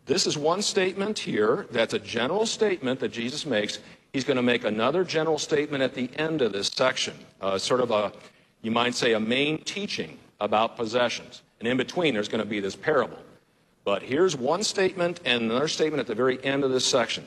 This 0.06 0.26
is 0.26 0.36
one 0.36 0.62
statement 0.62 1.18
here 1.18 1.66
that's 1.70 1.94
a 1.94 1.98
general 1.98 2.46
statement 2.46 3.00
that 3.00 3.12
Jesus 3.12 3.46
makes. 3.46 3.78
He's 4.12 4.24
going 4.24 4.38
to 4.38 4.42
make 4.42 4.64
another 4.64 5.04
general 5.04 5.38
statement 5.38 5.82
at 5.82 5.94
the 5.94 6.10
end 6.16 6.42
of 6.42 6.52
this 6.52 6.68
section, 6.68 7.14
uh, 7.40 7.58
sort 7.58 7.80
of 7.80 7.90
a, 7.90 8.12
you 8.62 8.70
might 8.70 8.94
say, 8.94 9.12
a 9.12 9.20
main 9.20 9.62
teaching 9.62 10.18
about 10.40 10.76
possessions. 10.76 11.42
And 11.60 11.68
in 11.68 11.76
between, 11.76 12.14
there's 12.14 12.28
going 12.28 12.42
to 12.42 12.48
be 12.48 12.58
this 12.58 12.74
parable. 12.74 13.18
But 13.84 14.02
here's 14.02 14.36
one 14.36 14.62
statement 14.64 15.20
and 15.24 15.42
another 15.42 15.68
statement 15.68 16.00
at 16.00 16.06
the 16.06 16.14
very 16.14 16.42
end 16.44 16.64
of 16.64 16.70
this 16.70 16.84
section. 16.84 17.26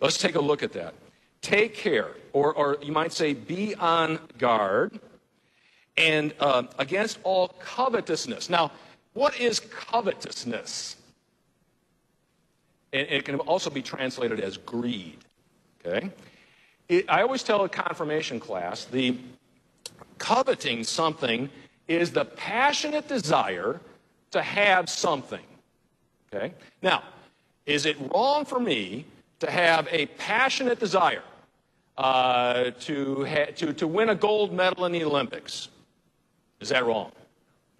Let's 0.00 0.18
take 0.18 0.34
a 0.34 0.40
look 0.40 0.62
at 0.62 0.72
that. 0.72 0.94
Take 1.40 1.74
care, 1.74 2.10
or, 2.32 2.52
or 2.52 2.78
you 2.82 2.92
might 2.92 3.12
say, 3.12 3.34
be 3.34 3.74
on 3.76 4.18
guard 4.38 5.00
and 5.96 6.34
uh, 6.40 6.64
against 6.78 7.18
all 7.22 7.48
covetousness. 7.60 8.48
Now, 8.48 8.72
what 9.12 9.38
is 9.38 9.60
covetousness? 9.60 10.96
And 12.92 13.08
it 13.08 13.24
can 13.24 13.36
also 13.40 13.70
be 13.70 13.82
translated 13.82 14.40
as 14.40 14.56
greed. 14.56 15.18
Okay? 15.84 16.10
It, 16.88 17.08
I 17.08 17.22
always 17.22 17.42
tell 17.42 17.64
a 17.64 17.68
confirmation 17.68 18.40
class 18.40 18.84
the 18.84 19.18
coveting 20.18 20.84
something 20.84 21.50
is 21.88 22.10
the 22.10 22.24
passionate 22.24 23.08
desire 23.08 23.80
to 24.30 24.42
have 24.42 24.88
something. 24.88 25.44
Okay? 26.32 26.54
Now, 26.80 27.02
is 27.66 27.86
it 27.86 27.96
wrong 28.12 28.44
for 28.44 28.60
me 28.60 29.04
to 29.40 29.50
have 29.50 29.88
a 29.90 30.06
passionate 30.06 30.78
desire 30.78 31.22
uh, 31.98 32.70
to, 32.80 33.24
ha- 33.24 33.52
to, 33.56 33.72
to 33.74 33.86
win 33.86 34.08
a 34.08 34.14
gold 34.14 34.52
medal 34.52 34.84
in 34.86 34.92
the 34.92 35.04
Olympics? 35.04 35.68
Is 36.62 36.68
that 36.68 36.86
wrong? 36.86 37.10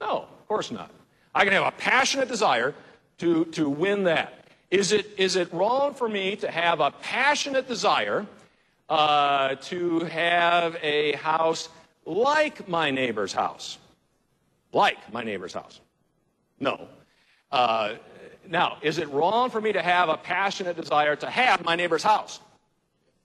No, 0.01 0.23
of 0.23 0.49
course 0.49 0.73
not. 0.73 0.91
I 1.35 1.45
can 1.45 1.53
have 1.53 1.67
a 1.67 1.71
passionate 1.71 2.29
desire 2.29 2.75
to, 3.19 3.45
to 3.47 3.69
win 3.69 4.05
that. 4.05 4.45
Is 4.73 4.91
it, 4.91 5.07
is 5.17 5.37
it 5.37 5.53
wrong 5.53 5.95
for 5.95 6.09
me 6.09 6.35
to 6.37 6.51
have 6.51 6.81
a 6.81 6.91
passionate 6.91 7.69
desire 7.69 8.27
uh, 8.89 9.55
to 9.55 10.01
have 10.01 10.77
a 10.83 11.13
house 11.13 11.69
like 12.05 12.69
my 12.69 12.91
neighbor's 12.91 13.33
house? 13.33 13.79
Like 14.73 15.13
my 15.13 15.23
neighbor's 15.23 15.53
house? 15.53 15.81
No. 16.59 16.89
Uh, 17.53 17.95
now, 18.49 18.79
is 18.83 18.99
it 18.99 19.09
wrong 19.11 19.51
for 19.51 19.61
me 19.61 19.73
to 19.73 19.83
have 19.83 20.09
a 20.09 20.17
passionate 20.17 20.77
desire 20.77 21.15
to 21.17 21.31
have 21.31 21.65
my 21.65 21.77
neighbor's 21.77 22.03
house? 22.03 22.41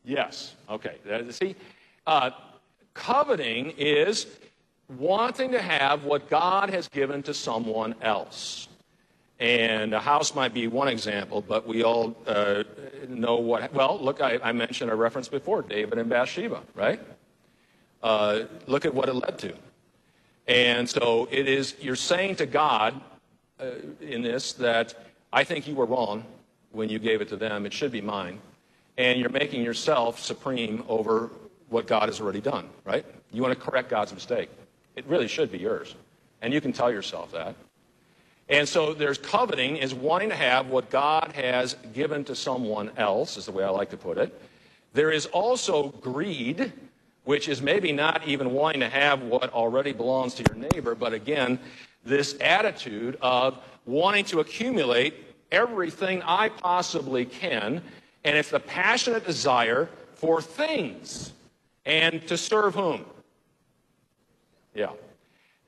Yes. 0.05 0.53
Okay. 0.69 0.97
See, 1.31 1.55
uh, 2.05 2.31
coveting 2.93 3.73
is 3.77 4.27
wanting 4.89 5.51
to 5.51 5.61
have 5.61 6.03
what 6.05 6.29
God 6.29 6.69
has 6.69 6.87
given 6.87 7.23
to 7.23 7.33
someone 7.33 7.95
else. 8.01 8.67
And 9.39 9.93
a 9.93 9.99
house 9.99 10.33
might 10.33 10.53
be 10.53 10.67
one 10.67 10.87
example, 10.87 11.41
but 11.41 11.67
we 11.67 11.83
all 11.83 12.15
uh, 12.25 12.63
know 13.07 13.35
what. 13.35 13.71
Well, 13.73 13.99
look, 14.01 14.19
I, 14.19 14.39
I, 14.41 14.51
mentioned 14.51 14.89
a 14.89 14.95
reference 14.95 15.27
before 15.27 15.61
David 15.61 15.99
and 15.99 16.09
Bathsheba, 16.09 16.61
right? 16.73 16.99
Uh, 18.01 18.43
look 18.65 18.85
at 18.85 18.93
what 18.93 19.09
it 19.09 19.13
led 19.13 19.37
to. 19.39 19.53
And 20.47 20.89
so 20.89 21.27
it 21.29 21.47
is, 21.47 21.75
you're 21.79 21.95
saying 21.95 22.37
to 22.37 22.47
God 22.47 22.99
uh, 23.59 23.71
in 24.01 24.23
this 24.23 24.53
that 24.53 24.95
I 25.31 25.43
think 25.43 25.67
you 25.67 25.75
were 25.75 25.85
wrong 25.85 26.25
when 26.71 26.89
you 26.89 26.97
gave 26.97 27.21
it 27.21 27.29
to 27.29 27.35
them. 27.35 27.65
It 27.65 27.73
should 27.73 27.91
be 27.91 28.01
mine. 28.01 28.39
And 28.97 29.19
you're 29.19 29.29
making 29.29 29.61
yourself 29.61 30.19
supreme 30.19 30.83
over 30.87 31.29
what 31.69 31.85
God 31.85 32.09
has 32.09 32.19
already 32.19 32.41
done, 32.41 32.69
right? 32.85 33.05
You 33.31 33.43
want 33.43 33.53
to 33.53 33.59
correct 33.59 33.89
God's 33.89 34.13
mistake. 34.13 34.49
It 34.97 35.05
really 35.05 35.27
should 35.27 35.51
be 35.51 35.59
yours. 35.59 35.95
And 36.41 36.53
you 36.53 36.59
can 36.59 36.73
tell 36.73 36.91
yourself 36.91 37.31
that. 37.31 37.55
And 38.49 38.67
so 38.67 38.93
there's 38.93 39.17
coveting 39.17 39.77
is 39.77 39.93
wanting 39.93 40.29
to 40.29 40.35
have 40.35 40.67
what 40.67 40.89
God 40.89 41.33
has 41.35 41.75
given 41.93 42.23
to 42.25 42.35
someone 42.35 42.91
else, 42.97 43.37
is 43.37 43.45
the 43.45 43.51
way 43.51 43.63
I 43.63 43.69
like 43.69 43.91
to 43.91 43.97
put 43.97 44.17
it. 44.17 44.41
There 44.93 45.11
is 45.11 45.27
also 45.27 45.89
greed, 46.01 46.73
which 47.25 47.47
is 47.47 47.61
maybe 47.61 47.91
not 47.91 48.27
even 48.27 48.53
wanting 48.53 48.79
to 48.79 48.89
have 48.89 49.21
what 49.21 49.53
already 49.53 49.93
belongs 49.93 50.33
to 50.35 50.43
your 50.49 50.69
neighbor, 50.71 50.95
but 50.95 51.13
again, 51.13 51.59
this 52.03 52.35
attitude 52.41 53.17
of 53.21 53.59
wanting 53.85 54.25
to 54.25 54.39
accumulate 54.39 55.13
everything 55.51 56.23
I 56.23 56.49
possibly 56.49 57.25
can, 57.25 57.81
and 58.23 58.37
it's 58.37 58.49
the 58.49 58.59
passionate 58.59 59.25
desire 59.25 59.89
for 60.15 60.41
things 60.41 61.33
and 61.85 62.25
to 62.27 62.37
serve 62.37 62.73
whom? 62.75 63.05
Yeah. 64.77 64.91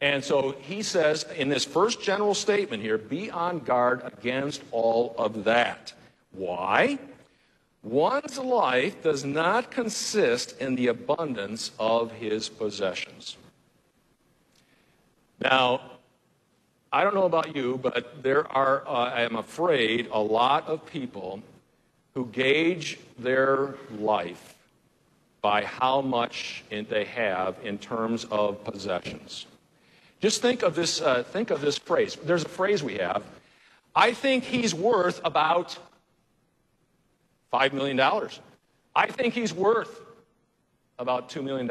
And 0.01 0.23
so 0.23 0.55
he 0.61 0.83
says 0.83 1.25
in 1.35 1.49
this 1.49 1.65
first 1.65 2.01
general 2.01 2.35
statement 2.35 2.83
here 2.83 2.99
be 2.99 3.31
on 3.31 3.59
guard 3.59 4.03
against 4.05 4.61
all 4.71 5.15
of 5.17 5.43
that. 5.45 5.91
Why? 6.31 6.99
One's 7.81 8.37
life 8.37 9.01
does 9.01 9.25
not 9.25 9.71
consist 9.71 10.61
in 10.61 10.75
the 10.75 10.87
abundance 10.87 11.71
of 11.79 12.11
his 12.11 12.49
possessions. 12.49 13.35
Now, 15.41 15.81
I 16.93 17.03
don't 17.03 17.15
know 17.15 17.25
about 17.25 17.55
you, 17.55 17.79
but 17.81 18.21
there 18.21 18.47
are, 18.51 18.87
uh, 18.87 18.91
I 18.91 19.21
am 19.21 19.37
afraid, 19.37 20.07
a 20.11 20.19
lot 20.19 20.67
of 20.67 20.85
people 20.85 21.41
who 22.13 22.27
gauge 22.27 22.99
their 23.17 23.75
life 23.97 24.55
by 25.41 25.63
how 25.63 26.01
much 26.01 26.63
they 26.69 27.05
have 27.05 27.55
in 27.63 27.77
terms 27.77 28.25
of 28.25 28.63
possessions. 28.63 29.45
Just 30.19 30.41
think 30.41 30.63
of 30.63 30.75
this, 30.75 31.01
uh, 31.01 31.23
think 31.23 31.49
of 31.49 31.61
this 31.61 31.77
phrase. 31.77 32.17
There's 32.23 32.43
a 32.43 32.49
phrase 32.49 32.83
we 32.83 32.95
have. 32.95 33.23
I 33.95 34.13
think 34.13 34.43
he's 34.43 34.73
worth 34.73 35.21
about 35.23 35.77
$5 37.53 37.73
million. 37.73 37.99
I 38.95 39.07
think 39.07 39.33
he's 39.33 39.53
worth 39.53 40.01
about 40.97 41.29
$2 41.29 41.43
million. 41.43 41.69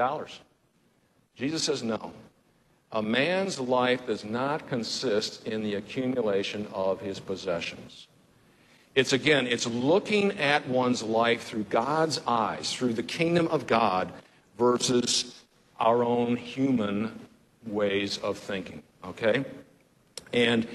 Jesus 1.37 1.63
says 1.63 1.83
no. 1.83 2.13
A 2.91 3.03
man's 3.03 3.61
life 3.61 4.07
does 4.07 4.25
not 4.25 4.67
consist 4.67 5.47
in 5.47 5.63
the 5.63 5.75
accumulation 5.75 6.67
of 6.73 7.01
his 7.01 7.21
possessions. 7.21 8.09
It's 8.95 9.13
again, 9.13 9.47
it's 9.47 9.67
looking 9.67 10.33
at 10.39 10.69
one's 10.69 11.03
life 11.03 11.45
through 11.45 11.65
God's 11.65 12.21
eyes, 12.27 12.73
through 12.73 12.95
the 12.95 13.03
kingdom 13.03 13.47
of 13.49 13.67
God, 13.67 14.13
versus 14.59 15.43
our 15.79 16.03
own 16.03 16.37
human 16.37 17.21
ways 17.67 18.19
of 18.19 18.39
thinking. 18.39 18.83
Okay? 19.05 19.45
And 20.33 20.67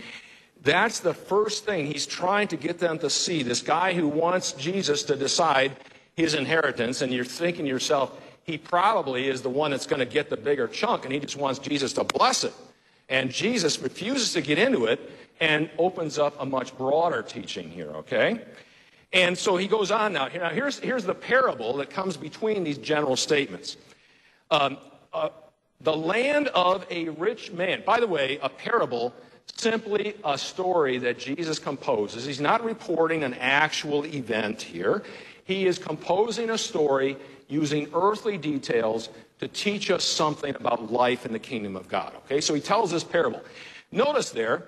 that's 0.61 1.01
the 1.01 1.13
first 1.13 1.65
thing 1.65 1.85
he's 1.85 2.05
trying 2.05 2.47
to 2.49 2.57
get 2.57 2.79
them 2.79 2.97
to 2.99 3.09
see. 3.09 3.43
This 3.43 3.61
guy 3.61 3.93
who 3.93 4.07
wants 4.07 4.53
Jesus 4.53 5.03
to 5.03 5.15
decide 5.15 5.75
his 6.15 6.33
inheritance, 6.33 7.01
and 7.01 7.11
you're 7.11 7.25
thinking 7.25 7.65
to 7.65 7.69
yourself, 7.69 8.19
he 8.43 8.57
probably 8.57 9.27
is 9.27 9.41
the 9.41 9.49
one 9.49 9.71
that's 9.71 9.87
going 9.87 9.99
to 9.99 10.05
get 10.05 10.29
the 10.29 10.37
bigger 10.37 10.67
chunk, 10.67 11.05
and 11.05 11.13
he 11.13 11.19
just 11.19 11.35
wants 11.35 11.59
Jesus 11.59 11.93
to 11.93 12.03
bless 12.03 12.43
it. 12.43 12.53
And 13.09 13.31
Jesus 13.31 13.79
refuses 13.79 14.33
to 14.33 14.41
get 14.41 14.57
into 14.57 14.85
it 14.85 15.11
and 15.39 15.69
opens 15.77 16.17
up 16.17 16.35
a 16.39 16.45
much 16.45 16.77
broader 16.77 17.21
teaching 17.21 17.69
here, 17.69 17.89
okay? 17.91 18.41
And 19.11 19.37
so 19.37 19.57
he 19.57 19.67
goes 19.67 19.91
on 19.91 20.13
now. 20.13 20.27
Now, 20.27 20.49
here's, 20.49 20.79
here's 20.79 21.03
the 21.03 21.13
parable 21.13 21.77
that 21.77 21.89
comes 21.89 22.17
between 22.17 22.63
these 22.63 22.77
general 22.77 23.15
statements. 23.15 23.77
Um, 24.49 24.77
uh, 25.13 25.29
the 25.81 25.95
land 25.95 26.47
of 26.49 26.85
a 26.89 27.09
rich 27.09 27.51
man. 27.51 27.83
By 27.85 27.99
the 27.99 28.07
way, 28.07 28.39
a 28.41 28.49
parable, 28.49 29.13
simply 29.55 30.15
a 30.23 30.37
story 30.37 30.97
that 30.99 31.19
Jesus 31.19 31.59
composes. 31.59 32.25
He's 32.25 32.39
not 32.39 32.63
reporting 32.63 33.23
an 33.23 33.33
actual 33.35 34.05
event 34.05 34.61
here. 34.61 35.03
He 35.43 35.67
is 35.67 35.77
composing 35.77 36.49
a 36.49 36.57
story 36.57 37.17
using 37.49 37.89
earthly 37.93 38.37
details 38.37 39.09
to 39.39 39.47
teach 39.47 39.91
us 39.91 40.03
something 40.03 40.55
about 40.55 40.91
life 40.91 41.25
in 41.25 41.33
the 41.33 41.39
kingdom 41.39 41.75
of 41.75 41.87
God. 41.87 42.13
Okay, 42.25 42.41
so 42.41 42.53
he 42.53 42.61
tells 42.61 42.91
this 42.91 43.03
parable. 43.03 43.41
Notice 43.91 44.31
there, 44.31 44.63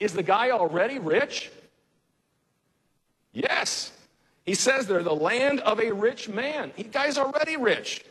is 0.00 0.12
the 0.12 0.22
guy 0.22 0.50
already 0.50 0.98
rich? 0.98 1.50
Yes. 3.32 3.92
He 4.44 4.54
says 4.54 4.86
there, 4.86 5.02
the 5.02 5.14
land 5.14 5.60
of 5.60 5.80
a 5.80 5.92
rich 5.92 6.28
man. 6.28 6.72
The 6.76 6.84
guy's 6.84 7.16
already 7.16 7.56
rich. 7.56 8.04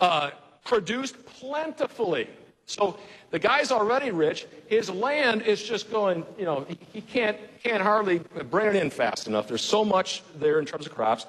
Uh, 0.00 0.30
produced 0.64 1.24
plentifully. 1.26 2.28
So 2.66 2.98
the 3.30 3.38
guy's 3.38 3.70
already 3.70 4.10
rich. 4.10 4.46
His 4.66 4.88
land 4.88 5.42
is 5.42 5.62
just 5.62 5.90
going, 5.90 6.24
you 6.38 6.46
know, 6.46 6.64
he, 6.66 6.78
he 6.92 7.00
can't, 7.02 7.36
can't 7.62 7.82
hardly 7.82 8.20
bring 8.50 8.68
it 8.68 8.76
in 8.76 8.90
fast 8.90 9.26
enough. 9.26 9.46
There's 9.46 9.64
so 9.64 9.84
much 9.84 10.22
there 10.36 10.58
in 10.58 10.64
terms 10.64 10.86
of 10.86 10.94
crops. 10.94 11.26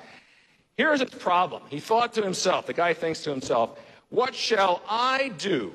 Here's 0.77 0.99
his 0.99 1.09
problem. 1.09 1.63
He 1.69 1.79
thought 1.79 2.13
to 2.13 2.21
himself, 2.21 2.65
the 2.65 2.73
guy 2.73 2.93
thinks 2.93 3.23
to 3.23 3.29
himself, 3.29 3.79
What 4.09 4.35
shall 4.35 4.81
I 4.89 5.31
do? 5.37 5.73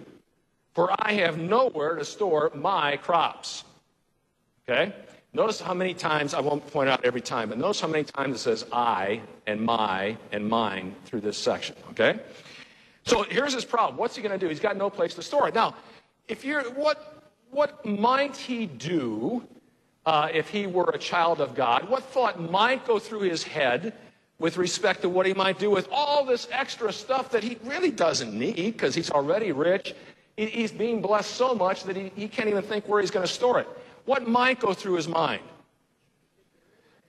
For 0.74 0.94
I 0.98 1.12
have 1.14 1.38
nowhere 1.38 1.96
to 1.96 2.04
store 2.04 2.50
my 2.54 2.96
crops. 2.98 3.64
Okay? 4.68 4.92
Notice 5.32 5.60
how 5.60 5.74
many 5.74 5.94
times, 5.94 6.34
I 6.34 6.40
won't 6.40 6.66
point 6.66 6.88
out 6.88 7.04
every 7.04 7.20
time, 7.20 7.48
but 7.48 7.58
notice 7.58 7.80
how 7.80 7.88
many 7.88 8.04
times 8.04 8.36
it 8.36 8.38
says 8.38 8.66
I 8.72 9.20
and 9.46 9.60
my 9.60 10.16
and 10.32 10.48
mine 10.48 10.94
through 11.04 11.20
this 11.20 11.38
section. 11.38 11.76
Okay? 11.90 12.18
So 13.04 13.22
here's 13.22 13.54
his 13.54 13.64
problem. 13.64 13.96
What's 13.96 14.16
he 14.16 14.22
going 14.22 14.38
to 14.38 14.38
do? 14.38 14.48
He's 14.48 14.60
got 14.60 14.76
no 14.76 14.90
place 14.90 15.14
to 15.14 15.22
store 15.22 15.48
it. 15.48 15.54
Now, 15.54 15.74
if 16.28 16.44
you're, 16.44 16.62
what, 16.72 17.24
what 17.50 17.84
might 17.86 18.36
he 18.36 18.66
do 18.66 19.44
uh, 20.04 20.28
if 20.32 20.48
he 20.48 20.66
were 20.66 20.90
a 20.94 20.98
child 20.98 21.40
of 21.40 21.54
God? 21.54 21.88
What 21.88 22.02
thought 22.04 22.40
might 22.40 22.84
go 22.86 22.98
through 22.98 23.20
his 23.20 23.42
head 23.42 23.94
with 24.40 24.56
respect 24.56 25.02
to 25.02 25.08
what 25.08 25.26
he 25.26 25.34
might 25.34 25.58
do 25.58 25.70
with 25.70 25.86
all 25.92 26.24
this 26.24 26.48
extra 26.50 26.92
stuff 26.92 27.30
that 27.30 27.44
he 27.44 27.58
really 27.62 27.90
doesn't 27.90 28.36
need 28.36 28.72
because 28.72 28.94
he's 28.94 29.10
already 29.10 29.52
rich. 29.52 29.94
He's 30.36 30.72
being 30.72 31.02
blessed 31.02 31.32
so 31.32 31.54
much 31.54 31.84
that 31.84 31.94
he, 31.94 32.10
he 32.16 32.26
can't 32.26 32.48
even 32.48 32.62
think 32.62 32.88
where 32.88 33.00
he's 33.02 33.10
going 33.10 33.26
to 33.26 33.32
store 33.32 33.60
it. 33.60 33.68
What 34.06 34.26
might 34.26 34.58
go 34.58 34.72
through 34.72 34.94
his 34.94 35.06
mind? 35.06 35.42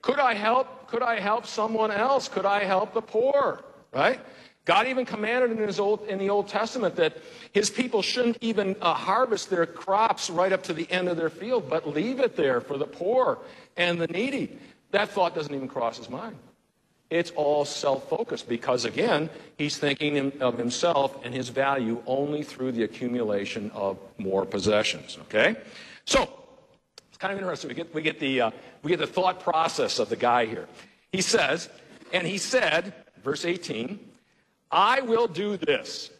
Could 0.02 0.18
I 0.18 0.34
help? 0.34 0.88
Could 0.88 1.02
I 1.02 1.18
help 1.18 1.46
someone 1.46 1.90
else? 1.90 2.28
Could 2.28 2.44
I 2.44 2.64
help 2.64 2.92
the 2.92 3.00
poor? 3.00 3.64
Right? 3.94 4.20
God 4.66 4.86
even 4.86 5.06
commanded 5.06 5.52
in, 5.52 5.58
his 5.58 5.80
old, 5.80 6.06
in 6.08 6.18
the 6.18 6.28
Old 6.28 6.48
Testament 6.48 6.94
that 6.96 7.16
his 7.52 7.70
people 7.70 8.02
shouldn't 8.02 8.38
even 8.42 8.76
uh, 8.80 8.92
harvest 8.92 9.48
their 9.48 9.66
crops 9.66 10.28
right 10.28 10.52
up 10.52 10.62
to 10.64 10.72
the 10.72 10.88
end 10.90 11.08
of 11.08 11.16
their 11.16 11.30
field, 11.30 11.68
but 11.68 11.88
leave 11.88 12.20
it 12.20 12.36
there 12.36 12.60
for 12.60 12.76
the 12.76 12.86
poor 12.86 13.38
and 13.76 14.00
the 14.00 14.06
needy. 14.08 14.58
That 14.90 15.08
thought 15.08 15.34
doesn't 15.34 15.54
even 15.54 15.66
cross 15.66 15.96
his 15.96 16.10
mind. 16.10 16.36
It's 17.12 17.30
all 17.32 17.66
self 17.66 18.08
focused 18.08 18.48
because, 18.48 18.86
again, 18.86 19.28
he's 19.58 19.76
thinking 19.76 20.32
of 20.40 20.56
himself 20.56 21.22
and 21.22 21.34
his 21.34 21.50
value 21.50 22.02
only 22.06 22.42
through 22.42 22.72
the 22.72 22.84
accumulation 22.84 23.70
of 23.74 23.98
more 24.16 24.46
possessions. 24.46 25.18
Okay? 25.24 25.56
So, 26.06 26.22
it's 27.10 27.18
kind 27.18 27.34
of 27.34 27.38
interesting. 27.38 27.68
We 27.68 27.74
get, 27.74 27.94
we 27.94 28.00
get, 28.00 28.18
the, 28.18 28.40
uh, 28.40 28.50
we 28.82 28.88
get 28.88 28.98
the 28.98 29.06
thought 29.06 29.40
process 29.40 29.98
of 29.98 30.08
the 30.08 30.16
guy 30.16 30.46
here. 30.46 30.66
He 31.12 31.20
says, 31.20 31.68
and 32.14 32.26
he 32.26 32.38
said, 32.38 32.94
verse 33.22 33.44
18, 33.44 34.00
I 34.70 35.02
will 35.02 35.28
do 35.28 35.58
this. 35.58 36.10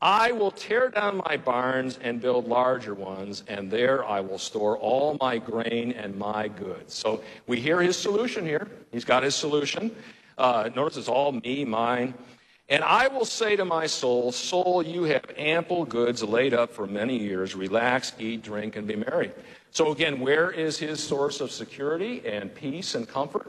I 0.00 0.30
will 0.30 0.52
tear 0.52 0.90
down 0.90 1.22
my 1.28 1.38
barns 1.38 1.98
and 2.00 2.20
build 2.20 2.46
larger 2.46 2.94
ones, 2.94 3.42
and 3.48 3.68
there 3.68 4.04
I 4.04 4.20
will 4.20 4.38
store 4.38 4.78
all 4.78 5.16
my 5.20 5.38
grain 5.38 5.90
and 5.90 6.16
my 6.16 6.46
goods. 6.46 6.94
So 6.94 7.20
we 7.48 7.60
hear 7.60 7.82
his 7.82 7.96
solution 7.96 8.46
here. 8.46 8.68
He's 8.92 9.04
got 9.04 9.24
his 9.24 9.34
solution. 9.34 9.90
Uh, 10.40 10.70
notice 10.74 10.96
it's 10.96 11.08
all 11.08 11.32
me, 11.32 11.66
mine. 11.66 12.14
And 12.70 12.82
I 12.82 13.08
will 13.08 13.26
say 13.26 13.56
to 13.56 13.64
my 13.64 13.86
soul, 13.86 14.32
Soul, 14.32 14.82
you 14.82 15.02
have 15.04 15.24
ample 15.36 15.84
goods 15.84 16.22
laid 16.22 16.54
up 16.54 16.72
for 16.72 16.86
many 16.86 17.18
years. 17.18 17.54
Relax, 17.54 18.12
eat, 18.18 18.42
drink, 18.42 18.76
and 18.76 18.86
be 18.88 18.96
merry. 18.96 19.32
So, 19.70 19.92
again, 19.92 20.18
where 20.18 20.50
is 20.50 20.78
his 20.78 21.02
source 21.02 21.40
of 21.40 21.50
security 21.50 22.22
and 22.24 22.54
peace 22.54 22.94
and 22.94 23.06
comfort? 23.06 23.48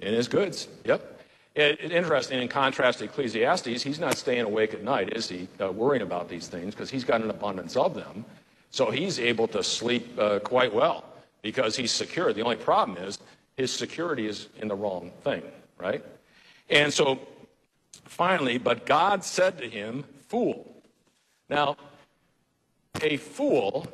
In 0.00 0.14
his 0.14 0.28
goods. 0.28 0.68
Yep. 0.84 1.20
It, 1.56 1.80
it, 1.80 1.92
interesting, 1.92 2.40
in 2.40 2.48
contrast 2.48 3.00
to 3.00 3.04
Ecclesiastes, 3.04 3.82
he's 3.82 3.98
not 3.98 4.16
staying 4.16 4.44
awake 4.44 4.72
at 4.72 4.82
night, 4.82 5.14
is 5.14 5.28
he, 5.28 5.48
uh, 5.60 5.70
worrying 5.70 6.02
about 6.02 6.28
these 6.28 6.48
things, 6.48 6.74
because 6.74 6.88
he's 6.88 7.04
got 7.04 7.20
an 7.20 7.30
abundance 7.30 7.76
of 7.76 7.94
them. 7.94 8.24
So 8.70 8.90
he's 8.90 9.18
able 9.18 9.48
to 9.48 9.62
sleep 9.62 10.18
uh, 10.18 10.38
quite 10.38 10.72
well 10.72 11.04
because 11.42 11.76
he's 11.76 11.90
secure. 11.90 12.32
The 12.32 12.42
only 12.42 12.56
problem 12.56 12.96
is 12.98 13.18
his 13.58 13.72
security 13.72 14.28
is 14.28 14.48
in 14.60 14.68
the 14.68 14.74
wrong 14.76 15.10
thing, 15.24 15.42
right? 15.76 16.02
And 16.70 16.94
so 16.94 17.18
finally, 18.04 18.56
but 18.56 18.86
God 18.86 19.24
said 19.24 19.58
to 19.58 19.68
him, 19.68 20.04
Fool. 20.28 20.64
Now, 21.50 21.76
a 23.02 23.16
fool, 23.16 23.86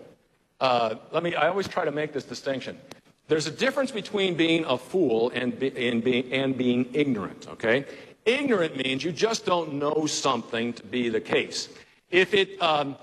uh, 0.61 0.97
let 1.13 1.23
me, 1.23 1.35
I 1.35 1.49
always 1.49 1.67
try 1.67 1.85
to 1.85 1.93
make 1.93 2.13
this 2.13 2.25
distinction. 2.25 2.79
There's 3.27 3.47
a 3.47 3.51
difference 3.51 3.91
between 3.91 4.35
being 4.35 4.65
a 4.67 4.77
fool 4.77 5.31
and, 5.35 5.59
be, 5.59 5.69
and, 5.89 6.07
and 6.07 6.59
being 6.59 6.91
ignorant, 6.93 7.49
okay? 7.49 7.87
Ignorant 8.27 8.77
means 8.77 9.03
you 9.03 9.13
just 9.13 9.47
don't 9.47 9.75
know 9.75 10.05
something 10.07 10.75
to 10.75 10.83
be 10.83 11.09
the 11.09 11.21
case. 11.21 11.71
If 12.11 12.35
it, 12.35 12.61
um, 12.61 12.97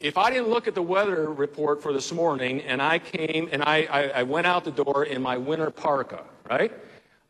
if 0.00 0.16
I 0.16 0.30
didn't 0.30 0.48
look 0.48 0.68
at 0.68 0.74
the 0.74 0.82
weather 0.82 1.30
report 1.32 1.82
for 1.82 1.92
this 1.92 2.12
morning 2.12 2.60
and 2.62 2.80
I 2.80 2.98
came 3.00 3.48
and 3.50 3.62
I, 3.62 3.86
I, 3.90 4.02
I, 4.08 4.22
went 4.22 4.46
out 4.46 4.64
the 4.64 4.70
door 4.70 5.04
in 5.04 5.20
my 5.20 5.36
winter 5.36 5.70
parka, 5.70 6.22
right? 6.48 6.72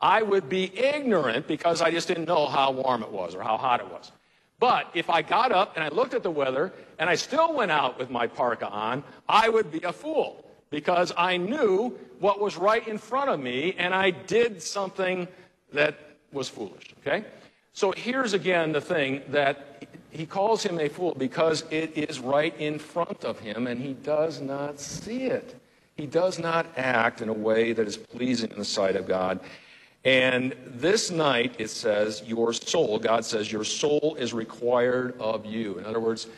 I 0.00 0.22
would 0.22 0.48
be 0.48 0.76
ignorant 0.78 1.46
because 1.46 1.80
I 1.80 1.90
just 1.90 2.08
didn't 2.08 2.26
know 2.26 2.46
how 2.46 2.70
warm 2.72 3.02
it 3.02 3.10
was 3.10 3.34
or 3.34 3.42
how 3.42 3.56
hot 3.56 3.80
it 3.80 3.90
was. 3.90 4.12
But 4.60 4.90
if 4.92 5.08
I 5.08 5.22
got 5.22 5.50
up 5.50 5.76
and 5.76 5.84
I 5.84 5.88
looked 5.88 6.14
at 6.14 6.22
the 6.22 6.30
weather 6.30 6.72
and 6.98 7.08
I 7.08 7.14
still 7.14 7.54
went 7.54 7.70
out 7.70 7.98
with 7.98 8.10
my 8.10 8.26
parka 8.26 8.68
on, 8.68 9.02
I 9.28 9.48
would 9.48 9.72
be 9.72 9.82
a 9.82 9.92
fool 9.92 10.44
because 10.68 11.12
I 11.16 11.38
knew 11.38 11.96
what 12.18 12.38
was 12.38 12.56
right 12.56 12.86
in 12.86 12.98
front 12.98 13.30
of 13.30 13.40
me 13.40 13.74
and 13.78 13.94
I 13.94 14.10
did 14.10 14.60
something 14.60 15.26
that 15.72 15.98
was 16.32 16.48
foolish, 16.48 16.94
okay? 17.00 17.24
So 17.72 17.92
here's 17.92 18.34
again 18.34 18.72
the 18.72 18.80
thing 18.80 19.22
that 19.28 19.86
he 20.10 20.26
calls 20.26 20.62
him 20.62 20.78
a 20.80 20.88
fool 20.88 21.14
because 21.16 21.64
it 21.70 21.96
is 21.96 22.20
right 22.20 22.54
in 22.58 22.78
front 22.78 23.24
of 23.24 23.38
him 23.38 23.66
and 23.66 23.80
he 23.80 23.92
does 23.94 24.40
not 24.40 24.80
see 24.80 25.24
it. 25.24 25.60
He 25.96 26.06
does 26.06 26.38
not 26.38 26.66
act 26.76 27.20
in 27.20 27.28
a 27.28 27.32
way 27.32 27.72
that 27.72 27.86
is 27.86 27.96
pleasing 27.96 28.50
in 28.50 28.58
the 28.58 28.64
sight 28.64 28.96
of 28.96 29.06
God. 29.06 29.40
And 30.04 30.54
this 30.64 31.10
night, 31.10 31.56
it 31.58 31.68
says, 31.68 32.22
your 32.24 32.52
soul, 32.52 32.98
God 32.98 33.24
says, 33.24 33.50
your 33.50 33.64
soul 33.64 34.16
is 34.18 34.32
required 34.32 35.20
of 35.20 35.44
you. 35.44 35.78
In 35.78 35.84
other 35.84 36.00
words, 36.00 36.28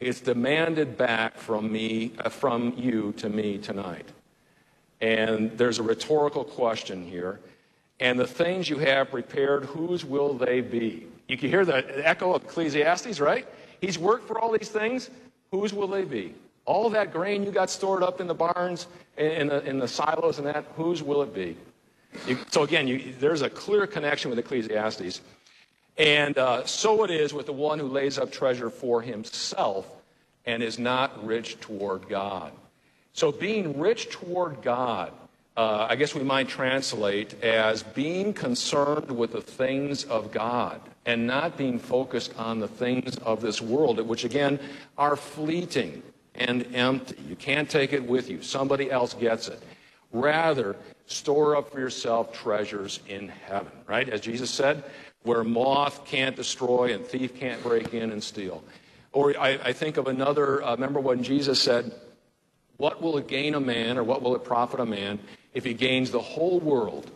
it's 0.00 0.20
demanded 0.20 0.98
back 0.98 1.38
from 1.38 1.72
me, 1.72 2.12
uh, 2.18 2.28
from 2.28 2.74
you 2.76 3.12
to 3.16 3.30
me 3.30 3.56
tonight. 3.56 4.06
And 5.00 5.56
there's 5.56 5.78
a 5.78 5.82
rhetorical 5.82 6.44
question 6.44 7.04
here. 7.06 7.40
And 7.98 8.18
the 8.18 8.26
things 8.26 8.68
you 8.68 8.78
have 8.78 9.10
prepared, 9.10 9.64
whose 9.64 10.04
will 10.04 10.34
they 10.34 10.60
be? 10.60 11.06
You 11.28 11.36
can 11.36 11.48
hear 11.50 11.64
the 11.64 12.06
echo 12.06 12.34
of 12.34 12.44
Ecclesiastes, 12.44 13.20
right? 13.20 13.46
He's 13.80 13.98
worked 13.98 14.26
for 14.26 14.38
all 14.38 14.52
these 14.52 14.68
things. 14.68 15.10
Whose 15.50 15.72
will 15.72 15.88
they 15.88 16.04
be? 16.04 16.34
All 16.64 16.90
that 16.90 17.12
grain 17.12 17.44
you 17.44 17.50
got 17.50 17.70
stored 17.70 18.02
up 18.02 18.20
in 18.20 18.26
the 18.26 18.34
barns, 18.34 18.86
in 19.16 19.48
the, 19.48 19.64
in 19.64 19.78
the 19.78 19.88
silos 19.88 20.38
and 20.38 20.46
that, 20.46 20.64
whose 20.76 21.02
will 21.02 21.22
it 21.22 21.34
be? 21.34 21.56
You, 22.26 22.38
so 22.50 22.62
again, 22.62 22.88
you, 22.88 23.12
there's 23.18 23.42
a 23.42 23.50
clear 23.50 23.86
connection 23.86 24.30
with 24.30 24.38
Ecclesiastes. 24.38 25.20
And 25.98 26.36
uh, 26.36 26.64
so 26.64 27.04
it 27.04 27.10
is 27.10 27.32
with 27.32 27.46
the 27.46 27.52
one 27.52 27.78
who 27.78 27.86
lays 27.86 28.18
up 28.18 28.30
treasure 28.30 28.70
for 28.70 29.00
himself 29.00 29.88
and 30.44 30.62
is 30.62 30.78
not 30.78 31.24
rich 31.24 31.58
toward 31.60 32.08
God. 32.08 32.52
So 33.12 33.32
being 33.32 33.78
rich 33.78 34.10
toward 34.10 34.62
God 34.62 35.12
uh, 35.56 35.86
I 35.88 35.96
guess 35.96 36.14
we 36.14 36.22
might 36.22 36.48
translate 36.48 37.42
as 37.42 37.82
being 37.82 38.34
concerned 38.34 39.10
with 39.10 39.32
the 39.32 39.40
things 39.40 40.04
of 40.04 40.30
God 40.30 40.80
and 41.06 41.26
not 41.26 41.56
being 41.56 41.78
focused 41.78 42.36
on 42.36 42.58
the 42.60 42.68
things 42.68 43.16
of 43.18 43.40
this 43.40 43.62
world, 43.62 44.00
which 44.06 44.24
again 44.24 44.58
are 44.98 45.16
fleeting 45.16 46.02
and 46.34 46.66
empty. 46.74 47.16
You 47.26 47.36
can't 47.36 47.70
take 47.70 47.92
it 47.92 48.04
with 48.04 48.28
you, 48.28 48.42
somebody 48.42 48.90
else 48.90 49.14
gets 49.14 49.48
it. 49.48 49.62
Rather, 50.12 50.76
store 51.06 51.56
up 51.56 51.70
for 51.70 51.80
yourself 51.80 52.32
treasures 52.32 53.00
in 53.08 53.28
heaven, 53.28 53.72
right? 53.86 54.08
As 54.08 54.20
Jesus 54.20 54.50
said, 54.50 54.84
where 55.22 55.42
moth 55.42 56.04
can't 56.04 56.36
destroy 56.36 56.92
and 56.94 57.04
thief 57.04 57.34
can't 57.34 57.62
break 57.62 57.94
in 57.94 58.12
and 58.12 58.22
steal. 58.22 58.62
Or 59.12 59.38
I, 59.38 59.58
I 59.64 59.72
think 59.72 59.96
of 59.96 60.06
another, 60.06 60.62
uh, 60.62 60.72
remember 60.72 61.00
when 61.00 61.22
Jesus 61.22 61.60
said, 61.60 61.92
What 62.76 63.02
will 63.02 63.16
it 63.18 63.26
gain 63.26 63.54
a 63.54 63.60
man 63.60 63.96
or 63.98 64.04
what 64.04 64.22
will 64.22 64.36
it 64.36 64.44
profit 64.44 64.80
a 64.80 64.86
man 64.86 65.18
if 65.56 65.64
he 65.64 65.72
gains 65.72 66.10
the 66.10 66.20
whole 66.20 66.60
world 66.60 67.10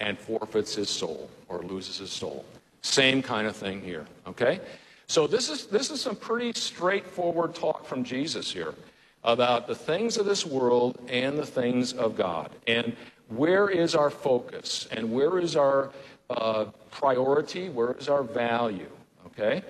and 0.00 0.18
forfeits 0.18 0.74
his 0.74 0.90
soul 0.90 1.30
or 1.48 1.62
loses 1.62 1.98
his 1.98 2.10
soul. 2.10 2.44
Same 2.82 3.22
kind 3.22 3.46
of 3.46 3.54
thing 3.54 3.80
here, 3.80 4.04
okay? 4.26 4.60
So 5.06 5.28
this 5.28 5.48
is, 5.48 5.66
this 5.66 5.92
is 5.92 6.00
some 6.00 6.16
pretty 6.16 6.52
straightforward 6.54 7.54
talk 7.54 7.86
from 7.86 8.02
Jesus 8.02 8.50
here 8.50 8.74
about 9.22 9.68
the 9.68 9.76
things 9.76 10.16
of 10.16 10.26
this 10.26 10.44
world 10.44 10.98
and 11.08 11.38
the 11.38 11.46
things 11.46 11.92
of 11.92 12.16
God. 12.16 12.50
And 12.66 12.96
where 13.28 13.68
is 13.68 13.94
our 13.94 14.10
focus? 14.10 14.88
And 14.90 15.12
where 15.12 15.38
is 15.38 15.54
our 15.54 15.90
uh, 16.30 16.64
priority? 16.90 17.68
Where 17.68 17.92
is 17.92 18.08
our 18.08 18.24
value? 18.24 18.90
Okay? 19.26 19.62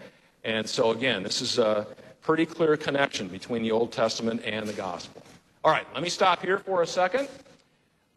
And 0.44 0.66
so, 0.66 0.92
again, 0.92 1.22
this 1.22 1.42
is 1.42 1.58
a 1.58 1.86
pretty 2.22 2.46
clear 2.46 2.78
connection 2.78 3.28
between 3.28 3.62
the 3.62 3.70
Old 3.70 3.92
Testament 3.92 4.40
and 4.46 4.66
the 4.66 4.72
Gospel. 4.72 5.22
All 5.62 5.70
right, 5.70 5.86
let 5.92 6.02
me 6.02 6.08
stop 6.08 6.40
here 6.40 6.58
for 6.58 6.80
a 6.80 6.86
second. 6.86 7.28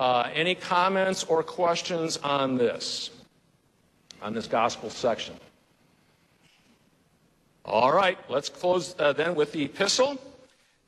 Uh, 0.02 0.28
any 0.34 0.56
comments 0.56 1.24
or 1.26 1.44
questions 1.44 2.18
on 2.24 2.58
this, 2.58 3.12
on 4.20 4.34
this 4.34 4.48
gospel 4.48 4.90
section? 4.90 5.36
All 7.66 7.94
right, 7.94 8.18
let's 8.28 8.50
close 8.50 8.96
uh, 8.98 9.14
then 9.14 9.36
with 9.36 9.52
the 9.52 9.66
epistle. 9.66 10.18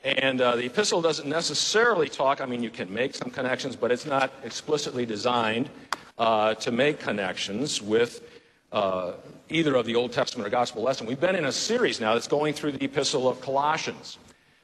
And 0.04 0.42
uh, 0.42 0.56
the 0.56 0.66
epistle 0.66 1.00
doesn't 1.00 1.30
necessarily 1.30 2.10
talk, 2.10 2.42
I 2.42 2.48
mean, 2.48 2.64
you 2.64 2.72
can 2.72 2.92
make 2.92 3.14
some 3.14 3.30
connections, 3.30 3.76
but 3.76 3.92
it's 3.92 4.08
not 4.08 4.34
explicitly 4.44 5.06
designed 5.06 5.70
uh, 6.18 6.56
to 6.56 6.72
make 6.72 7.00
connections 7.00 7.84
with 7.84 8.28
uh, 8.72 9.12
either 9.48 9.76
of 9.76 9.86
the 9.86 9.94
Old 9.94 10.12
Testament 10.12 10.48
or 10.48 10.50
gospel 10.50 10.82
lesson. 10.82 11.06
We've 11.06 11.22
been 11.22 11.36
in 11.36 11.46
a 11.46 11.52
series 11.52 12.02
now 12.02 12.16
that's 12.16 12.28
going 12.28 12.56
through 12.56 12.72
the 12.72 12.86
epistle 12.86 13.30
of 13.30 13.40
Colossians. 13.42 14.18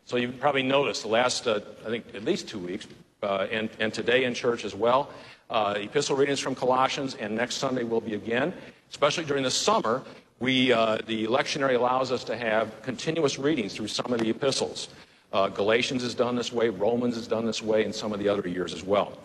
So 0.05 0.17
you've 0.17 0.39
probably 0.39 0.63
noticed 0.63 1.03
the 1.03 1.09
last, 1.09 1.45
uh, 1.45 1.59
I 1.85 1.89
think, 1.89 2.15
at 2.15 2.25
least 2.25 2.47
two 2.47 2.57
weeks, 2.57 2.87
uh, 3.23 3.47
and, 3.51 3.69
and 3.79 3.93
today 3.93 4.23
in 4.23 4.33
church 4.33 4.65
as 4.65 4.75
well. 4.75 5.09
Uh, 5.49 5.75
epistle 5.77 6.15
readings 6.15 6.39
from 6.39 6.55
Colossians, 6.55 7.15
and 7.15 7.35
next 7.35 7.55
Sunday 7.55 7.83
will 7.83 8.01
be 8.01 8.13
again. 8.13 8.53
Especially 8.89 9.25
during 9.25 9.43
the 9.43 9.51
summer, 9.51 10.03
we, 10.39 10.71
uh, 10.71 10.99
the 11.05 11.27
lectionary 11.27 11.75
allows 11.75 12.11
us 12.11 12.23
to 12.25 12.37
have 12.37 12.81
continuous 12.81 13.37
readings 13.37 13.75
through 13.75 13.87
some 13.87 14.13
of 14.13 14.19
the 14.19 14.29
epistles. 14.29 14.89
Uh, 15.33 15.47
Galatians 15.47 16.03
is 16.03 16.15
done 16.15 16.35
this 16.35 16.51
way, 16.51 16.69
Romans 16.69 17.17
is 17.17 17.27
done 17.27 17.45
this 17.45 17.61
way, 17.61 17.83
and 17.83 17.93
some 17.93 18.13
of 18.13 18.19
the 18.19 18.29
other 18.29 18.47
years 18.47 18.73
as 18.73 18.83
well. 18.83 19.17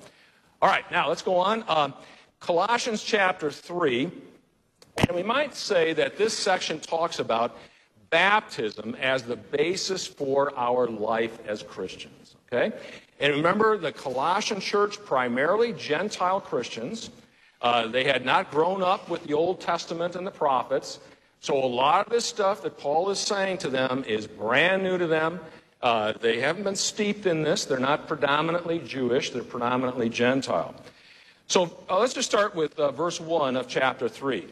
All 0.61 0.68
right, 0.68 0.90
now 0.90 1.09
let's 1.09 1.22
go 1.22 1.36
on. 1.36 1.64
Uh, 1.68 1.90
Colossians 2.40 3.03
chapter 3.03 3.51
3, 3.51 4.11
and 4.97 5.16
we 5.16 5.22
might 5.22 5.55
say 5.55 5.92
that 5.95 6.18
this 6.18 6.36
section 6.36 6.78
talks 6.78 7.18
about 7.18 7.57
baptism 8.11 8.97
as 9.01 9.22
the 9.22 9.36
basis 9.36 10.07
for 10.07 10.57
our 10.59 10.86
life 10.86 11.38
as 11.47 11.62
Christians. 11.62 12.36
Okay? 12.53 12.76
And 13.25 13.33
remember, 13.33 13.79
the 13.79 13.91
Colossian 13.91 14.61
church, 14.61 15.03
primarily 15.03 15.72
Gentile 15.72 16.43
Christians, 16.43 17.09
Uh, 17.62 17.87
they 17.87 18.05
had 18.05 18.27
not 18.27 18.51
grown 18.51 18.83
up 18.83 19.09
with 19.09 19.25
the 19.25 19.33
Old 19.33 19.59
Testament 19.59 20.16
and 20.16 20.27
the 20.27 20.31
prophets. 20.31 20.99
So 21.41 21.57
a 21.57 21.64
lot 21.64 22.05
of 22.05 22.12
this 22.12 22.27
stuff 22.27 22.61
that 22.61 22.77
Paul 22.77 23.09
is 23.09 23.18
saying 23.18 23.57
to 23.59 23.70
them 23.70 24.05
is 24.07 24.27
brand 24.27 24.83
new 24.83 24.99
to 24.99 25.07
them. 25.07 25.41
Uh, 25.81 26.12
they 26.20 26.41
haven't 26.41 26.64
been 26.64 26.77
steeped 26.77 27.25
in 27.25 27.43
this. 27.43 27.64
They're 27.64 27.79
not 27.79 28.07
predominantly 28.07 28.81
Jewish, 28.81 29.31
they're 29.31 29.43
predominantly 29.43 30.11
Gentile. 30.11 30.75
So 31.47 31.59
uh, 31.89 32.01
let's 32.01 32.12
just 32.12 32.29
start 32.29 32.55
with 32.55 32.79
uh, 32.79 32.91
verse 32.91 33.18
1 33.18 33.57
of 33.57 33.66
chapter 33.66 34.11
3. 34.11 34.45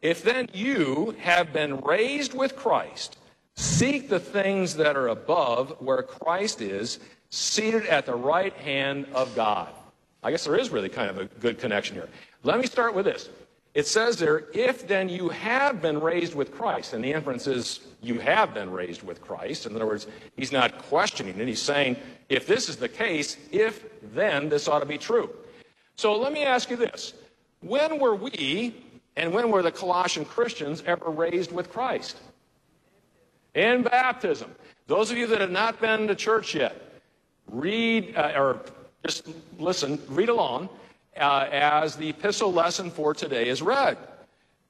If 0.00 0.22
then 0.22 0.48
you 0.54 1.14
have 1.20 1.52
been 1.52 1.82
raised 1.82 2.32
with 2.32 2.56
Christ, 2.56 3.18
seek 3.56 4.08
the 4.08 4.20
things 4.20 4.76
that 4.76 4.96
are 4.96 5.08
above 5.08 5.76
where 5.80 6.02
Christ 6.02 6.62
is, 6.62 6.98
seated 7.34 7.86
at 7.86 8.06
the 8.06 8.14
right 8.14 8.52
hand 8.54 9.06
of 9.12 9.34
God. 9.34 9.68
I 10.22 10.30
guess 10.30 10.44
there 10.44 10.56
is 10.56 10.70
really 10.70 10.88
kind 10.88 11.10
of 11.10 11.18
a 11.18 11.24
good 11.24 11.58
connection 11.58 11.96
here. 11.96 12.08
Let 12.44 12.60
me 12.60 12.66
start 12.66 12.94
with 12.94 13.06
this. 13.06 13.28
It 13.74 13.88
says 13.88 14.16
there, 14.16 14.44
if 14.54 14.86
then 14.86 15.08
you 15.08 15.30
have 15.30 15.82
been 15.82 16.00
raised 16.00 16.36
with 16.36 16.52
Christ, 16.52 16.92
and 16.92 17.02
the 17.02 17.12
inference 17.12 17.48
is 17.48 17.80
you 18.00 18.20
have 18.20 18.54
been 18.54 18.70
raised 18.70 19.02
with 19.02 19.20
Christ. 19.20 19.66
In 19.66 19.74
other 19.74 19.86
words, 19.86 20.06
he's 20.36 20.52
not 20.52 20.78
questioning 20.78 21.38
it. 21.40 21.48
He's 21.48 21.60
saying, 21.60 21.96
if 22.28 22.46
this 22.46 22.68
is 22.68 22.76
the 22.76 22.88
case, 22.88 23.36
if 23.50 23.84
then 24.14 24.48
this 24.48 24.68
ought 24.68 24.78
to 24.78 24.86
be 24.86 24.96
true. 24.96 25.28
So 25.96 26.16
let 26.16 26.32
me 26.32 26.44
ask 26.44 26.70
you 26.70 26.76
this. 26.76 27.14
When 27.62 27.98
were 27.98 28.14
we, 28.14 28.76
and 29.16 29.32
when 29.32 29.50
were 29.50 29.62
the 29.62 29.72
Colossian 29.72 30.24
Christians 30.24 30.84
ever 30.86 31.10
raised 31.10 31.50
with 31.50 31.72
Christ? 31.72 32.16
In 33.54 33.82
baptism. 33.82 34.54
Those 34.86 35.10
of 35.10 35.16
you 35.16 35.26
that 35.28 35.40
have 35.40 35.50
not 35.50 35.80
been 35.80 36.06
to 36.06 36.14
church 36.14 36.54
yet, 36.54 36.80
read, 37.48 38.14
uh, 38.16 38.32
or 38.36 38.60
just 39.04 39.28
listen, 39.58 39.98
read 40.08 40.28
along 40.28 40.68
uh, 41.16 41.48
as 41.50 41.96
the 41.96 42.08
epistle 42.08 42.52
lesson 42.52 42.90
for 42.90 43.14
today 43.14 43.48
is 43.48 43.62
read. 43.62 43.96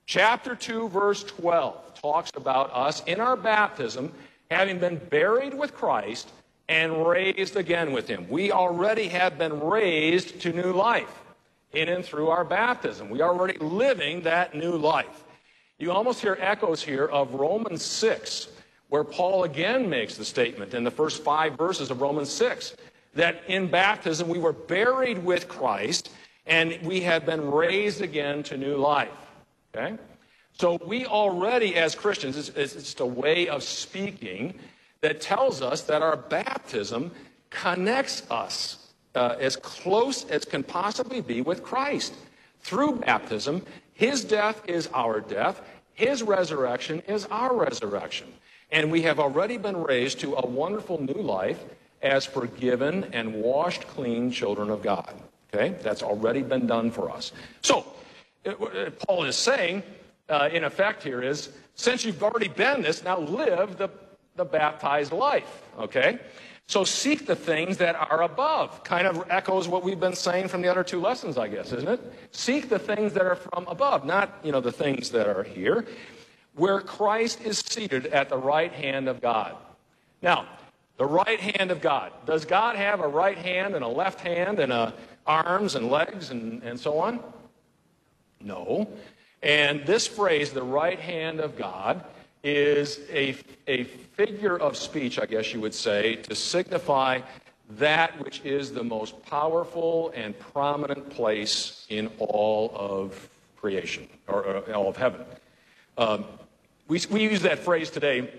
Chapter 0.07 0.55
2, 0.55 0.89
verse 0.91 1.25
12 1.25 1.95
talks 2.01 2.31
about 2.37 2.71
us 2.75 3.03
in 3.05 3.21
our 3.21 3.37
baptism 3.37 4.13
having 4.51 4.79
been 4.79 4.97
buried 5.11 5.55
with 5.55 5.75
Christ 5.75 6.31
and 6.69 7.07
raised 7.07 7.57
again 7.57 7.93
with 7.93 8.09
him. 8.09 8.29
We 8.29 8.53
already 8.53 9.09
have 9.09 9.39
been 9.39 9.61
raised 9.61 10.41
to 10.43 10.53
new 10.53 10.73
life 10.73 11.23
in 11.73 11.89
and 11.89 12.05
through 12.05 12.29
our 12.29 12.45
baptism. 12.45 13.11
We 13.11 13.21
are 13.21 13.31
already 13.31 13.59
living 13.59 14.23
that 14.23 14.55
new 14.55 14.73
life. 14.73 15.25
You 15.79 15.93
almost 15.93 16.21
hear 16.21 16.39
echoes 16.41 16.83
here 16.83 17.07
of 17.07 17.35
Romans 17.35 17.83
6, 17.83 18.49
where 18.95 19.03
Paul 19.03 19.43
again 19.43 19.91
makes 19.91 20.17
the 20.17 20.25
statement 20.25 20.73
in 20.73 20.85
the 20.85 20.91
first 20.91 21.25
five 21.25 21.59
verses 21.59 21.91
of 21.91 22.01
Romans 22.01 22.31
6 22.31 22.77
that 23.15 23.43
in 23.49 23.67
baptism 23.67 24.29
we 24.29 24.39
were 24.39 24.53
buried 24.53 25.25
with 25.25 25.49
Christ 25.49 26.11
and 26.47 26.79
we 26.81 27.01
have 27.01 27.27
been 27.27 27.51
raised 27.51 28.03
again 28.03 28.45
to 28.45 28.57
new 28.57 28.77
life. 28.77 29.09
Okay? 29.75 29.99
So 30.53 30.79
we 30.87 31.07
already, 31.07 31.75
as 31.75 31.97
Christians, 31.97 32.37
it's, 32.37 32.51
it's 32.51 32.75
just 32.75 33.01
a 33.01 33.07
way 33.07 33.49
of 33.49 33.65
speaking 33.65 34.55
that 35.01 35.21
tells 35.21 35.61
us 35.61 35.81
that 35.83 36.01
our 36.01 36.17
baptism 36.17 37.11
connects 37.51 38.23
us 38.31 38.93
uh, 39.17 39.35
as 39.41 39.57
close 39.57 40.25
as 40.27 40.45
can 40.45 40.63
possibly 40.63 41.21
be 41.21 41.41
with 41.41 41.65
Christ. 41.65 42.15
Through 42.61 43.01
baptism, 43.01 43.67
his 43.93 44.23
death 44.23 44.63
is 44.69 44.89
our 44.95 45.21
death, 45.21 45.63
his 45.95 46.23
resurrection 46.23 47.03
is 47.09 47.27
our 47.33 47.57
resurrection. 47.57 48.29
And 48.75 48.91
we 48.91 49.03
have 49.03 49.21
already 49.21 49.57
been 49.57 49.77
raised 49.77 50.19
to 50.21 50.35
a 50.35 50.45
wonderful 50.45 51.01
new 51.01 51.23
life 51.23 51.65
as 52.03 52.27
forgiven 52.27 53.05
and 53.13 53.33
washed 53.35 53.87
clean 53.87 54.33
children 54.33 54.69
of 54.69 54.83
God. 54.83 55.15
Okay? 55.55 55.77
That's 55.81 56.03
already 56.03 56.43
been 56.43 56.67
done 56.67 56.91
for 56.91 57.09
us. 57.09 57.31
So, 57.63 57.87
it, 58.45 58.99
Paul 58.99 59.27
is 59.27 59.37
saying, 59.37 59.85
uh, 60.29 60.49
in 60.53 60.65
effect, 60.65 61.05
here 61.05 61.23
is 61.23 61.51
since 61.77 62.05
you've 62.05 62.21
already 62.21 62.49
been 62.49 62.83
this, 62.83 63.05
now 63.05 63.21
live 63.21 63.79
the, 63.79 63.91
the 64.35 64.45
baptized 64.45 65.13
life. 65.13 65.63
Okay? 65.79 66.19
So 66.67 66.83
seek 66.83 67.27
the 67.27 67.37
things 67.37 67.77
that 67.77 67.95
are 67.95 68.23
above. 68.23 68.83
Kind 68.83 69.07
of 69.07 69.25
echoes 69.31 69.69
what 69.69 69.85
we've 69.85 70.01
been 70.01 70.15
saying 70.17 70.49
from 70.49 70.63
the 70.63 70.69
other 70.69 70.83
two 70.83 71.01
lessons, 71.01 71.39
I 71.39 71.47
guess, 71.47 71.73
isn't 71.73 71.89
it? 71.89 72.01
Seek 72.33 72.69
the 72.69 72.79
things 72.79 73.13
that 73.13 73.25
are 73.25 73.37
from 73.37 73.67
above, 73.69 74.05
not, 74.05 74.41
you 74.43 74.51
know, 74.51 74.61
the 74.61 74.73
things 74.73 75.11
that 75.11 75.29
are 75.29 75.45
here, 75.45 75.87
where 76.55 76.81
Christ 76.81 77.41
is 77.43 77.59
seated 77.59 78.07
at 78.07 78.29
the 78.29 78.39
right 78.39 78.73
hand 78.73 79.09
of 79.09 79.21
God. 79.21 79.57
Now, 80.23 80.47
the 80.97 81.07
right 81.07 81.41
hand 81.41 81.71
of 81.71 81.81
God. 81.81 82.13
Does 82.27 82.45
God 82.45 82.77
have 82.77 83.01
a 83.01 83.09
right 83.09 83.39
hand 83.39 83.75
and 83.75 83.85
a 83.85 83.89
left 83.89 84.21
hand 84.21 84.61
and 84.61 84.73
a 84.73 84.95
arms 85.27 85.75
and 85.75 85.91
legs 85.91 86.31
and, 86.31 86.63
and 86.63 86.79
so 86.79 86.99
on? 86.99 87.21
No. 88.41 88.89
And 89.43 89.85
this 89.85 90.07
phrase, 90.07 90.53
the 90.53 90.63
right 90.63 91.01
hand 91.01 91.41
of 91.41 91.57
God, 91.57 92.05
is 92.43 93.01
a, 93.11 93.37
a 93.67 93.85
figure 93.85 94.57
of 94.59 94.77
speech, 94.77 95.19
I 95.19 95.27
guess 95.27 95.53
you 95.53 95.61
would 95.61 95.75
say, 95.75 96.17
to 96.17 96.35
signify 96.35 97.21
that 97.71 98.19
which 98.23 98.43
is 98.45 98.73
the 98.73 98.85
most 98.85 99.21
powerful 99.25 100.13
and 100.15 100.39
prominent 100.39 101.09
place 101.11 101.87
in 101.89 102.11
all 102.19 102.71
of 102.75 103.29
creation, 103.57 104.07
or, 104.29 104.45
or 104.45 104.75
all 104.75 104.89
of 104.89 104.97
heaven. 104.97 105.23
Um, 105.97 106.25
we, 106.89 107.01
we 107.11 107.23
use 107.23 107.43
that 107.43 107.59
phrase 107.59 107.91
today 107.91 108.31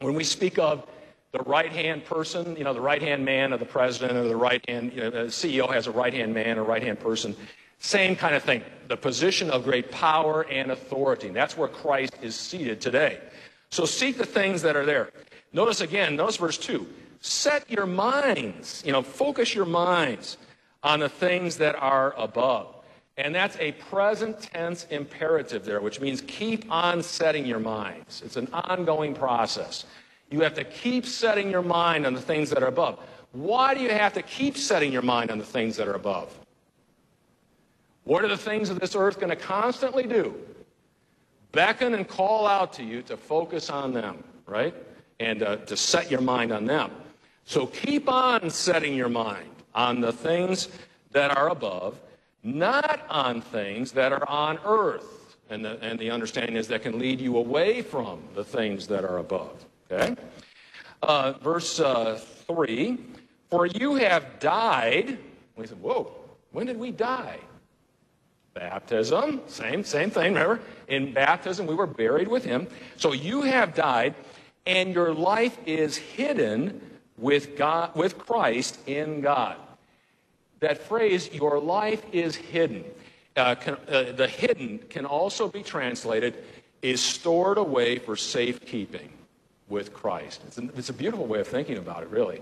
when 0.00 0.14
we 0.14 0.24
speak 0.24 0.58
of 0.58 0.86
the 1.32 1.40
right 1.40 1.70
hand 1.70 2.04
person, 2.04 2.56
you 2.56 2.64
know, 2.64 2.74
the 2.74 2.80
right 2.80 3.00
hand 3.00 3.24
man 3.24 3.52
of 3.52 3.60
the 3.60 3.66
president 3.66 4.18
or 4.18 4.26
the 4.26 4.36
right 4.36 4.64
hand, 4.68 4.92
you 4.92 5.02
know, 5.02 5.10
CEO 5.26 5.72
has 5.72 5.86
a 5.86 5.90
right 5.90 6.12
hand 6.12 6.34
man 6.34 6.58
or 6.58 6.64
right 6.64 6.82
hand 6.82 6.98
person. 6.98 7.36
Same 7.78 8.16
kind 8.16 8.34
of 8.34 8.42
thing. 8.42 8.62
The 8.88 8.96
position 8.96 9.50
of 9.50 9.64
great 9.64 9.90
power 9.90 10.42
and 10.50 10.70
authority. 10.70 11.28
That's 11.30 11.56
where 11.56 11.68
Christ 11.68 12.14
is 12.20 12.34
seated 12.34 12.80
today. 12.80 13.20
So 13.70 13.84
seek 13.84 14.18
the 14.18 14.26
things 14.26 14.62
that 14.62 14.76
are 14.76 14.84
there. 14.84 15.10
Notice 15.52 15.80
again, 15.80 16.16
notice 16.16 16.36
verse 16.36 16.58
2. 16.58 16.86
Set 17.20 17.70
your 17.70 17.86
minds, 17.86 18.82
you 18.84 18.92
know, 18.92 19.02
focus 19.02 19.54
your 19.54 19.66
minds 19.66 20.36
on 20.82 21.00
the 21.00 21.08
things 21.08 21.56
that 21.58 21.76
are 21.76 22.14
above. 22.16 22.74
And 23.16 23.34
that's 23.34 23.56
a 23.58 23.72
present 23.72 24.40
tense 24.40 24.86
imperative 24.90 25.64
there, 25.64 25.80
which 25.80 26.00
means 26.00 26.22
keep 26.22 26.70
on 26.70 27.02
setting 27.02 27.44
your 27.44 27.58
minds. 27.58 28.22
It's 28.24 28.36
an 28.36 28.48
ongoing 28.52 29.14
process. 29.14 29.84
You 30.30 30.40
have 30.40 30.54
to 30.54 30.64
keep 30.64 31.04
setting 31.04 31.50
your 31.50 31.62
mind 31.62 32.06
on 32.06 32.14
the 32.14 32.20
things 32.20 32.50
that 32.50 32.62
are 32.62 32.68
above. 32.68 32.98
Why 33.32 33.74
do 33.74 33.80
you 33.80 33.90
have 33.90 34.12
to 34.14 34.22
keep 34.22 34.56
setting 34.56 34.92
your 34.92 35.02
mind 35.02 35.30
on 35.30 35.38
the 35.38 35.44
things 35.44 35.76
that 35.76 35.86
are 35.86 35.94
above? 35.94 36.36
What 38.04 38.24
are 38.24 38.28
the 38.28 38.36
things 38.36 38.70
of 38.70 38.80
this 38.80 38.96
earth 38.96 39.20
going 39.20 39.30
to 39.30 39.36
constantly 39.36 40.04
do? 40.04 40.34
Beckon 41.52 41.94
and 41.94 42.06
call 42.06 42.46
out 42.46 42.72
to 42.74 42.84
you 42.84 43.02
to 43.02 43.16
focus 43.16 43.70
on 43.70 43.92
them, 43.92 44.22
right? 44.46 44.74
And 45.18 45.42
uh, 45.42 45.56
to 45.56 45.76
set 45.76 46.10
your 46.10 46.20
mind 46.20 46.52
on 46.52 46.64
them. 46.64 46.90
So 47.44 47.66
keep 47.66 48.08
on 48.08 48.50
setting 48.50 48.94
your 48.94 49.08
mind 49.08 49.50
on 49.74 50.00
the 50.00 50.12
things 50.12 50.68
that 51.12 51.36
are 51.36 51.48
above, 51.48 52.00
not 52.42 53.04
on 53.08 53.40
things 53.40 53.92
that 53.92 54.12
are 54.12 54.28
on 54.28 54.58
earth. 54.64 55.36
And 55.48 55.64
the, 55.64 55.78
and 55.82 55.98
the 55.98 56.10
understanding 56.10 56.56
is 56.56 56.68
that 56.68 56.82
can 56.82 56.98
lead 56.98 57.20
you 57.20 57.36
away 57.36 57.82
from 57.82 58.22
the 58.34 58.44
things 58.44 58.86
that 58.86 59.04
are 59.04 59.18
above. 59.18 59.64
Okay? 59.90 60.14
Uh, 61.02 61.32
verse 61.42 61.80
uh, 61.80 62.20
3 62.46 62.98
For 63.48 63.66
you 63.66 63.96
have 63.96 64.38
died. 64.38 65.18
We 65.56 65.66
said, 65.66 65.80
Whoa, 65.80 66.12
when 66.52 66.66
did 66.66 66.78
we 66.78 66.92
die? 66.92 67.38
Baptism, 68.54 69.40
same, 69.46 69.84
same 69.84 70.10
thing, 70.10 70.34
remember? 70.34 70.60
In 70.88 71.12
baptism, 71.12 71.66
we 71.66 71.74
were 71.74 71.86
buried 71.86 72.28
with 72.28 72.44
him. 72.44 72.66
So 72.96 73.12
you 73.12 73.42
have 73.42 73.74
died, 73.74 74.14
and 74.66 74.92
your 74.92 75.14
life 75.14 75.56
is 75.66 75.96
hidden 75.96 76.80
with 77.16 77.56
God, 77.56 77.94
with 77.94 78.18
Christ 78.18 78.80
in 78.88 79.20
God. 79.20 79.56
That 80.60 80.78
phrase, 80.78 81.32
your 81.32 81.58
life 81.58 82.02
is 82.12 82.36
hidden. 82.36 82.84
Uh, 83.36 83.54
can, 83.54 83.76
uh, 83.88 84.12
the 84.12 84.28
hidden 84.28 84.78
can 84.90 85.06
also 85.06 85.48
be 85.48 85.62
translated 85.62 86.44
is 86.82 87.00
stored 87.00 87.58
away 87.58 87.98
for 87.98 88.16
safekeeping 88.16 89.10
with 89.68 89.92
Christ. 89.92 90.42
It's 90.46 90.58
a, 90.58 90.68
it's 90.76 90.88
a 90.88 90.94
beautiful 90.94 91.26
way 91.26 91.40
of 91.40 91.48
thinking 91.48 91.78
about 91.78 92.02
it, 92.02 92.10
really. 92.10 92.40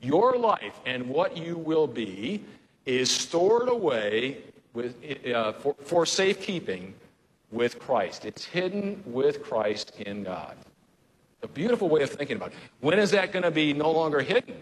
Your 0.00 0.36
life 0.36 0.74
and 0.84 1.08
what 1.08 1.36
you 1.36 1.56
will 1.56 1.86
be 1.86 2.44
is 2.84 3.10
stored 3.10 3.68
away 3.68 4.38
with, 4.74 4.96
uh, 5.26 5.52
for, 5.52 5.74
for 5.84 6.04
safekeeping 6.04 6.94
with 7.50 7.78
Christ. 7.78 8.24
It's 8.24 8.44
hidden 8.44 9.02
with 9.06 9.42
Christ 9.42 9.98
in 10.00 10.24
God. 10.24 10.56
A 11.42 11.48
beautiful 11.48 11.88
way 11.88 12.02
of 12.02 12.10
thinking 12.10 12.36
about 12.36 12.52
it. 12.52 12.58
When 12.80 12.98
is 12.98 13.10
that 13.12 13.32
going 13.32 13.44
to 13.44 13.50
be 13.50 13.72
no 13.72 13.90
longer 13.90 14.20
hidden? 14.20 14.56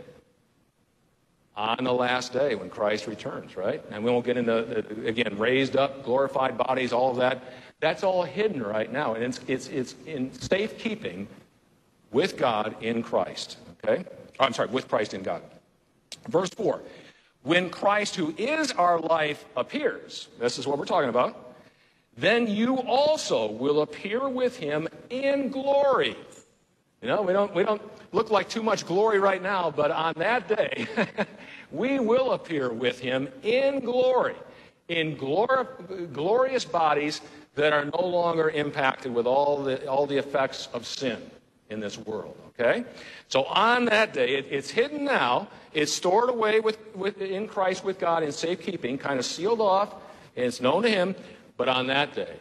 On 1.54 1.84
the 1.84 1.92
last 1.92 2.32
day 2.32 2.54
when 2.54 2.70
Christ 2.70 3.06
returns, 3.06 3.56
right? 3.56 3.82
And 3.90 4.02
we 4.02 4.10
won't 4.10 4.24
get 4.24 4.38
into, 4.38 4.78
uh, 4.78 5.06
again, 5.06 5.36
raised 5.38 5.76
up, 5.76 6.02
glorified 6.02 6.56
bodies, 6.56 6.92
all 6.92 7.10
of 7.10 7.18
that. 7.18 7.42
That's 7.80 8.02
all 8.02 8.22
hidden 8.22 8.62
right 8.62 8.90
now. 8.90 9.14
And 9.14 9.22
it's, 9.22 9.40
it's, 9.46 9.68
it's 9.68 9.94
in 10.06 10.32
safekeeping 10.32 11.28
with 12.10 12.38
God 12.38 12.76
in 12.80 13.02
Christ. 13.02 13.58
Okay? 13.84 14.04
Oh, 14.40 14.44
I'm 14.44 14.54
sorry, 14.54 14.68
with 14.68 14.88
Christ 14.88 15.12
in 15.12 15.22
God. 15.22 15.42
Verse 16.28 16.50
4 16.50 16.80
when 17.42 17.70
Christ, 17.70 18.14
who 18.14 18.34
is 18.38 18.70
our 18.72 19.00
life, 19.00 19.44
appears, 19.56 20.28
this 20.38 20.58
is 20.58 20.66
what 20.66 20.78
we're 20.78 20.84
talking 20.84 21.08
about, 21.08 21.54
then 22.16 22.46
you 22.46 22.78
also 22.78 23.50
will 23.50 23.82
appear 23.82 24.28
with 24.28 24.56
him 24.56 24.86
in 25.10 25.48
glory. 25.48 26.16
You 27.02 27.08
know, 27.08 27.22
we 27.22 27.32
don't, 27.32 27.52
we 27.52 27.64
don't 27.64 27.82
look 28.12 28.30
like 28.30 28.48
too 28.48 28.62
much 28.62 28.86
glory 28.86 29.18
right 29.18 29.42
now, 29.42 29.72
but 29.74 29.90
on 29.90 30.14
that 30.18 30.46
day, 30.46 30.86
we 31.72 31.98
will 31.98 32.32
appear 32.32 32.72
with 32.72 33.00
him 33.00 33.28
in 33.42 33.80
glory, 33.80 34.36
in 34.86 35.16
glor- 35.16 36.12
glorious 36.12 36.64
bodies 36.64 37.20
that 37.56 37.72
are 37.72 37.84
no 37.84 38.06
longer 38.06 38.50
impacted 38.50 39.12
with 39.12 39.26
all 39.26 39.64
the, 39.64 39.84
all 39.88 40.06
the 40.06 40.16
effects 40.16 40.68
of 40.72 40.86
sin 40.86 41.20
in 41.70 41.80
this 41.80 41.98
world. 41.98 42.36
Okay? 42.50 42.84
So 43.28 43.44
on 43.44 43.86
that 43.86 44.12
day, 44.12 44.36
it, 44.36 44.46
it's 44.48 44.70
hidden 44.70 45.04
now. 45.04 45.48
It's 45.72 45.92
stored 45.92 46.30
away 46.30 46.60
with, 46.60 46.78
with, 46.94 47.20
in 47.20 47.48
Christ 47.48 47.82
with 47.84 47.98
God 47.98 48.22
in 48.22 48.30
safekeeping, 48.30 48.98
kind 48.98 49.18
of 49.18 49.24
sealed 49.24 49.60
off, 49.60 49.94
and 50.36 50.46
it's 50.46 50.60
known 50.60 50.82
to 50.82 50.88
Him. 50.88 51.16
But 51.56 51.68
on 51.68 51.88
that 51.88 52.14
day, 52.14 52.36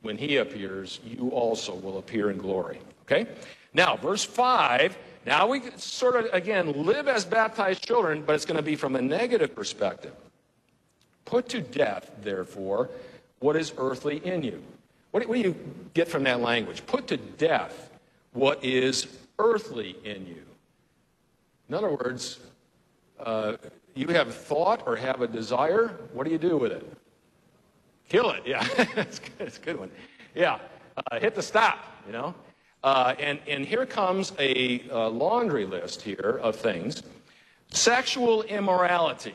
when 0.00 0.16
He 0.18 0.38
appears, 0.38 0.98
you 1.04 1.28
also 1.30 1.74
will 1.74 1.98
appear 1.98 2.30
in 2.30 2.38
glory. 2.38 2.80
Okay? 3.02 3.26
Now, 3.74 3.96
verse 3.96 4.24
5. 4.24 4.96
Now 5.24 5.46
we 5.46 5.62
sort 5.76 6.16
of, 6.16 6.32
again, 6.32 6.84
live 6.84 7.08
as 7.08 7.24
baptized 7.24 7.86
children, 7.86 8.22
but 8.26 8.34
it's 8.34 8.44
going 8.44 8.56
to 8.56 8.62
be 8.62 8.76
from 8.76 8.96
a 8.96 9.02
negative 9.02 9.54
perspective. 9.54 10.12
Put 11.24 11.48
to 11.50 11.60
death, 11.60 12.10
therefore, 12.22 12.90
what 13.38 13.56
is 13.56 13.72
earthly 13.78 14.18
in 14.24 14.42
you. 14.42 14.62
What, 15.12 15.26
do 15.26 15.34
you 15.34 15.54
get 15.94 16.08
from 16.08 16.24
that 16.24 16.40
language? 16.40 16.84
Put 16.86 17.06
to 17.08 17.16
death 17.16 17.90
what 18.32 18.64
is 18.64 19.06
earthly 19.38 19.96
in 20.04 20.26
you. 20.26 20.42
In 21.68 21.74
other 21.74 21.90
words, 21.90 22.40
uh, 23.20 23.56
you 23.94 24.08
have 24.08 24.34
thought 24.34 24.82
or 24.86 24.96
have 24.96 25.20
a 25.20 25.28
desire, 25.28 25.88
what 26.12 26.24
do 26.24 26.30
you 26.30 26.38
do 26.38 26.56
with 26.56 26.72
it? 26.72 26.96
Kill 28.08 28.30
it, 28.30 28.42
yeah. 28.46 28.66
it's, 28.96 29.18
good. 29.18 29.48
a 29.54 29.60
good 29.60 29.78
one. 29.78 29.90
Yeah, 30.34 30.58
uh, 30.96 31.20
hit 31.20 31.34
the 31.34 31.42
stop, 31.42 31.84
you 32.06 32.12
know. 32.12 32.34
Uh, 32.82 33.14
and, 33.18 33.38
and 33.46 33.64
here 33.64 33.86
comes 33.86 34.32
a 34.38 34.82
uh, 34.90 35.08
laundry 35.08 35.64
list 35.64 36.02
here 36.02 36.40
of 36.42 36.56
things. 36.56 37.02
Sexual 37.70 38.42
immorality. 38.42 39.34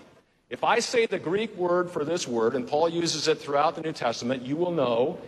If 0.50 0.64
I 0.64 0.80
say 0.80 1.06
the 1.06 1.20
Greek 1.20 1.56
word 1.56 1.90
for 1.90 2.06
this 2.06 2.28
word, 2.28 2.56
and 2.56 2.68
Paul 2.68 2.90
uses 2.90 3.28
it 3.28 3.40
throughout 3.40 3.76
the 3.76 3.82
New 3.82 3.94
Testament, 3.94 4.44
you 4.44 4.56
will 4.56 4.72
know 4.72 5.20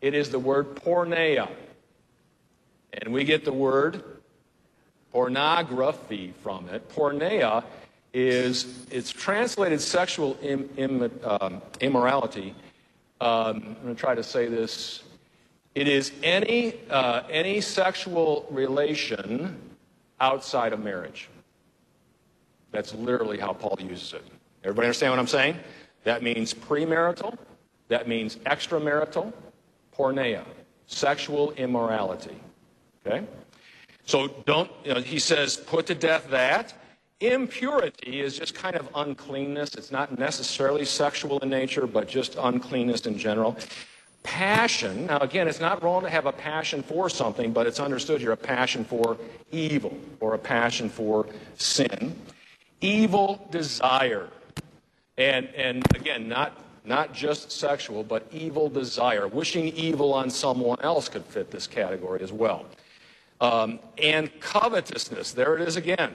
it 0.00 0.14
is 0.14 0.30
the 0.30 0.38
word 0.38 0.76
porneia. 0.76 1.50
And 2.94 3.12
we 3.12 3.24
get 3.24 3.44
the 3.44 3.52
word 3.52 4.02
pornography 5.12 6.34
from 6.42 6.68
it. 6.68 6.88
Porneia 6.90 7.64
is, 8.12 8.86
it's 8.90 9.10
translated 9.10 9.80
sexual 9.80 10.36
Im, 10.42 10.68
Im, 10.76 11.10
um, 11.24 11.62
immorality. 11.80 12.54
Um, 13.20 13.76
I'm 13.78 13.82
going 13.82 13.94
to 13.94 14.00
try 14.00 14.14
to 14.14 14.22
say 14.22 14.46
this. 14.46 15.04
It 15.74 15.88
is 15.88 16.12
any, 16.22 16.74
uh, 16.90 17.22
any 17.30 17.60
sexual 17.60 18.46
relation 18.50 19.58
outside 20.20 20.72
of 20.72 20.80
marriage. 20.80 21.28
That's 22.72 22.94
literally 22.94 23.38
how 23.38 23.52
Paul 23.52 23.78
uses 23.80 24.12
it. 24.12 24.22
Everybody 24.64 24.86
understand 24.86 25.12
what 25.12 25.18
I'm 25.18 25.26
saying? 25.26 25.56
That 26.04 26.22
means 26.22 26.52
premarital, 26.52 27.36
that 27.88 28.08
means 28.08 28.36
extramarital, 28.36 29.32
porneia, 29.96 30.44
sexual 30.86 31.52
immorality. 31.52 32.36
Okay? 33.06 33.24
So 34.04 34.28
don't, 34.46 34.70
you 34.84 34.94
know, 34.94 35.00
he 35.00 35.18
says, 35.18 35.56
put 35.56 35.86
to 35.86 35.94
death 35.94 36.28
that. 36.30 36.74
Impurity 37.20 38.20
is 38.20 38.36
just 38.36 38.54
kind 38.54 38.74
of 38.74 38.88
uncleanness. 38.96 39.74
It's 39.74 39.92
not 39.92 40.18
necessarily 40.18 40.84
sexual 40.84 41.38
in 41.38 41.50
nature, 41.50 41.86
but 41.86 42.08
just 42.08 42.36
uncleanness 42.38 43.06
in 43.06 43.16
general. 43.16 43.56
Passion, 44.32 45.04
now 45.04 45.18
again, 45.18 45.46
it's 45.46 45.60
not 45.60 45.82
wrong 45.82 46.04
to 46.04 46.08
have 46.08 46.24
a 46.24 46.32
passion 46.32 46.82
for 46.82 47.10
something, 47.10 47.52
but 47.52 47.66
it's 47.66 47.78
understood 47.78 48.18
here 48.18 48.32
a 48.32 48.36
passion 48.36 48.82
for 48.82 49.18
evil 49.50 49.94
or 50.20 50.32
a 50.32 50.38
passion 50.38 50.88
for 50.88 51.26
sin. 51.56 52.16
Evil 52.80 53.46
desire. 53.50 54.30
And, 55.18 55.48
and 55.48 55.84
again, 55.94 56.28
not, 56.28 56.58
not 56.86 57.12
just 57.12 57.52
sexual, 57.52 58.02
but 58.02 58.26
evil 58.32 58.70
desire. 58.70 59.28
Wishing 59.28 59.68
evil 59.68 60.14
on 60.14 60.30
someone 60.30 60.80
else 60.80 61.10
could 61.10 61.26
fit 61.26 61.50
this 61.50 61.66
category 61.66 62.22
as 62.22 62.32
well. 62.32 62.64
Um, 63.38 63.80
and 63.98 64.30
covetousness, 64.40 65.32
there 65.32 65.56
it 65.56 65.68
is 65.68 65.76
again, 65.76 66.14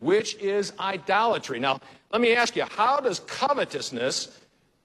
which 0.00 0.34
is 0.34 0.74
idolatry. 0.78 1.60
Now, 1.60 1.80
let 2.12 2.20
me 2.20 2.34
ask 2.34 2.56
you, 2.56 2.64
how 2.64 3.00
does 3.00 3.20
covetousness, 3.20 4.38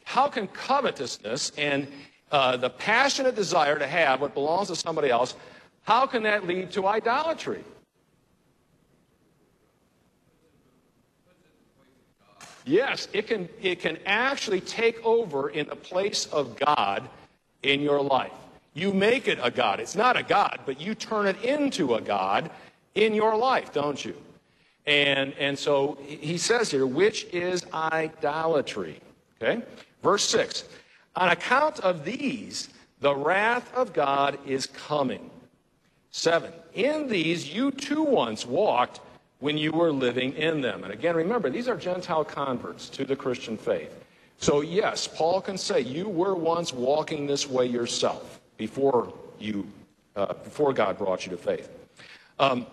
how 0.05 0.29
can 0.29 0.47
covetousness 0.47 1.51
and 1.57 1.85
uh, 2.31 2.57
the 2.57 2.69
passionate 2.69 3.35
desire 3.35 3.77
to 3.77 3.87
have 3.87 4.21
what 4.21 4.33
belongs 4.33 4.67
to 4.67 4.75
somebody 4.75 5.09
else, 5.09 5.35
how 5.83 6.05
can 6.05 6.23
that 6.23 6.45
lead 6.45 6.71
to 6.71 6.87
idolatry? 6.87 7.63
Yes, 12.65 13.07
it 13.13 13.25
can, 13.25 13.49
it 13.61 13.79
can 13.79 13.97
actually 14.05 14.61
take 14.61 15.03
over 15.03 15.49
in 15.49 15.67
the 15.67 15.75
place 15.75 16.27
of 16.27 16.55
God 16.55 17.09
in 17.63 17.81
your 17.81 18.01
life. 18.01 18.31
You 18.75 18.93
make 18.93 19.27
it 19.27 19.39
a 19.41 19.49
God. 19.49 19.79
It's 19.79 19.95
not 19.95 20.15
a 20.15 20.23
God, 20.23 20.59
but 20.65 20.79
you 20.79 20.93
turn 20.93 21.25
it 21.25 21.41
into 21.43 21.95
a 21.95 22.01
God 22.01 22.51
in 22.93 23.15
your 23.15 23.35
life, 23.35 23.73
don't 23.73 24.03
you? 24.03 24.15
And, 24.85 25.33
and 25.39 25.57
so 25.57 25.97
he 26.05 26.37
says 26.37 26.69
here, 26.69 26.85
which 26.85 27.25
is 27.33 27.65
idolatry. 27.73 28.99
Okay? 29.41 29.63
Verse 30.03 30.27
6 30.29 30.65
On 31.19 31.27
account 31.27 31.81
of 31.81 32.05
these, 32.05 32.69
the 33.01 33.13
wrath 33.13 33.73
of 33.75 33.91
God 33.91 34.39
is 34.47 34.65
coming. 34.65 35.29
7 36.11 36.51
In 36.73 37.09
these 37.09 37.53
you 37.53 37.71
too 37.71 38.01
once 38.03 38.45
walked 38.45 39.01
when 39.39 39.57
you 39.57 39.73
were 39.73 39.91
living 39.91 40.33
in 40.33 40.61
them. 40.61 40.85
And 40.85 40.93
again, 40.93 41.15
remember, 41.15 41.49
these 41.49 41.67
are 41.67 41.75
Gentile 41.75 42.23
converts 42.23 42.87
to 42.89 43.03
the 43.03 43.17
Christian 43.17 43.57
faith. 43.57 43.93
So, 44.37 44.61
yes, 44.61 45.07
Paul 45.07 45.41
can 45.41 45.57
say, 45.57 45.81
You 45.81 46.07
were 46.07 46.35
once 46.35 46.73
walking 46.73 47.27
this 47.27 47.49
way 47.49 47.65
yourself 47.65 48.39
before 48.55 49.13
you, 49.37 49.67
uh, 50.15 50.33
before 50.33 50.71
God 50.71 50.97
brought 50.97 51.25
you 51.25 51.31
to 51.31 51.37
faith. 51.37 51.69
Um, 52.39 52.65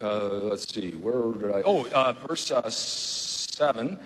uh, 0.00 0.26
let's 0.42 0.72
see, 0.72 0.90
where 0.90 1.32
did 1.32 1.54
I? 1.54 1.62
Oh, 1.64 1.86
uh, 1.90 2.12
verse 2.26 2.50
uh, 2.50 2.68
seven. 2.68 4.00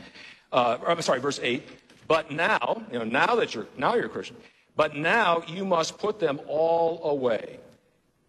Uh, 0.52 0.76
I'm 0.86 1.00
sorry, 1.00 1.20
verse 1.20 1.40
eight. 1.42 1.66
But 2.10 2.32
now, 2.32 2.82
you 2.90 2.98
know, 2.98 3.04
now 3.04 3.36
that 3.36 3.54
you're 3.54 3.68
now 3.78 3.94
you're 3.94 4.06
a 4.06 4.08
Christian, 4.08 4.34
but 4.74 4.96
now 4.96 5.44
you 5.46 5.64
must 5.64 5.96
put 5.96 6.18
them 6.18 6.40
all 6.48 7.00
away: 7.04 7.60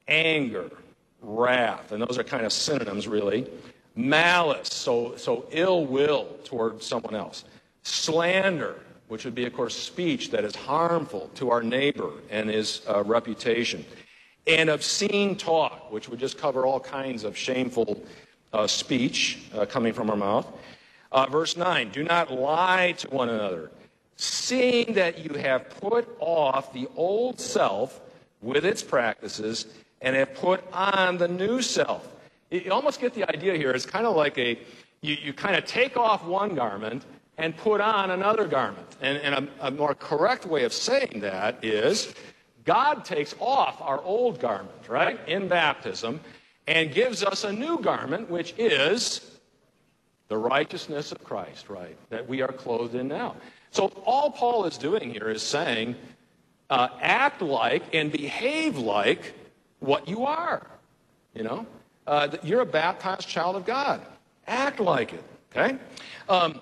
anger, 0.08 0.70
wrath, 1.20 1.92
and 1.92 2.00
those 2.00 2.20
are 2.20 2.24
kind 2.24 2.46
of 2.46 2.54
synonyms, 2.54 3.08
really. 3.08 3.50
Malice, 3.96 4.70
so 4.72 5.18
so 5.18 5.48
ill 5.50 5.88
will 5.88 6.28
toward 6.44 6.84
someone 6.84 7.16
else. 7.16 7.44
Slander, 7.82 8.76
which 9.08 9.26
would 9.26 9.34
be, 9.34 9.46
of 9.46 9.54
course, 9.54 9.76
speech 9.76 10.30
that 10.30 10.44
is 10.44 10.56
harmful 10.56 11.32
to 11.34 11.50
our 11.50 11.64
neighbor 11.64 12.12
and 12.30 12.52
his 12.52 12.84
uh, 12.88 13.04
reputation, 13.04 13.84
and 14.46 14.70
obscene 14.70 15.36
talk, 15.36 15.92
which 15.92 16.08
would 16.08 16.20
just 16.20 16.38
cover 16.38 16.68
all 16.68 16.80
kinds 16.80 17.24
of 17.24 17.36
shameful 17.36 18.00
uh, 18.54 18.68
speech 18.68 19.40
uh, 19.56 19.66
coming 19.66 19.92
from 19.92 20.12
our 20.12 20.18
mouth. 20.18 20.46
Uh, 21.12 21.26
verse 21.28 21.58
9 21.58 21.90
Do 21.90 22.04
not 22.04 22.32
lie 22.32 22.94
to 22.94 23.10
one 23.10 23.30
another, 23.30 23.72
seeing 24.16 24.94
that 24.94 25.20
you 25.20 25.38
have 25.40 25.70
put 25.70 26.08
off 26.20 26.74
the 26.74 26.88
old 26.96 27.40
self 27.40 28.02
with 28.42 28.66
its 28.66 28.82
practices 28.82 29.68
and 30.02 30.16
have 30.16 30.34
put 30.34 30.64
on 30.74 31.18
the 31.18 31.28
new 31.28 31.62
self. 31.62 32.08
You 32.50 32.72
almost 32.72 33.00
get 33.00 33.14
the 33.14 33.30
idea 33.30 33.56
here. 33.56 33.72
It's 33.72 33.86
kind 33.86 34.06
of 34.06 34.16
like 34.16 34.38
a 34.38 34.58
you, 35.02 35.16
you 35.16 35.34
kind 35.34 35.56
of 35.56 35.66
take 35.66 35.98
off 35.98 36.24
one 36.24 36.56
garment 36.56 37.06
and 37.38 37.58
put 37.58 37.82
on 37.82 38.12
another 38.12 38.46
garment. 38.46 38.88
And, 39.02 39.18
and 39.20 39.50
a, 39.60 39.68
a, 39.68 39.72
more 39.72 39.96
correct 39.96 40.46
way 40.46 40.64
of 40.64 40.74
saying 40.74 41.22
that 41.22 41.64
is 41.64 42.14
God 42.66 43.04
takes 43.04 43.34
off 43.40 43.82
our 43.82 44.02
old 44.04 44.40
garment, 44.40 44.88
right, 44.88 45.20
in 45.28 45.48
baptism, 45.48 46.20
and 46.68 46.94
gives 46.94 47.24
us 47.24 47.44
a 47.44 47.52
new 47.52 47.80
garment, 47.80 48.30
which 48.30 48.54
is 48.60 49.31
the 50.32 50.38
righteousness 50.38 51.12
of 51.12 51.22
Christ, 51.26 51.68
right, 51.70 51.98
that 52.10 52.26
we 52.26 52.42
are 52.42 52.54
clothed 52.54 52.96
in 52.96 53.10
now. 53.10 53.36
So 53.72 53.88
all 54.06 54.32
Paul 54.32 54.64
is 54.64 54.78
doing 54.78 55.12
here 55.12 55.30
is 55.30 55.44
saying, 55.44 55.98
uh, 56.70 56.88
act 57.02 57.42
like 57.42 57.84
and 57.94 58.10
behave 58.14 58.78
like 58.78 59.34
what 59.80 60.08
you 60.08 60.26
are. 60.26 60.66
You 61.34 61.44
know, 61.44 61.66
uh, 62.08 62.30
you're 62.44 62.62
a 62.62 62.66
baptized 62.66 63.28
child 63.28 63.58
of 63.58 63.66
God. 63.66 64.00
Act 64.48 64.80
like 64.80 65.12
it. 65.12 65.24
Okay. 65.52 65.78
Um, 66.30 66.62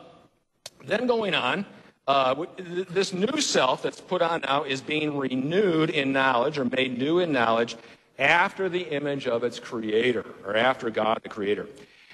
then 0.84 1.06
going 1.06 1.36
on, 1.36 1.64
uh, 2.08 2.46
this 2.58 3.14
new 3.14 3.40
self 3.40 3.84
that's 3.84 4.02
put 4.02 4.24
on 4.24 4.42
now 4.42 4.64
is 4.64 4.82
being 4.82 5.16
renewed 5.16 5.92
in 5.92 6.12
knowledge 6.12 6.58
or 6.58 6.66
made 6.66 6.98
new 6.98 7.20
in 7.20 7.32
knowledge 7.32 7.78
after 8.18 8.68
the 8.68 8.82
image 8.96 9.28
of 9.28 9.44
its 9.44 9.60
creator 9.60 10.26
or 10.44 10.58
after 10.58 10.90
God 10.90 11.20
the 11.22 11.30
creator. 11.30 11.68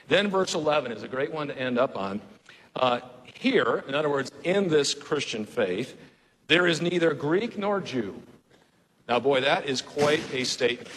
Then 0.07 0.29
verse 0.29 0.53
11 0.53 0.91
is 0.91 1.03
a 1.03 1.07
great 1.07 1.33
one 1.33 1.47
to 1.47 1.57
end 1.57 1.77
up 1.77 1.97
on. 1.97 2.21
Uh, 2.75 2.99
here, 3.23 3.83
in 3.87 3.95
other 3.95 4.09
words, 4.09 4.31
in 4.43 4.67
this 4.67 4.93
Christian 4.93 5.45
faith, 5.45 5.97
there 6.47 6.67
is 6.67 6.81
neither 6.81 7.13
Greek 7.13 7.57
nor 7.57 7.81
Jew. 7.81 8.21
Now, 9.07 9.19
boy, 9.19 9.41
that 9.41 9.65
is 9.65 9.81
quite 9.81 10.21
a 10.33 10.43
statement, 10.43 10.89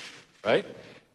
right? 0.44 0.64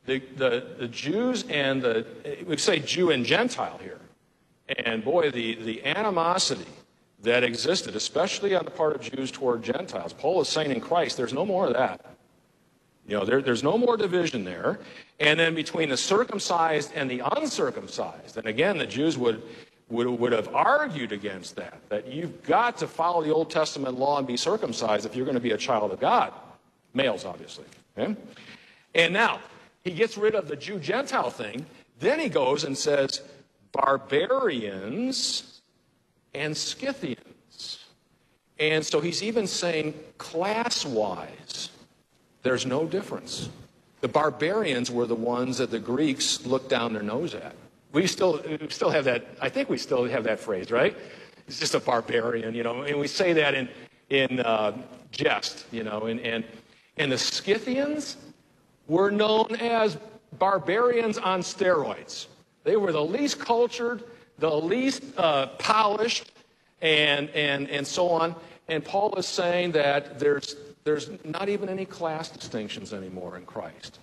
The, 0.06 0.20
the, 0.38 0.68
the 0.78 0.88
Jews 0.88 1.46
and 1.50 1.82
the, 1.82 2.06
we 2.46 2.58
say 2.58 2.80
Jew 2.80 3.12
and 3.12 3.26
Gentile 3.26 3.80
here. 3.82 4.00
And 4.86 5.04
boy, 5.04 5.32
the, 5.32 5.56
the 5.56 5.86
animosity 5.86 6.66
that 7.22 7.44
existed, 7.44 7.96
especially 7.96 8.56
on 8.56 8.66
the 8.66 8.72
part 8.72 8.96
of 8.96 9.02
Jews 9.02 9.32
toward 9.32 9.64
Gentiles, 9.64 10.14
Paul 10.14 10.42
is 10.42 10.50
saying 10.50 10.72
in 10.72 10.82
Christ, 10.82 11.18
there's 11.18 11.34
no 11.34 11.46
more 11.46 11.68
of 11.68 11.74
that. 11.74 12.06
You 13.08 13.18
know, 13.18 13.26
there, 13.26 13.42
there's 13.42 13.64
no 13.64 13.78
more 13.78 13.98
division 13.98 14.44
there. 14.44 14.80
And 15.24 15.40
then 15.40 15.56
between 15.56 15.88
the 15.88 15.96
circumcised 15.96 16.92
and 16.94 17.10
the 17.10 17.22
uncircumcised, 17.38 18.36
and 18.36 18.46
again, 18.46 18.78
the 18.78 18.86
Jews 18.86 19.18
would, 19.18 19.42
would, 19.88 20.08
would 20.08 20.34
have 20.34 20.54
argued 20.54 21.14
against 21.14 21.56
that, 21.56 21.80
that 21.88 22.12
you've 22.12 22.44
got 22.44 22.78
to 22.80 22.88
follow 22.88 23.24
the 23.24 23.34
Old 23.34 23.50
Testament 23.50 23.98
law 23.98 24.18
and 24.18 24.28
be 24.28 24.36
circumcised 24.36 25.06
if 25.06 25.16
you're 25.16 25.26
going 25.26 25.36
to 25.36 25.42
be 25.42 25.52
a 25.52 25.58
child 25.58 25.94
of 25.94 26.02
God. 26.02 26.34
Males, 26.94 27.24
obviously. 27.24 27.64
Okay? 27.98 28.18
And 28.96 29.14
now, 29.14 29.40
he 29.86 29.92
gets 29.92 30.18
rid 30.18 30.36
of 30.36 30.50
the 30.50 30.58
Jew 30.58 30.78
Gentile 30.78 31.30
thing. 31.30 31.66
Then 32.00 32.20
he 32.20 32.28
goes 32.28 32.66
and 32.66 32.78
says, 32.78 33.22
barbarians 33.72 35.62
and 36.34 36.56
Scythians. 36.56 37.86
And 38.60 38.86
so 38.86 39.00
he's 39.00 39.24
even 39.24 39.48
saying 39.48 39.94
class 40.18 40.86
wise, 40.86 41.70
there's 42.42 42.66
no 42.66 42.86
difference. 42.86 43.48
The 44.04 44.10
barbarians 44.10 44.92
were 44.92 45.06
the 45.06 45.16
ones 45.16 45.60
that 45.60 45.72
the 45.72 45.80
Greeks 45.80 46.46
looked 46.46 46.70
down 46.70 46.92
their 46.92 47.02
nose 47.02 47.34
at. 47.34 47.56
We 47.94 48.06
still, 48.06 48.44
we 48.46 48.68
still 48.68 48.90
have 48.90 49.06
that, 49.06 49.26
I 49.40 49.48
think 49.48 49.70
we 49.70 49.78
still 49.78 50.04
have 50.04 50.26
that 50.26 50.42
phrase, 50.42 50.72
right? 50.72 50.94
It's 51.48 51.58
just 51.58 51.74
a 51.74 51.80
barbarian, 51.80 52.54
you 52.54 52.64
know, 52.64 52.82
and 52.82 53.00
we 53.00 53.08
say 53.08 53.32
that 53.32 53.54
in, 53.54 53.70
in 54.10 54.42
uh, 54.42 54.78
jest, 55.12 55.68
you 55.72 55.86
know, 55.86 56.08
and, 56.08 56.20
and, 56.20 56.44
and 56.98 57.14
the 57.14 57.18
Scythians 57.18 58.18
were 58.90 59.10
known 59.10 59.56
as 59.62 59.98
barbarians 60.38 61.18
on 61.18 61.40
steroids. 61.40 62.28
They 62.66 62.76
were 62.76 62.92
the 62.92 63.06
least 63.06 63.40
cultured, 63.40 64.04
the 64.38 64.54
least 64.54 65.02
uh, 65.16 65.48
polished, 65.60 66.30
and, 66.82 67.30
and, 67.30 67.70
and 67.70 67.88
so 67.88 68.10
on. 68.10 68.36
And 68.68 68.84
Paul 68.84 69.16
is 69.16 69.28
saying 69.28 69.72
that 69.72 70.20
there's, 70.20 70.58
there's 70.84 71.10
not 71.24 71.50
even 71.50 71.70
any 71.70 71.86
class 71.86 72.30
distinctions 72.30 72.94
anymore 72.94 73.38
in 73.38 73.46
Christ. 73.46 74.00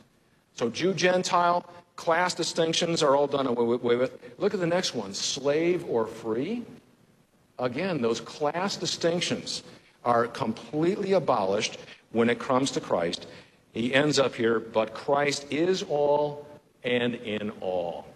So, 0.54 0.70
Jew, 0.70 0.94
Gentile, 0.94 1.64
class 1.96 2.34
distinctions 2.34 3.02
are 3.02 3.14
all 3.16 3.26
done 3.26 3.46
away 3.46 3.76
with. 3.96 4.18
Look 4.38 4.54
at 4.54 4.60
the 4.60 4.66
next 4.66 4.94
one 4.94 5.14
slave 5.14 5.84
or 5.88 6.06
free. 6.06 6.64
Again, 7.58 8.00
those 8.00 8.20
class 8.20 8.76
distinctions 8.76 9.62
are 10.04 10.26
completely 10.26 11.12
abolished 11.12 11.78
when 12.12 12.30
it 12.30 12.38
comes 12.38 12.70
to 12.72 12.80
Christ. 12.80 13.26
He 13.72 13.94
ends 13.94 14.18
up 14.18 14.34
here, 14.34 14.58
but 14.58 14.94
Christ 14.94 15.46
is 15.50 15.82
all 15.82 16.46
and 16.82 17.14
in 17.16 17.50
all. 17.60 18.06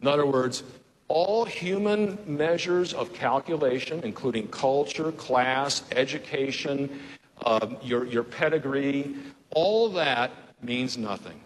In 0.00 0.08
other 0.08 0.26
words, 0.26 0.62
all 1.08 1.44
human 1.44 2.18
measures 2.26 2.92
of 2.92 3.12
calculation, 3.12 4.00
including 4.04 4.48
culture, 4.48 5.12
class, 5.12 5.82
education, 5.92 7.00
uh, 7.44 7.68
your, 7.82 8.04
your 8.06 8.22
pedigree, 8.22 9.16
all 9.50 9.88
that 9.90 10.30
means 10.62 10.98
nothing. 10.98 11.40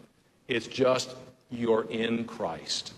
It's 0.48 0.66
just 0.66 1.14
you're 1.50 1.86
in 1.90 2.24
Christ. 2.24 2.94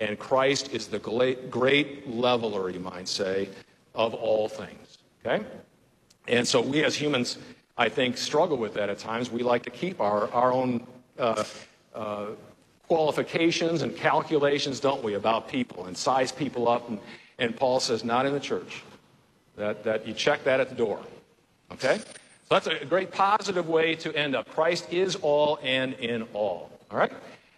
And 0.00 0.18
Christ 0.18 0.72
is 0.72 0.86
the 0.86 0.98
great, 0.98 1.50
great 1.50 2.08
leveler, 2.08 2.70
you 2.70 2.80
might 2.80 3.08
say, 3.08 3.48
of 3.94 4.14
all 4.14 4.48
things. 4.48 4.98
Okay? 5.24 5.44
And 6.28 6.46
so 6.46 6.60
we 6.60 6.84
as 6.84 6.94
humans, 6.94 7.38
I 7.76 7.88
think, 7.88 8.16
struggle 8.16 8.56
with 8.56 8.74
that 8.74 8.88
at 8.88 8.98
times. 8.98 9.30
We 9.30 9.42
like 9.42 9.64
to 9.64 9.70
keep 9.70 10.00
our, 10.00 10.30
our 10.32 10.52
own 10.52 10.86
uh, 11.18 11.44
uh, 11.94 12.26
qualifications 12.86 13.82
and 13.82 13.96
calculations, 13.96 14.78
don't 14.78 15.02
we, 15.02 15.14
about 15.14 15.48
people 15.48 15.86
and 15.86 15.96
size 15.96 16.30
people 16.30 16.68
up. 16.68 16.88
And, 16.88 17.00
and 17.38 17.56
Paul 17.56 17.80
says, 17.80 18.04
not 18.04 18.24
in 18.24 18.32
the 18.32 18.40
church. 18.40 18.82
That, 19.56 19.82
that 19.82 20.06
you 20.06 20.14
check 20.14 20.44
that 20.44 20.60
at 20.60 20.68
the 20.68 20.76
door. 20.76 21.00
Okay? 21.72 22.00
So 22.48 22.54
that's 22.54 22.66
a 22.66 22.84
great 22.86 23.12
positive 23.12 23.68
way 23.68 23.94
to 23.96 24.14
end 24.16 24.34
up. 24.34 24.48
Christ 24.48 24.90
is 24.90 25.16
all 25.16 25.58
and 25.62 25.92
in 25.94 26.22
all. 26.32 26.70
All 26.90 26.98
right? 26.98 27.12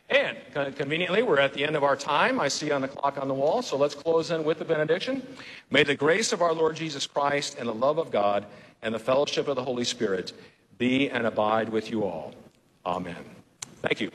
And 0.08 0.36
conveniently, 0.74 1.22
we're 1.22 1.38
at 1.38 1.54
the 1.54 1.64
end 1.64 1.76
of 1.76 1.84
our 1.84 1.94
time. 1.94 2.40
I 2.40 2.48
see 2.48 2.72
on 2.72 2.80
the 2.80 2.88
clock 2.88 3.16
on 3.16 3.28
the 3.28 3.34
wall. 3.34 3.62
So 3.62 3.76
let's 3.76 3.94
close 3.94 4.32
in 4.32 4.42
with 4.42 4.58
the 4.58 4.64
benediction. 4.64 5.22
May 5.70 5.84
the 5.84 5.94
grace 5.94 6.32
of 6.32 6.42
our 6.42 6.52
Lord 6.52 6.74
Jesus 6.74 7.06
Christ 7.06 7.56
and 7.56 7.68
the 7.68 7.74
love 7.74 7.98
of 7.98 8.10
God 8.10 8.46
and 8.82 8.92
the 8.92 8.98
fellowship 8.98 9.46
of 9.46 9.54
the 9.54 9.62
Holy 9.62 9.84
Spirit 9.84 10.32
be 10.78 11.08
and 11.08 11.24
abide 11.24 11.68
with 11.68 11.92
you 11.92 12.02
all. 12.02 12.34
Amen. 12.84 13.24
Thank 13.82 14.00
you. 14.00 14.10